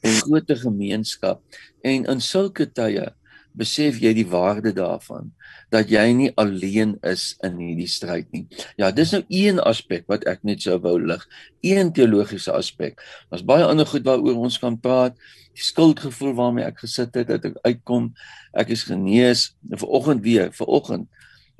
'n 0.03 0.21
groot 0.25 0.51
gemeenskap. 0.65 1.41
En 1.83 2.05
in 2.05 2.21
sulke 2.21 2.65
tye 2.65 3.13
besef 3.53 3.99
jy 3.99 4.13
die 4.13 4.27
waarde 4.29 4.71
daarvan 4.75 5.31
dat 5.73 5.89
jy 5.89 6.05
nie 6.13 6.31
alleen 6.39 6.97
is 7.05 7.35
in 7.45 7.57
hierdie 7.61 7.89
stryd 7.89 8.29
nie. 8.33 8.47
Ja, 8.77 8.91
dis 8.91 9.11
nou 9.13 9.23
een 9.29 9.59
aspek 9.59 10.07
wat 10.09 10.25
ek 10.29 10.43
net 10.43 10.61
sou 10.61 10.79
wou 10.81 10.97
lig. 11.01 11.25
Een 11.61 11.91
teologiese 11.93 12.51
aspek. 12.51 13.01
Daar's 13.29 13.45
baie 13.45 13.65
ander 13.65 13.85
goed 13.85 14.05
waaroor 14.07 14.39
ons 14.47 14.57
kan 14.61 14.79
praat. 14.79 15.17
Die 15.53 15.65
skuldgevoel 15.65 16.33
waarmee 16.33 16.65
ek 16.65 16.81
gesit 16.85 17.13
het 17.15 17.27
dat 17.27 17.45
ek 17.45 17.59
uitkom, 17.65 18.13
ek 18.53 18.73
is 18.73 18.83
genees. 18.89 19.49
Vanoggend 19.69 20.23
weer, 20.25 20.53
vanoggend 20.53 21.09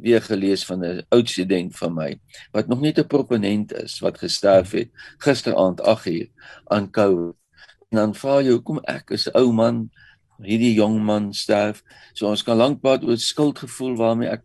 weer 0.01 0.21
gelees 0.21 0.65
van 0.65 0.85
'n 0.85 1.05
oud 1.09 1.29
student 1.29 1.77
van 1.77 1.93
my 1.93 2.19
wat 2.51 2.67
nog 2.67 2.81
net 2.81 2.99
'n 2.99 3.07
proponent 3.07 3.73
is 3.73 3.99
wat 3.99 4.17
gesterf 4.17 4.71
het 4.71 4.89
gisteraand 5.17 5.81
8uur 5.81 6.27
aan 6.65 6.91
COVID. 6.91 7.35
En 7.89 7.97
dan 7.97 8.15
vra 8.15 8.41
jy 8.41 8.51
hoekom 8.51 8.79
ek 8.83 9.09
is 9.09 9.27
'n 9.27 9.37
ou 9.37 9.51
man 9.51 9.89
hierdie 10.43 10.73
jong 10.73 10.99
man 11.03 11.33
sterf. 11.33 11.83
So 12.13 12.27
ons 12.27 12.43
kan 12.43 12.57
lank 12.57 12.81
praat 12.81 13.03
oor 13.03 13.17
skuldgevoel 13.17 13.95
waarmee 13.95 14.29
ek 14.29 14.43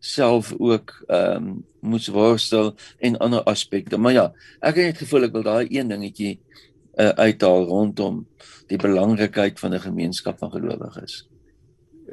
self 0.00 0.52
ook 0.58 1.04
ehm 1.08 1.36
um, 1.36 1.64
moes 1.80 2.08
worstel 2.08 2.74
en 2.98 3.18
ander 3.18 3.42
aspekte. 3.42 3.96
Maar 3.96 4.12
ja, 4.12 4.32
ek 4.60 4.74
het 4.74 4.84
net 4.84 4.98
gevoel 4.98 5.24
ek 5.24 5.32
wil 5.32 5.42
daai 5.42 5.66
een 5.70 5.88
dingetjie 5.88 6.40
uh, 6.98 7.08
uithaal 7.08 7.64
rondom 7.64 8.26
die 8.66 8.78
belangrikheid 8.78 9.58
van 9.60 9.74
'n 9.74 9.80
gemeenskap 9.80 10.38
van 10.38 10.50
gelowiges. 10.50 11.26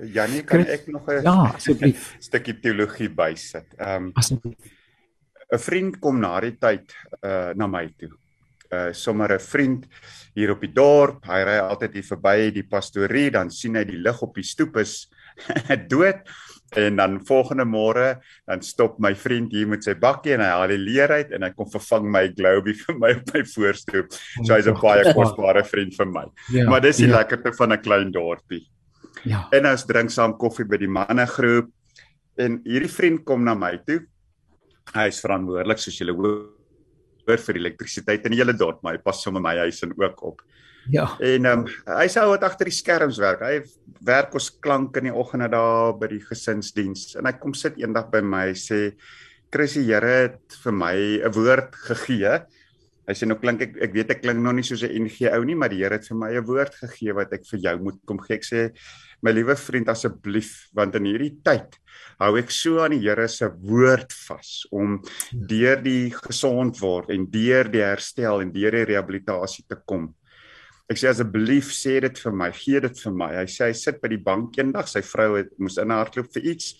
Janie, 0.01 0.43
kan 0.43 0.65
ek 0.65 0.87
nog 0.87 1.07
'n 1.07 1.21
Ja, 1.23 1.53
asseblief. 1.53 2.15
stukkie 2.27 2.59
teologie 2.59 3.09
bysit. 3.09 3.73
Ehm 3.77 4.03
um, 4.03 4.11
asseblief. 4.13 4.57
'n 5.53 5.59
Vriend 5.59 5.99
kom 5.99 6.19
na 6.19 6.39
die 6.41 6.57
tyd 6.57 6.93
uh 7.21 7.53
na 7.55 7.67
my 7.67 7.87
toe. 7.97 8.11
Uh 8.71 8.93
sommer 8.93 9.33
'n 9.33 9.39
vriend 9.39 9.85
hier 10.33 10.51
op 10.51 10.61
die 10.61 10.73
dorp. 10.73 11.25
Hy 11.25 11.43
ry 11.43 11.59
altyd 11.61 11.93
hier 11.93 12.07
verby 12.09 12.51
die 12.51 12.65
pastorie, 12.65 13.29
dan 13.31 13.51
sien 13.51 13.75
hy 13.75 13.83
die 13.85 14.01
lig 14.01 14.21
op 14.21 14.33
die 14.35 14.43
stoep 14.43 14.77
is 14.77 15.09
dood. 15.93 16.25
En 16.73 16.95
dan 16.95 17.19
volgende 17.25 17.65
môre 17.65 18.21
dan 18.45 18.61
stop 18.61 18.97
my 18.99 19.13
vriend 19.15 19.51
hier 19.53 19.67
met 19.67 19.83
sy 19.83 19.93
bakkie 19.93 20.33
en 20.33 20.41
hy 20.41 20.47
haal 20.49 20.67
die 20.73 20.81
leer 20.81 21.11
uit 21.11 21.31
en 21.31 21.43
hy 21.43 21.51
kom 21.53 21.69
vervang 21.69 22.07
my 22.09 22.27
globie 22.33 22.73
vir 22.85 22.97
my 22.97 23.11
op 23.13 23.33
my 23.33 23.43
voorstoep. 23.45 24.09
So 24.41 24.55
hy's 24.55 24.67
'n 24.67 24.79
baie 24.81 25.13
kosbare 25.13 25.63
vriend 25.63 25.93
vir 25.93 26.09
my. 26.09 26.25
Ja, 26.49 26.69
maar 26.69 26.81
dis 26.81 26.97
die 26.97 27.11
ja. 27.11 27.19
lekkerte 27.19 27.53
van 27.53 27.73
'n 27.73 27.81
klein 27.81 28.11
dorpie. 28.11 28.65
Ja. 29.27 29.45
En 29.55 29.69
ons 29.69 29.85
drink 29.87 30.11
saam 30.11 30.35
koffie 30.39 30.65
by 30.67 30.79
die 30.81 30.91
mannegroep 30.91 31.69
en 32.43 32.59
hierdie 32.65 32.91
vriend 32.91 33.23
kom 33.27 33.43
na 33.45 33.55
my 33.55 33.77
toe. 33.87 34.01
Hy 34.93 35.07
is 35.07 35.21
verantwoordelik 35.23 35.79
soos 35.79 35.99
julle 36.01 36.15
hoor 36.17 37.39
vir 37.45 37.59
elektrisiteit 37.61 38.25
in 38.27 38.35
die 38.35 38.41
hele 38.41 38.55
dorp, 38.57 38.81
maar 38.83 38.97
hy 38.97 39.03
pas 39.03 39.21
sommer 39.23 39.43
my 39.43 39.55
huis 39.63 39.79
en 39.85 39.93
ook 39.95 40.23
op. 40.27 40.41
Ja. 40.91 41.05
En 41.23 41.45
ehm 41.47 41.63
um, 41.63 41.67
hy 41.87 42.07
sê 42.11 42.23
wat 42.27 42.43
agter 42.43 42.67
die 42.67 42.75
skerms 42.75 43.19
werk. 43.21 43.43
Hy 43.45 43.61
werk 44.03 44.33
ons 44.35 44.49
klank 44.63 44.97
in 44.99 45.07
die 45.07 45.15
oggende 45.15 45.47
daar 45.53 45.93
by 45.99 46.09
die 46.11 46.23
gesinsdiens 46.23 47.13
en 47.15 47.29
hy 47.29 47.37
kom 47.39 47.55
sit 47.55 47.79
eendag 47.79 48.09
by 48.11 48.19
my 48.19 48.49
sê 48.57 48.97
Chris 49.53 49.77
die 49.77 49.85
Here 49.85 50.13
het 50.25 50.57
vir 50.63 50.73
my 50.73 50.95
'n 51.23 51.31
woord 51.31 51.75
gegee. 51.87 52.41
Hy 53.03 53.13
sê 53.19 53.27
nou 53.27 53.35
klink 53.35 53.61
ek 53.65 53.73
ek 53.83 53.95
weet 53.95 54.11
ek 54.15 54.21
klink 54.23 54.39
nog 54.39 54.55
nie 54.55 54.63
soos 54.63 54.83
'n 54.83 55.03
NG 55.03 55.27
ou 55.35 55.43
nie, 55.43 55.55
maar 55.55 55.69
die 55.69 55.83
Here 55.83 55.97
het 55.97 56.07
vir 56.07 56.17
my 56.17 56.31
'n 56.31 56.45
woord 56.45 56.73
gegee 56.75 57.13
wat 57.13 57.33
ek 57.33 57.43
vir 57.51 57.59
jou 57.59 57.77
moet 57.79 57.99
kom 58.05 58.19
gee. 58.19 58.35
Ek 58.35 58.43
sê 58.43 58.71
my 59.21 59.31
liewe 59.31 59.55
vriend 59.55 59.89
asseblief 59.89 60.69
want 60.73 60.95
in 60.95 61.05
hierdie 61.05 61.35
tyd 61.43 61.75
hou 62.19 62.37
ek 62.37 62.51
so 62.51 62.79
aan 62.79 62.91
die 62.91 63.03
Here 63.03 63.27
se 63.27 63.49
woord 63.49 64.11
vas 64.27 64.65
om 64.71 65.01
deur 65.33 65.81
die 65.83 66.11
gesond 66.11 66.79
word 66.79 67.09
en 67.09 67.25
deur 67.25 67.67
die 67.67 67.83
herstel 67.83 68.41
en 68.41 68.51
deur 68.51 68.71
die 68.71 68.85
rehabilitasie 68.85 69.65
te 69.67 69.75
kom. 69.85 70.13
Ek 70.89 70.97
sê 70.97 71.09
asseblief 71.09 71.71
sê 71.71 71.99
dit 72.03 72.19
vir 72.19 72.31
my, 72.31 72.51
gee 72.51 72.79
dit 72.79 73.03
vir 73.05 73.13
my. 73.13 73.31
Hy 73.35 73.47
sê 73.47 73.67
hy 73.67 73.73
sit 73.73 74.01
by 74.01 74.07
die 74.07 74.23
bank 74.23 74.57
eendag, 74.59 74.87
sy 74.87 75.01
vrou 75.01 75.37
het 75.37 75.51
moes 75.59 75.79
inhardloop 75.81 76.31
vir 76.35 76.51
iets 76.53 76.75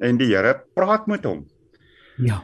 en 0.00 0.18
die 0.18 0.30
Here 0.30 0.54
praat 0.74 1.06
met 1.10 1.26
hom. 1.26 1.44
Ja. 2.18 2.42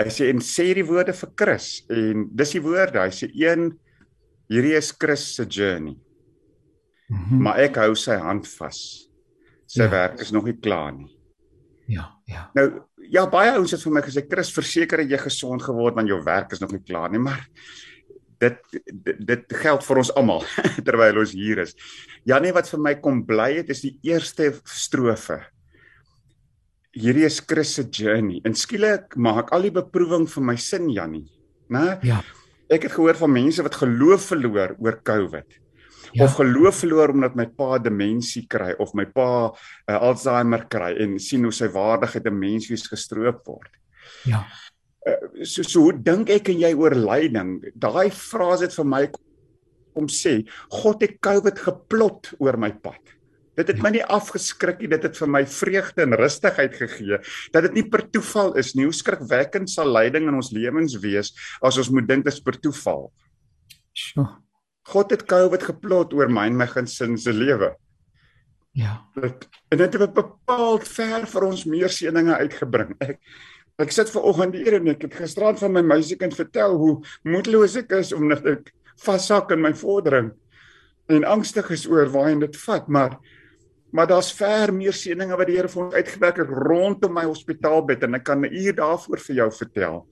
Hy 0.00 0.10
sê 0.10 0.30
en 0.32 0.40
sê 0.42 0.72
die 0.74 0.86
woorde 0.86 1.12
vir 1.14 1.30
Chris 1.38 1.68
en 1.92 2.28
dis 2.34 2.56
die 2.56 2.62
woorde. 2.64 3.02
Hy 3.02 3.12
sê 3.14 3.30
een 3.30 3.70
hierdie 4.50 4.74
is 4.78 4.90
Chris 4.98 5.34
se 5.36 5.46
journey. 5.46 5.96
-hmm. 7.14 7.42
Maar 7.42 7.64
ek 7.68 7.78
hou 7.82 7.94
sy 7.98 8.16
hand 8.20 8.48
vas. 8.58 8.80
Sy 9.70 9.84
ja. 9.86 9.90
werk 9.92 10.20
is 10.22 10.32
nog 10.34 10.46
nie 10.48 10.56
klaar 10.60 10.92
nie. 10.94 11.10
Ja, 11.90 12.08
ja. 12.28 12.48
Nou 12.56 12.66
ja, 13.12 13.26
baie 13.28 13.52
ouens 13.56 13.74
het 13.74 13.82
vir 13.84 13.92
my 13.92 14.02
gesê, 14.04 14.24
"Chris, 14.28 14.52
verseker 14.52 15.02
jy 15.04 15.18
gesond 15.18 15.62
geword 15.62 15.94
want 15.94 16.08
jou 16.08 16.22
werk 16.24 16.52
is 16.52 16.60
nog 16.60 16.72
nie 16.72 16.82
klaar 16.82 17.10
nie." 17.10 17.20
Maar 17.20 17.48
dit 18.40 18.58
dit, 18.92 19.26
dit 19.26 19.44
geld 19.48 19.84
vir 19.84 19.96
ons 19.96 20.14
almal 20.14 20.44
terwyl 20.86 21.18
ons 21.18 21.32
hier 21.32 21.58
is. 21.58 21.74
Janie 22.24 22.52
wat 22.52 22.68
vir 22.68 22.80
my 22.80 22.94
kom 22.94 23.24
bly 23.26 23.54
het 23.60 23.70
is 23.70 23.80
die 23.80 23.98
eerste 24.02 24.54
strofe. 24.64 25.42
Hierdie 26.94 27.26
is 27.26 27.40
Chris 27.42 27.74
se 27.74 27.84
journey. 27.90 28.40
En 28.46 28.54
skielik 28.54 29.16
maak 29.18 29.50
al 29.54 29.66
die 29.66 29.74
beproewing 29.74 30.28
vir 30.30 30.46
my 30.46 30.54
sin 30.60 30.88
Janie, 30.94 31.26
né? 31.72 31.98
Ja. 32.06 32.20
Ek 32.72 32.86
het 32.86 32.94
gehoor 32.94 33.18
van 33.18 33.34
mense 33.34 33.62
wat 33.66 33.76
geloof 33.82 34.30
verloor 34.30 34.76
oor 34.78 35.00
COVID. 35.02 35.58
Ja. 36.14 36.24
Of 36.24 36.36
geloof 36.38 36.78
verloor 36.84 37.10
omdat 37.10 37.34
my 37.34 37.48
pa 37.50 37.80
demensie 37.82 38.44
kry 38.46 38.76
of 38.78 38.94
my 38.94 39.04
pa 39.10 39.50
uh, 39.50 39.96
Alzheimer 39.98 40.68
kry 40.70 40.92
en 41.02 41.18
sien 41.18 41.42
hoe 41.42 41.52
sy 41.52 41.66
waardigheid 41.74 42.30
'n 42.30 42.38
menswees 42.38 42.86
gestroop 42.86 43.42
word. 43.50 43.72
Ja. 44.30 44.44
Uh, 45.04 45.44
so 45.44 45.66
so 45.66 45.82
hoe 45.88 45.98
dink 45.98 46.30
ek 46.30 46.48
en 46.48 46.62
jy 46.62 46.72
oor 46.78 46.94
lyding? 46.94 47.58
Daai 47.74 48.10
frase 48.10 48.70
het 48.70 48.76
vir 48.78 48.86
my 48.86 49.04
kom 49.94 50.06
sê, 50.10 50.42
God 50.70 51.02
het 51.02 51.18
COVID 51.22 51.58
geplot 51.58 52.32
oor 52.38 52.58
my 52.58 52.70
pad. 52.70 53.02
Dit 53.58 53.70
het 53.70 53.82
my 53.82 53.92
nie 53.94 54.04
afgeskrik 54.10 54.80
nie, 54.82 54.90
dit 54.90 55.04
het 55.06 55.18
vir 55.18 55.30
my 55.30 55.44
vreugde 55.46 56.02
en 56.04 56.16
rustigheid 56.18 56.74
gegee 56.74 57.20
dat 57.54 57.68
dit 57.68 57.78
nie 57.78 57.84
per 57.90 58.04
toeval 58.10 58.54
is 58.60 58.74
nie. 58.74 58.88
Hoe 58.88 58.96
skrikwekkend 58.96 59.70
sal 59.70 59.92
lyding 59.94 60.28
in 60.30 60.40
ons 60.40 60.50
lewens 60.54 60.96
wees 61.02 61.32
as 61.62 61.78
ons 61.78 61.92
moet 61.94 62.08
dink 62.08 62.26
dit 62.26 62.34
is 62.34 62.42
per 62.42 62.58
toeval. 62.58 63.08
Sjoe. 63.94 64.26
God 64.90 65.14
het 65.14 65.24
COVID 65.30 65.62
geplot 65.64 66.12
oor 66.12 66.28
my 66.28 66.48
en 66.50 66.58
my 66.60 66.66
gesin 66.68 67.16
se 67.16 67.32
lewe. 67.32 67.72
Ja. 68.76 68.98
Dit 69.14 69.46
en 69.70 69.80
dit 69.80 69.98
het 70.00 70.14
bepaal 70.14 70.80
ver 70.82 71.26
vir 71.30 71.46
ons 71.46 71.66
meer 71.70 71.92
seëninge 71.92 72.40
uitgebring. 72.42 72.96
Ek 73.00 73.20
ek 73.82 73.90
sit 73.94 74.10
ver 74.10 74.26
oggend 74.30 74.54
hier 74.54 74.76
en 74.76 74.90
ek 74.92 75.06
het 75.06 75.16
gisterand 75.18 75.58
van 75.58 75.72
my 75.74 75.82
meisiekind 75.82 76.34
vertel 76.38 76.76
hoe 76.78 76.92
moedeloos 77.26 77.74
ek 77.80 77.94
is 77.98 78.12
omdat 78.14 78.46
ek 78.46 78.74
vashak 79.02 79.50
in 79.54 79.62
my 79.62 79.72
vordering 79.74 80.30
en 81.10 81.26
angstig 81.26 81.70
is 81.74 81.86
oor 81.90 82.08
waarheen 82.12 82.40
dit 82.44 82.56
vat, 82.64 82.86
maar 82.88 83.18
maar 83.94 84.08
daar's 84.10 84.32
ver 84.34 84.72
meer 84.74 84.94
seëninge 84.96 85.36
wat 85.38 85.46
die 85.46 85.56
Here 85.56 85.70
vir 85.70 85.84
ons 85.84 85.94
uitgewerk 85.94 86.40
het 86.42 86.54
rondom 86.66 87.14
my 87.14 87.24
hospitaalbed 87.28 88.02
en 88.02 88.18
ek 88.18 88.24
kan 88.26 88.42
'n 88.42 88.50
uur 88.50 88.74
daarvoor 88.74 89.20
vir 89.26 89.36
jou 89.36 89.50
vertel. 89.50 90.06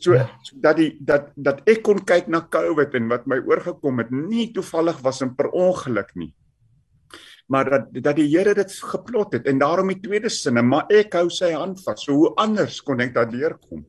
So 0.00 0.14
ja. 0.14 0.26
dat 0.54 0.76
die 0.76 0.96
dat 1.00 1.30
dat 1.36 1.62
ek 1.66 1.82
kon 1.82 2.02
kyk 2.04 2.26
na 2.28 2.40
COVID 2.50 2.94
en 2.94 3.08
wat 3.08 3.26
my 3.26 3.38
oorgekom 3.38 3.98
het 3.98 4.10
nie 4.10 4.50
toevallig 4.52 4.98
was 5.02 5.22
en 5.22 5.34
per 5.34 5.50
ongeluk 5.50 6.10
nie. 6.14 6.34
Maar 7.46 7.70
dat 7.70 8.02
dat 8.02 8.16
die 8.16 8.28
Here 8.28 8.54
dit 8.54 8.72
geplot 8.72 9.32
het 9.32 9.46
en 9.46 9.58
daarom 9.58 9.88
die 9.88 10.00
tweede 10.00 10.28
sinne, 10.28 10.62
maar 10.62 10.86
ek 10.90 11.14
hou 11.14 11.28
sy 11.30 11.52
hand 11.52 11.80
vas. 11.84 12.02
So 12.04 12.12
hoe 12.12 12.34
anders 12.36 12.80
kon 12.82 13.00
ek 13.00 13.14
daardeur 13.14 13.58
kom? 13.68 13.86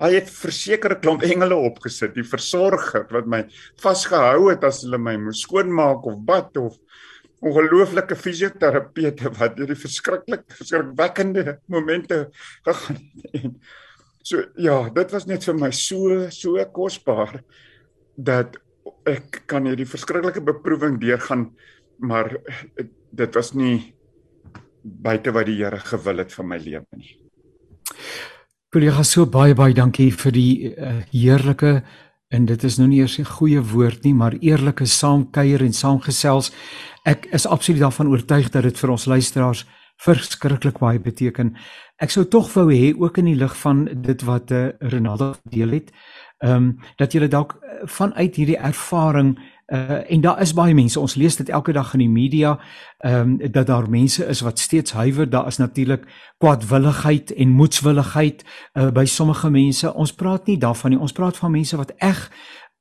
Hy 0.00 0.14
het 0.14 0.30
versekerde 0.30 1.00
klomp 1.00 1.22
engele 1.22 1.56
opgesit, 1.56 2.14
die 2.14 2.24
versorger 2.24 3.04
wat 3.10 3.26
my 3.26 3.42
vasgehou 3.82 4.48
het 4.48 4.64
as 4.64 4.84
hulle 4.84 4.98
my 4.98 5.16
moes 5.16 5.42
skoonmaak 5.42 6.06
of 6.06 6.22
bad 6.24 6.56
of 6.56 6.78
ongelooflike 7.40 8.16
fisioterapeute 8.16 9.30
wat 9.38 9.56
deur 9.56 9.70
die 9.70 9.78
verskriklik 9.78 10.44
verskrikwekkende 10.58 11.58
momente 11.72 12.26
gegaan 12.66 12.98
het. 13.32 13.54
So 14.22 14.42
ja, 14.60 14.82
dit 14.92 15.12
was 15.14 15.24
net 15.26 15.46
vir 15.48 15.56
my 15.56 15.70
so 15.72 16.26
so 16.34 16.60
kosbaar 16.76 17.40
dat 18.20 18.58
ek 19.08 19.42
kan 19.48 19.64
hierdie 19.64 19.88
verskriklike 19.88 20.42
beproewing 20.44 20.98
deurgaan, 21.00 21.48
maar 22.04 22.28
dit 22.76 23.38
was 23.38 23.54
nie 23.56 23.94
buite 24.82 25.32
wat 25.32 25.48
die 25.48 25.56
Here 25.62 25.80
gewil 25.80 26.22
het 26.22 26.36
vir 26.36 26.46
my 26.46 26.58
lewe 26.60 27.00
nie. 27.00 27.16
Kollega, 28.70 29.02
so 29.02 29.26
baie 29.26 29.56
baie 29.56 29.74
dankie 29.74 30.10
vir 30.14 30.36
die 30.36 30.52
uh, 30.76 31.00
heerlike 31.10 31.80
en 32.30 32.46
dit 32.46 32.64
is 32.64 32.78
nou 32.78 32.88
nie 32.88 33.00
eers 33.00 33.18
'n 33.18 33.24
goeie 33.24 33.60
woord 33.60 34.04
nie, 34.04 34.14
maar 34.14 34.34
eerlike 34.40 34.86
saamkuier 34.86 35.62
en 35.62 35.72
saamgesels. 35.72 36.52
Ek 37.04 37.26
is 37.32 37.46
absoluut 37.46 37.80
daarvan 37.80 38.08
oortuig 38.08 38.50
dat 38.50 38.62
dit 38.62 38.78
vir 38.78 38.90
ons 38.90 39.04
luisteraars 39.04 39.66
verskriklik 39.96 40.78
baie 40.78 40.98
beteken. 40.98 41.56
Ek 41.98 42.10
sou 42.10 42.24
tog 42.24 42.52
wou 42.54 42.70
hê 42.72 42.94
ook 42.96 43.18
in 43.18 43.24
die 43.24 43.34
lig 43.34 43.56
van 43.56 43.84
dit 44.02 44.22
wat 44.22 44.50
eh 44.50 44.56
uh, 44.56 44.90
Ronaldo 44.90 45.34
deel 45.44 45.70
het, 45.70 45.92
ehm 46.38 46.56
um, 46.56 46.78
dat 46.96 47.12
jy 47.12 47.28
dalk 47.28 47.54
uh, 47.54 47.86
vanuit 47.86 48.36
hierdie 48.36 48.58
ervaring 48.58 49.38
uh 49.70 50.12
en 50.12 50.20
daar 50.20 50.40
is 50.40 50.54
baie 50.54 50.74
mense 50.74 51.00
ons 51.00 51.14
lees 51.14 51.36
dit 51.36 51.48
elke 51.48 51.72
dag 51.72 51.92
in 51.94 52.02
die 52.02 52.10
media 52.10 52.58
ehm 52.98 53.38
um, 53.40 53.52
dat 53.52 53.66
daar 53.66 53.90
mense 53.90 54.26
is 54.26 54.40
wat 54.40 54.58
steeds 54.58 54.92
huiwer. 54.92 55.30
Daar 55.30 55.46
is 55.46 55.56
natuurlik 55.56 56.06
kwaadwilligheid 56.38 57.32
en 57.34 57.48
moedswilligheid 57.48 58.44
uh, 58.74 58.90
by 58.90 59.04
sommige 59.04 59.50
mense. 59.50 59.94
Ons 59.94 60.12
praat 60.12 60.46
nie 60.46 60.58
daarvan 60.58 60.90
nie. 60.90 60.98
Ons 60.98 61.12
praat 61.12 61.36
van 61.36 61.50
mense 61.50 61.76
wat 61.76 61.94
eg 61.96 62.30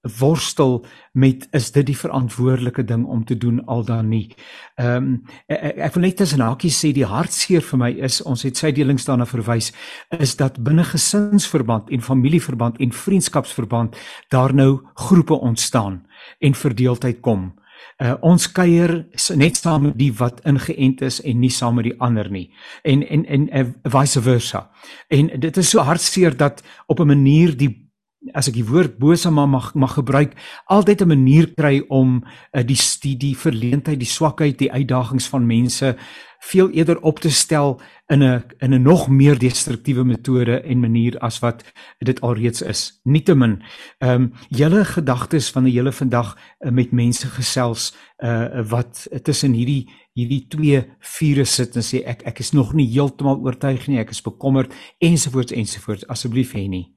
worstel 0.01 0.85
met 1.11 1.47
is 1.51 1.71
dit 1.71 1.85
die 1.85 1.97
verantwoordelike 1.97 2.83
ding 2.83 3.05
om 3.05 3.25
te 3.25 3.37
doen 3.37 3.65
al 3.65 3.83
dan 3.83 4.07
nie. 4.09 4.35
Ehm 4.75 4.95
um, 4.95 5.23
ek, 5.47 5.75
ek 5.75 5.93
wil 5.93 6.03
net 6.03 6.17
tussen 6.17 6.39
hakies 6.39 6.79
sê 6.79 6.93
die 6.95 7.05
hartseer 7.05 7.61
vir 7.61 7.79
my 7.79 7.89
is 8.07 8.21
ons 8.21 8.43
het 8.47 8.57
sy 8.57 8.71
delings 8.71 9.05
daarna 9.05 9.27
verwys 9.27 9.73
is 10.19 10.35
dat 10.39 10.61
binne 10.63 10.83
gesinsverband 10.87 11.91
en 11.91 12.01
familieverband 12.01 12.79
en 12.79 12.95
vriendskapsverband 12.95 13.99
daar 14.31 14.55
nou 14.55 14.79
groepe 14.95 15.35
ontstaan 15.35 16.05
en 16.39 16.53
verdeeldheid 16.53 17.19
kom. 17.21 17.53
Uh, 17.99 18.13
ons 18.21 18.51
kuier 18.51 19.05
net 19.35 19.57
saam 19.57 19.81
met 19.89 19.97
die 19.99 20.11
wat 20.15 20.39
ingeënt 20.47 21.01
is 21.01 21.19
en 21.21 21.39
nie 21.39 21.51
saam 21.51 21.75
met 21.75 21.89
die 21.89 21.95
ander 21.99 22.29
nie 22.31 22.49
en 22.83 23.03
en 23.03 23.25
en 23.25 23.47
uh, 23.55 23.65
vice 23.83 24.21
versa. 24.21 24.69
En 25.07 25.27
dit 25.39 25.57
is 25.57 25.69
so 25.69 25.83
hartseer 25.83 26.37
dat 26.37 26.63
op 26.87 26.99
'n 26.99 27.07
manier 27.07 27.57
die 27.57 27.89
as 28.35 28.49
ek 28.51 28.57
die 28.59 28.67
woord 28.67 28.97
bose 28.99 29.31
maar 29.31 29.47
mag 29.47 29.73
mag 29.75 29.93
gebruik 29.95 30.35
altyd 30.67 31.01
'n 31.01 31.07
manier 31.07 31.53
kry 31.55 31.83
om 31.87 32.23
uh, 32.53 32.63
die 32.63 32.79
die 33.01 33.17
die 33.17 33.35
verleentheid, 33.35 33.99
die 33.99 34.07
swakheid, 34.07 34.57
die 34.57 34.71
uitdagings 34.71 35.27
van 35.27 35.45
mense 35.45 35.95
veel 36.39 36.69
eerder 36.69 37.01
op 37.01 37.19
te 37.19 37.31
stel 37.31 37.81
in 38.07 38.23
'n 38.23 38.43
in 38.57 38.73
'n 38.73 38.81
nog 38.81 39.09
meer 39.09 39.39
destruktiewe 39.39 40.03
metode 40.03 40.61
en 40.61 40.79
manier 40.79 41.17
as 41.19 41.39
wat 41.39 41.63
dit 41.97 42.21
alreeds 42.21 42.61
is. 42.61 42.99
Nietemin, 43.03 43.63
ehm 43.97 44.11
um, 44.21 44.33
julle 44.49 44.85
gedagtes 44.85 45.51
van 45.51 45.63
die 45.63 45.73
hele 45.73 45.91
vandag 45.91 46.37
uh, 46.59 46.71
met 46.71 46.91
mense 46.91 47.27
gesels 47.27 47.95
uh 48.17 48.69
wat 48.69 49.07
tussen 49.23 49.53
hierdie 49.53 49.89
hierdie 50.13 50.45
twee 50.47 50.83
vure 50.99 51.45
sit 51.45 51.75
en 51.75 51.83
sê 51.83 52.03
ek 52.05 52.21
ek 52.23 52.39
is 52.39 52.51
nog 52.51 52.73
nie 52.73 52.87
heeltemal 52.87 53.39
oortuig 53.39 53.87
nie, 53.87 53.99
ek 53.99 54.09
is 54.09 54.21
bekommerd 54.21 54.73
ensovoorts 54.97 55.51
ensovoorts 55.51 56.07
asseblief 56.07 56.53
nie. 56.53 56.93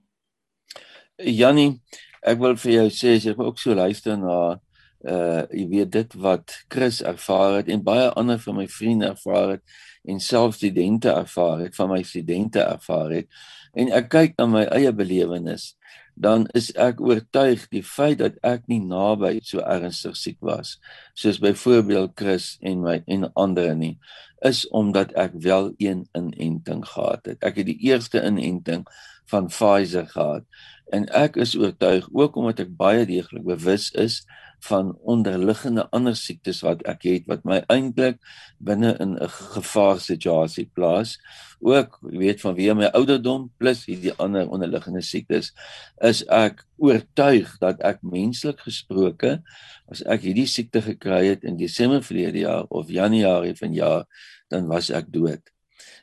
Jannie, 1.17 1.81
ek 2.23 2.39
wil 2.39 2.57
vir 2.57 2.73
jou 2.73 2.89
sê 2.91 3.17
as 3.17 3.25
jy 3.25 3.35
ook 3.37 3.59
so 3.59 3.75
luister 3.75 4.17
na 4.17 4.61
uh 5.03 5.43
jy 5.51 5.67
weet 5.69 5.93
dit 5.93 6.15
wat 6.15 6.55
Chris 6.69 7.03
ervaar 7.03 7.61
het 7.61 7.69
en 7.69 7.83
baie 7.83 8.09
ander 8.19 8.39
van 8.39 8.61
my 8.61 8.69
vriende 8.69 9.11
ervaar 9.11 9.57
het 9.57 9.77
en 10.05 10.21
selfs 10.21 10.57
studente 10.57 11.11
ervaar 11.11 11.65
het 11.67 11.75
van 11.75 11.91
my 11.91 12.03
studente 12.03 12.63
ervaar 12.63 13.11
het 13.11 13.29
en 13.75 13.93
ek 13.93 14.11
kyk 14.15 14.35
na 14.39 14.47
my 14.47 14.65
eie 14.71 14.93
belewenis 14.93 15.73
dan 16.15 16.45
is 16.55 16.71
ek 16.77 17.01
oortuig 17.01 17.65
die 17.73 17.83
feit 17.83 18.19
dat 18.21 18.37
ek 18.45 18.69
nie 18.69 18.83
naby 18.85 19.39
so 19.43 19.65
ernstig 19.65 20.17
siek 20.17 20.39
was 20.45 20.77
soos 21.15 21.41
byvoorbeeld 21.43 22.15
Chris 22.15 22.59
en 22.61 22.85
my 22.85 23.01
en 23.07 23.31
ander 23.35 23.75
nie 23.75 23.97
is 24.43 24.69
omdat 24.69 25.13
ek 25.19 25.35
wel 25.39 25.73
een 25.79 26.09
inenting 26.13 26.83
gehad 26.89 27.27
het. 27.27 27.43
Ek 27.43 27.57
het 27.61 27.67
die 27.67 27.79
eerste 27.79 28.23
inenting 28.23 28.87
van 29.31 29.47
Pfizer 29.47 30.07
gehad 30.11 30.47
en 30.93 31.07
ek 31.15 31.39
is 31.41 31.55
oortuig 31.57 32.09
ook 32.13 32.37
omdat 32.37 32.67
ek 32.67 32.73
baie 32.77 33.07
deeglik 33.09 33.47
bewus 33.47 33.91
is 33.97 34.23
van 34.63 34.93
onderliggende 35.03 35.89
ander 35.91 36.15
siektes 36.17 36.61
wat 36.63 36.85
ek 36.87 37.03
het 37.09 37.25
wat 37.31 37.43
my 37.49 37.59
eintlik 37.73 38.21
binne 38.63 38.93
in 39.03 39.17
'n 39.19 39.29
gevaarsituasie 39.29 40.69
plaas. 40.75 41.19
Ook 41.61 41.99
weet 42.03 42.41
van 42.41 42.55
wie 42.55 42.75
my 42.75 42.91
ouderdom 42.95 43.51
plus 43.59 43.85
hierdie 43.87 44.15
ander 44.17 44.49
onderliggende 44.49 45.03
siektes 45.03 45.53
is 46.01 46.23
ek 46.27 46.65
oortuig 46.77 47.59
dat 47.59 47.81
ek 47.81 48.03
menslik 48.03 48.61
gesproke 48.61 49.43
as 49.91 50.03
ek 50.03 50.21
hierdie 50.21 50.47
siekte 50.47 50.83
gekry 50.83 51.27
het 51.27 51.45
in 51.45 51.57
Desember 51.57 52.03
verlede 52.03 52.39
jaar 52.39 52.65
of 52.69 52.89
Januarie 52.89 53.55
vanjaar 53.55 54.07
dan 54.49 54.67
was 54.67 54.91
ek 54.91 55.13
dood. 55.13 55.43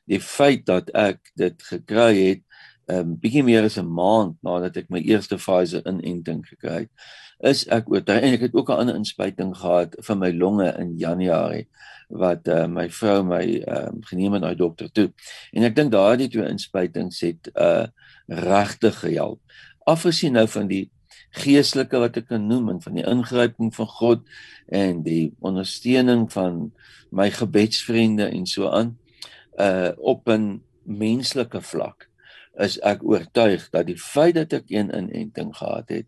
Die 0.09 0.19
feit 0.19 0.65
dat 0.65 0.89
ek 0.89 1.31
dit 1.35 1.63
gekry 1.63 2.13
het 2.27 2.43
'n 2.89 2.95
um, 2.95 3.15
bietjie 3.21 3.43
meer 3.43 3.63
as 3.63 3.77
'n 3.77 3.85
maand 3.85 4.37
nadat 4.41 4.77
ek 4.77 4.89
my 4.89 4.99
eerste 4.99 5.37
Pfizer 5.37 5.85
inenting 5.85 6.41
gekry 6.47 6.87
het, 6.87 6.91
is 7.39 7.63
ek 7.71 7.87
oor 7.87 8.03
en 8.03 8.33
ek 8.33 8.41
het 8.47 8.55
ook 8.55 8.69
'n 8.69 8.81
ander 8.81 8.95
inspuiting 8.95 9.55
gehad 9.55 9.95
vir 10.01 10.17
my 10.17 10.31
longe 10.31 10.73
in 10.77 10.97
Januarie 10.97 11.67
wat 12.09 12.47
uh, 12.47 12.65
my 12.67 12.89
vrou 12.89 13.23
my 13.23 13.61
um, 13.67 14.01
geneem 14.09 14.33
het 14.33 14.41
na 14.41 14.49
die 14.49 14.57
dokter 14.57 14.91
toe. 14.91 15.11
En 15.53 15.63
ek 15.63 15.75
dink 15.75 15.91
daardie 15.91 16.27
twee 16.27 16.49
inspuitings 16.49 17.21
het 17.21 17.51
uh 17.55 17.85
regtig 18.29 18.99
gehelp. 18.99 19.39
Afgesien 19.85 20.33
nou 20.33 20.47
van 20.47 20.67
die 20.67 20.89
geestelike 21.31 21.97
wat 21.97 22.17
ek 22.17 22.27
kan 22.29 22.47
noem 22.47 22.69
en 22.69 22.81
van 22.81 22.93
die 22.93 23.05
ingryping 23.05 23.73
van 23.75 23.87
God 23.87 24.21
en 24.67 25.03
die 25.03 25.33
ondersteuning 25.39 26.27
van 26.31 26.71
my 27.09 27.29
gebedsvriende 27.29 28.29
en 28.29 28.45
so 28.45 28.69
aan 28.69 28.97
uh 29.57 29.91
op 29.97 30.29
'n 30.29 30.61
menslike 30.83 31.61
vlak 31.61 32.08
is 32.57 32.77
ek 32.83 33.03
oortuig 33.05 33.69
dat 33.71 33.85
die 33.87 33.97
feit 33.97 34.35
dat 34.35 34.53
ek 34.53 34.71
een 34.73 34.89
inenting 34.95 35.51
gehad 35.55 35.89
het, 35.93 36.07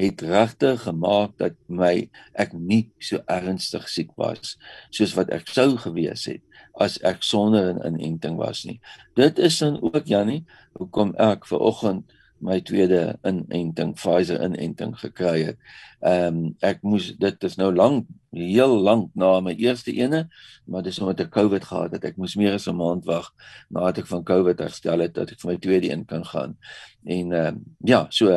het 0.00 0.22
regtig 0.24 0.82
gemaak 0.86 1.36
dat 1.38 1.58
my 1.68 2.08
ek 2.32 2.54
nie 2.56 2.88
so 2.98 3.20
ernstig 3.30 3.88
siek 3.92 4.10
was 4.16 4.56
soos 4.90 5.12
wat 5.18 5.30
ek 5.34 5.50
sou 5.52 5.76
gewees 5.76 6.26
het 6.30 6.42
as 6.80 6.96
ek 7.04 7.22
sonder 7.22 7.74
'n 7.74 8.00
inenting 8.00 8.36
was 8.36 8.64
nie. 8.64 8.80
Dit 9.14 9.38
is 9.38 9.58
dan 9.58 9.76
ook 9.82 10.06
Jannie, 10.06 10.44
hoekom 10.72 11.14
ek 11.18 11.46
ver 11.46 11.58
oggend 11.60 12.12
my 12.42 12.58
tweede 12.60 13.18
inenting 13.26 13.94
Pfizer 13.94 14.42
inenting 14.42 14.96
gekry 14.98 15.46
het. 15.52 15.58
Ehm 16.02 16.26
um, 16.26 16.56
ek 16.60 16.82
moes 16.82 17.12
dit 17.18 17.44
is 17.46 17.56
nou 17.60 17.70
lank 17.74 18.08
heel 18.34 18.74
lank 18.82 19.12
na 19.14 19.36
my 19.44 19.54
eerste 19.54 19.92
ene, 19.94 20.24
maar 20.66 20.82
dis 20.82 20.98
omdat 20.98 21.26
ek 21.26 21.34
COVID 21.36 21.64
gehad 21.64 21.94
het. 21.94 22.04
Ek 22.10 22.18
moes 22.18 22.34
meer 22.36 22.58
as 22.58 22.66
'n 22.66 22.76
maand 22.76 23.06
wag 23.06 23.30
nadat 23.70 24.02
ek 24.02 24.10
van 24.10 24.24
COVID 24.24 24.58
herstel 24.58 25.06
het 25.06 25.14
dat 25.14 25.30
ek 25.30 25.40
vir 25.40 25.52
my 25.52 25.58
tweede 25.58 25.90
een 25.92 26.04
kan 26.04 26.24
gaan. 26.24 26.56
En 27.04 27.32
ehm 27.32 27.46
um, 27.54 27.64
ja, 27.84 28.06
so 28.10 28.28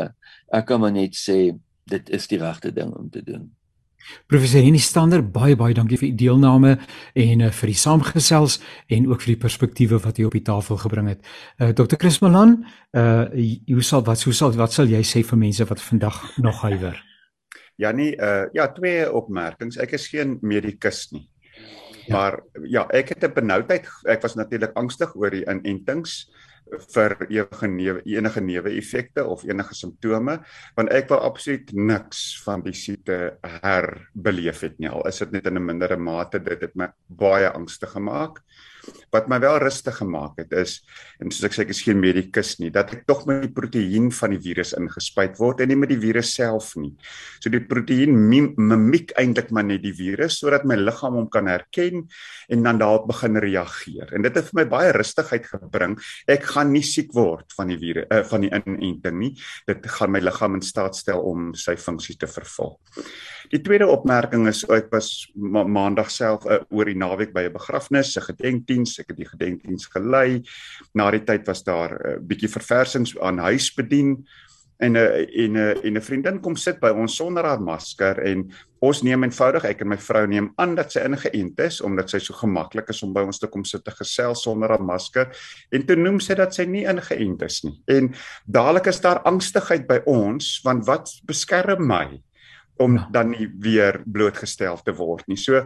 ek 0.47 0.65
kan 0.65 0.79
maar 0.79 0.91
net 0.91 1.15
sê 1.15 1.57
dit 1.85 2.09
is 2.09 2.27
die 2.27 2.39
regte 2.39 2.73
ding 2.73 2.93
om 2.93 3.09
te 3.09 3.23
doen. 3.23 3.54
Professor 4.27 4.61
Henny 4.61 4.79
Stander, 4.81 5.21
baie 5.21 5.55
baie 5.55 5.73
dankie 5.73 5.97
vir 5.97 6.09
u 6.09 6.15
deelname 6.17 6.75
en 7.13 7.43
uh, 7.45 7.51
vir 7.53 7.71
die 7.71 7.77
saamgesels 7.79 8.59
en 8.93 9.09
ook 9.09 9.23
vir 9.25 9.33
die 9.33 9.41
perspektiewe 9.41 9.99
wat 10.03 10.19
u 10.21 10.27
op 10.29 10.37
die 10.37 10.43
tafel 10.45 10.79
gebring 10.81 11.09
het. 11.13 11.21
Uh, 11.59 11.69
eh, 11.69 11.73
Dr. 11.77 11.97
Chris 12.01 12.21
Malan, 12.23 12.57
uh 12.95 13.25
hoe 13.75 13.83
sal 13.83 14.03
wat 14.05 14.23
hoe 14.23 14.33
sal 14.33 14.55
wat 14.55 14.73
sal 14.73 14.89
jy 14.89 15.01
sê 15.03 15.23
vir 15.25 15.39
mense 15.39 15.65
wat 15.67 15.81
vandag 15.81 16.21
nog 16.37 16.61
huiwer? 16.61 16.97
Jannie, 17.81 18.13
uh 18.15 18.45
ja, 18.53 18.67
twee 18.73 19.05
opmerkings. 19.11 19.77
Ek 19.77 19.97
is 19.97 20.07
geen 20.07 20.37
medikus 20.41 21.09
nie. 21.11 21.27
Ja. 22.05 22.15
Maar 22.15 22.39
ja, 22.69 22.85
ek 22.93 23.15
het 23.15 23.23
'n 23.23 23.33
benoudheid. 23.33 23.87
Ek 24.05 24.21
was 24.21 24.35
natuurlik 24.35 24.73
angstig 24.75 25.15
oor 25.15 25.29
die 25.29 25.45
inentings 25.45 26.25
vir 26.65 27.15
enige 27.29 27.67
newe 27.69 28.01
enige 28.09 28.41
neeweffekte 28.41 29.25
of 29.25 29.43
enige 29.45 29.75
simptome 29.77 30.39
want 30.75 30.93
ek 30.93 31.09
wil 31.09 31.21
absoluut 31.27 31.73
niks 31.73 32.23
van 32.43 32.63
die 32.65 32.73
siekte 32.73 33.37
herbeleef 33.61 34.63
het 34.65 34.79
nie. 34.79 34.89
Al 34.89 35.05
is 35.07 35.19
dit 35.19 35.31
net 35.31 35.45
in 35.45 35.57
'n 35.57 35.65
mindere 35.65 35.97
mate 35.97 36.39
dit 36.39 36.61
het 36.61 36.75
my 36.75 36.89
baie 37.07 37.49
angstig 37.49 37.91
gemaak 37.91 38.41
wat 39.13 39.29
my 39.31 39.39
wel 39.43 39.57
rustig 39.63 39.97
gemaak 40.01 40.39
het 40.41 40.51
is 40.55 40.79
en 41.23 41.31
soos 41.31 41.47
ek 41.47 41.55
sê 41.55 41.63
ek 41.65 41.73
is 41.75 41.83
geen 41.85 41.99
medikus 42.01 42.55
nie 42.59 42.71
dat 42.73 42.91
ek 42.95 43.05
tog 43.09 43.23
met 43.29 43.45
die 43.45 43.53
proteïen 43.55 44.09
van 44.15 44.35
die 44.35 44.41
virus 44.43 44.73
ingespuit 44.77 45.39
word 45.39 45.63
en 45.63 45.71
nie 45.71 45.79
met 45.79 45.91
die 45.93 45.99
virus 46.01 46.33
self 46.35 46.73
nie. 46.79 46.93
So 47.43 47.51
die 47.53 47.63
proteïen 47.63 48.15
mimiek 48.15 49.13
eintlik 49.19 49.51
maar 49.55 49.67
net 49.67 49.83
die 49.85 49.93
virus 49.95 50.39
sodat 50.41 50.65
my 50.67 50.77
liggaam 50.79 51.19
hom 51.19 51.29
kan 51.31 51.49
herken 51.49 52.05
en 52.51 52.65
dan 52.65 52.81
daarop 52.81 53.07
begin 53.09 53.39
reageer. 53.41 54.11
En 54.15 54.25
dit 54.25 54.35
het 54.35 54.49
vir 54.49 54.59
my 54.61 54.67
baie 54.71 54.91
rustigheid 54.95 55.47
gebring. 55.49 55.95
Ek 56.31 56.45
gaan 56.51 56.73
nie 56.73 56.83
siek 56.85 57.13
word 57.15 57.55
van 57.57 57.71
die 57.71 57.79
virus 57.81 58.09
uh, 58.11 58.23
van 58.27 58.45
die 58.45 58.51
inenting 58.51 59.19
nie. 59.21 59.31
Dit 59.69 59.87
gaan 59.97 60.13
my 60.13 60.21
liggaam 60.23 60.59
in 60.59 60.65
staat 60.65 60.97
stel 60.97 61.23
om 61.25 61.53
sy 61.57 61.77
funksie 61.79 62.17
te 62.19 62.29
vervul. 62.29 62.75
Die 63.55 63.61
tweede 63.63 63.85
opmerking 63.87 64.49
is 64.49 64.65
ek 64.67 64.89
was 64.91 65.29
ma 65.39 65.61
maandag 65.63 66.09
self 66.11 66.43
uh, 66.43 66.57
oor 66.75 66.89
die 66.89 66.97
naweek 66.99 67.31
by 67.31 67.45
'n 67.47 67.53
begrafnis, 67.53 68.17
'n 68.17 68.27
gedenkdiens, 68.27 68.99
ek 68.99 69.13
het 69.13 69.17
die 69.21 69.29
gedenkdiens 69.31 69.85
gelei. 69.93 70.43
Na 70.93 71.07
die 71.11 71.23
tyd 71.23 71.47
was 71.47 71.63
daar 71.63 71.95
'n 71.95 72.01
uh, 72.03 72.19
bietjie 72.19 72.51
verversings 72.51 73.15
aan 73.19 73.39
huis 73.39 73.71
bedien 73.71 74.27
en 74.83 74.91
'n 74.91 74.95
uh, 74.97 75.23
en 75.43 75.53
'n 75.53 75.55
uh, 75.55 75.85
en 75.85 75.95
'n 75.95 76.01
vriendin 76.01 76.41
kom 76.41 76.55
sit 76.57 76.81
by 76.81 76.89
ons 76.89 77.15
sonder 77.15 77.45
haar 77.45 77.61
masker 77.61 78.19
en 78.19 78.51
ons 78.81 79.01
neem 79.03 79.23
eenvoudig 79.23 79.63
ek 79.63 79.81
en 79.81 79.87
my 79.87 79.97
vrou 79.97 80.27
neem 80.27 80.51
aan 80.57 80.75
dat 80.75 80.91
sy 80.91 80.99
ingeënt 80.99 81.59
is 81.59 81.81
omdat 81.81 82.09
sy 82.09 82.19
so 82.19 82.33
gemaklik 82.33 82.89
is 82.89 83.03
om 83.03 83.13
by 83.13 83.23
ons 83.23 83.39
te 83.39 83.47
kom 83.47 83.63
sit 83.63 83.85
te 83.85 83.91
gesels 83.91 84.43
sonder 84.43 84.69
haar 84.69 84.83
masker 84.83 85.31
en 85.71 85.85
toe 85.85 85.95
noem 85.95 86.19
sy 86.19 86.35
dat 86.35 86.53
sy 86.53 86.65
nie 86.65 86.83
ingeënt 86.83 87.41
is 87.41 87.63
nie. 87.63 87.79
En 87.87 88.13
dadelik 88.45 88.87
is 88.87 88.99
daar 88.99 89.23
angstigheid 89.23 89.87
by 89.87 90.01
ons 90.05 90.59
want 90.63 90.85
wat 90.85 91.07
beskerm 91.23 91.87
my? 91.87 92.19
Om 92.81 92.97
ja. 92.97 93.07
dan 93.11 93.31
nie 93.35 93.47
weer 93.61 94.01
blootgestel 94.05 94.81
te 94.83 94.95
word 94.95 95.27
nie. 95.31 95.39
So 95.39 95.63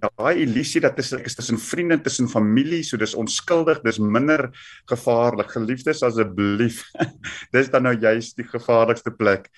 daai 0.00 0.40
illusie 0.42 0.80
dat 0.80 0.96
dit 0.96 1.04
is 1.26 1.36
tussen 1.36 1.58
vriende, 1.60 1.98
tussen 2.00 2.28
familie, 2.28 2.80
so 2.86 2.96
dis 3.00 3.14
onskuldig, 3.18 3.82
dis 3.84 4.00
minder 4.00 4.48
gevaarlik. 4.88 5.50
Geliefdes 5.52 6.02
asseblief. 6.06 6.86
dis 7.54 7.68
dan 7.72 7.84
nou 7.88 7.94
juist 8.00 8.38
die 8.40 8.48
gevaarlikste 8.48 9.12
plek 9.12 9.50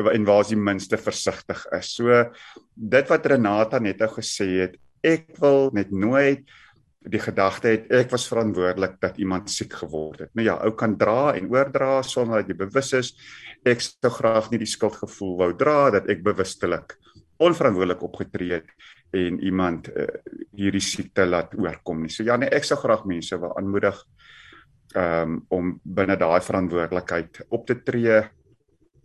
en 0.00 0.24
waar 0.28 0.44
as 0.44 0.54
die 0.54 0.60
minste 0.60 1.00
versigtig 1.00 1.66
is. 1.76 1.92
So 1.98 2.24
dit 2.74 3.12
wat 3.12 3.28
Renata 3.28 3.80
net 3.82 4.00
nou 4.00 4.08
gesê 4.16 4.48
het, 4.64 4.80
ek 5.04 5.36
wil 5.40 5.70
net 5.76 5.92
nooit 5.92 6.48
die 7.00 7.20
gedagte 7.20 7.70
het 7.72 7.86
ek 7.96 8.10
was 8.12 8.26
verantwoordelik 8.28 8.98
dat 9.00 9.16
iemand 9.18 9.50
siek 9.50 9.72
geword 9.80 10.26
het. 10.26 10.32
Nou 10.36 10.44
ja, 10.44 10.58
ou 10.60 10.74
kan 10.76 10.98
dra 11.00 11.32
en 11.32 11.48
oordra 11.48 12.02
sonder 12.04 12.42
dat 12.42 12.50
jy 12.52 12.58
bewus 12.60 12.92
is. 12.98 13.14
Ek 13.64 13.80
sou 13.80 14.10
graag 14.12 14.50
nie 14.50 14.60
die 14.60 14.68
skuldgevoel 14.68 15.36
wou 15.40 15.50
dra 15.56 15.90
dat 15.96 16.10
ek 16.12 16.24
bewustelik 16.24 16.98
onverantwoordelik 17.40 18.02
opgetree 18.04 18.58
het 18.58 18.68
en 19.16 19.40
iemand 19.40 19.88
uh, 19.88 20.04
hierdie 20.52 20.84
siekte 20.84 21.24
laat 21.24 21.54
oorkom 21.56 22.04
nie. 22.04 22.12
So 22.12 22.26
ja, 22.26 22.36
nee, 22.36 22.52
ek 22.52 22.68
sou 22.68 22.76
graag 22.78 23.06
mense 23.08 23.38
wil 23.40 23.56
aanmoedig 23.56 23.96
um, 24.94 25.40
om 25.48 25.72
binne 25.82 26.18
daai 26.20 26.40
verantwoordelikheid 26.44 27.46
op 27.48 27.64
te 27.66 27.80
tree. 27.80 28.20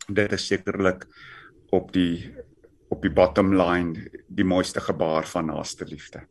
Dit 0.06 0.36
is 0.36 0.52
sekerlik 0.52 1.08
op 1.74 1.94
die 1.96 2.28
op 2.94 3.02
die 3.02 3.10
bottom 3.10 3.56
line 3.58 4.12
die 4.30 4.46
mooiste 4.46 4.84
gebaar 4.84 5.26
van 5.28 5.50
naaste 5.50 5.88
liefde. 5.90 6.22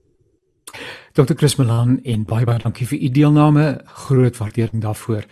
Dr. 1.15 1.37
Chris 1.37 1.55
Malan 1.57 2.01
en 2.03 2.25
baie 2.27 2.43
baie 2.43 2.59
dankie 2.59 2.89
vir 2.91 2.99
u 3.07 3.09
deelname. 3.15 3.65
Groot 4.07 4.35
waardering 4.41 4.81
daarvoor. 4.83 5.23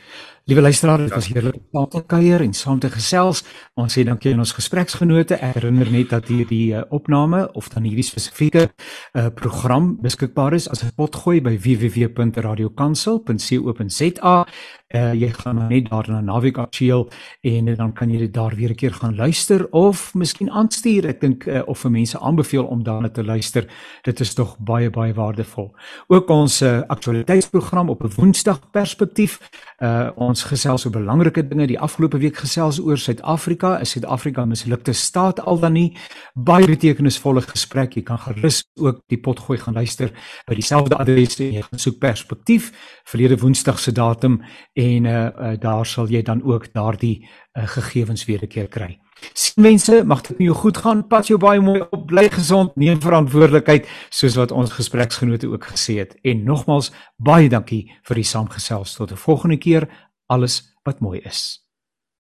Liewe 0.44 0.62
luisteraars, 0.62 1.02
dit 1.02 1.14
was 1.14 1.26
heerlik 1.26 1.56
om 1.70 1.88
te 1.88 2.02
kuier 2.06 2.40
en 2.40 2.52
saam 2.52 2.78
te 2.78 2.90
gesels. 2.90 3.44
Ons 3.78 3.94
sê 3.94 4.02
dankie 4.02 4.32
aan 4.34 4.42
ons 4.42 4.52
gespreksgenote. 4.56 5.36
Ek 5.38 5.54
herinner 5.60 5.86
net 5.94 6.10
dat 6.10 6.26
hierdie 6.26 6.74
uh, 6.74 6.82
opname 6.90 7.46
of 7.54 7.70
dan 7.70 7.86
hierdie 7.86 8.02
spesifieke 8.02 8.66
uh, 8.66 9.30
program 9.38 10.02
beskikbaar 10.02 10.58
is 10.58 10.66
as 10.68 10.82
'n 10.82 10.90
potgooi 10.98 11.38
by 11.40 11.54
www.radiokansel.co.za. 11.62 14.46
Uh, 14.92 15.14
jy 15.14 15.30
gaan 15.32 15.68
net 15.68 15.88
daar 15.88 16.10
na 16.10 16.20
Navigasie 16.20 16.62
Aktueel 16.62 17.08
en 17.40 17.74
dan 17.74 17.92
kan 17.92 18.10
jy 18.10 18.18
dit 18.18 18.34
daar 18.34 18.54
weer 18.54 18.70
'n 18.70 18.74
keer 18.74 18.92
gaan 18.92 19.16
luister 19.16 19.68
of 19.70 20.14
miskien 20.14 20.50
aanstuur. 20.50 21.06
Ek 21.06 21.20
dink 21.20 21.46
uh, 21.46 21.62
of 21.66 21.78
vir 21.78 21.90
mense 21.90 22.18
aanbeveel 22.18 22.64
om 22.64 22.82
daarna 22.82 23.08
te 23.08 23.24
luister. 23.24 23.66
Dit 24.02 24.20
is 24.20 24.34
tog 24.34 24.58
baie 24.58 24.90
baie 24.90 25.14
waardevol. 25.14 25.74
Ook 26.08 26.30
ons 26.30 26.62
uh, 26.62 26.80
aktualiteitsprogram 26.86 27.88
op 27.88 28.02
'n 28.02 28.10
Woensdag 28.16 28.70
perspektief. 28.70 29.40
Uh, 29.78 30.10
ons 30.32 30.44
gesels 30.48 30.86
oor 30.86 30.94
belangrike 30.94 31.44
dinge 31.44 31.66
die 31.68 31.78
afgelope 31.80 32.20
week 32.22 32.38
gesels 32.40 32.78
oor 32.80 33.00
Suid-Afrika, 33.00 33.74
is 33.84 33.92
Suid-Afrika 33.94 34.44
'n 34.44 34.52
mislukte 34.54 34.92
staat 34.92 35.40
al 35.40 35.60
dan 35.60 35.72
nie? 35.72 35.96
Baie 36.34 36.66
betekenisvolle 36.66 37.42
gesprek. 37.42 37.96
Jy 37.96 38.02
kan 38.02 38.18
gerus 38.18 38.64
ook 38.80 39.02
die 39.08 39.20
potgooi 39.20 39.58
gaan 39.58 39.74
luister 39.74 40.10
by 40.46 40.54
dieselfde 40.54 40.96
adres 40.96 41.38
en 41.40 41.52
jy 41.52 41.62
gaan 41.62 41.78
soek 41.78 41.98
perspektief 41.98 42.72
verlede 43.04 43.36
Woensdag 43.36 43.78
se 43.78 43.92
datum 43.92 44.42
en 44.74 45.04
uh, 45.04 45.12
uh 45.12 45.60
daar 45.60 45.86
sal 45.86 46.08
jy 46.08 46.22
dan 46.22 46.42
ook 46.42 46.72
daardie 46.72 47.28
uh, 47.58 47.66
gegevens 47.66 48.24
weer 48.24 48.42
'n 48.42 48.48
keer 48.48 48.68
kry. 48.68 48.98
Sien 49.32 49.62
mense, 49.62 50.02
mag 50.04 50.20
dit 50.20 50.38
met 50.38 50.46
jou 50.46 50.56
goed 50.56 50.76
gaan. 50.76 51.06
Pas 51.06 51.26
jou 51.26 51.38
baie 51.38 51.60
mooi 51.60 51.80
op, 51.90 52.06
bly 52.06 52.28
gesond, 52.32 52.74
neem 52.76 53.00
verantwoordelikheid 53.00 53.88
soos 54.10 54.36
wat 54.36 54.52
ons 54.52 54.72
gespreksgenote 54.72 55.48
ook 55.48 55.64
gesê 55.64 55.98
het. 56.02 56.16
En 56.22 56.44
nogmals 56.44 56.90
baie 57.16 57.48
dankie 57.48 57.84
vir 58.08 58.20
die 58.20 58.26
saamgesels 58.26 58.96
tot 58.98 59.12
'n 59.12 59.16
volgende 59.16 59.56
keer 59.56 59.88
alles 60.32 60.74
wat 60.82 61.00
mooi 61.00 61.20
is. 61.20 61.61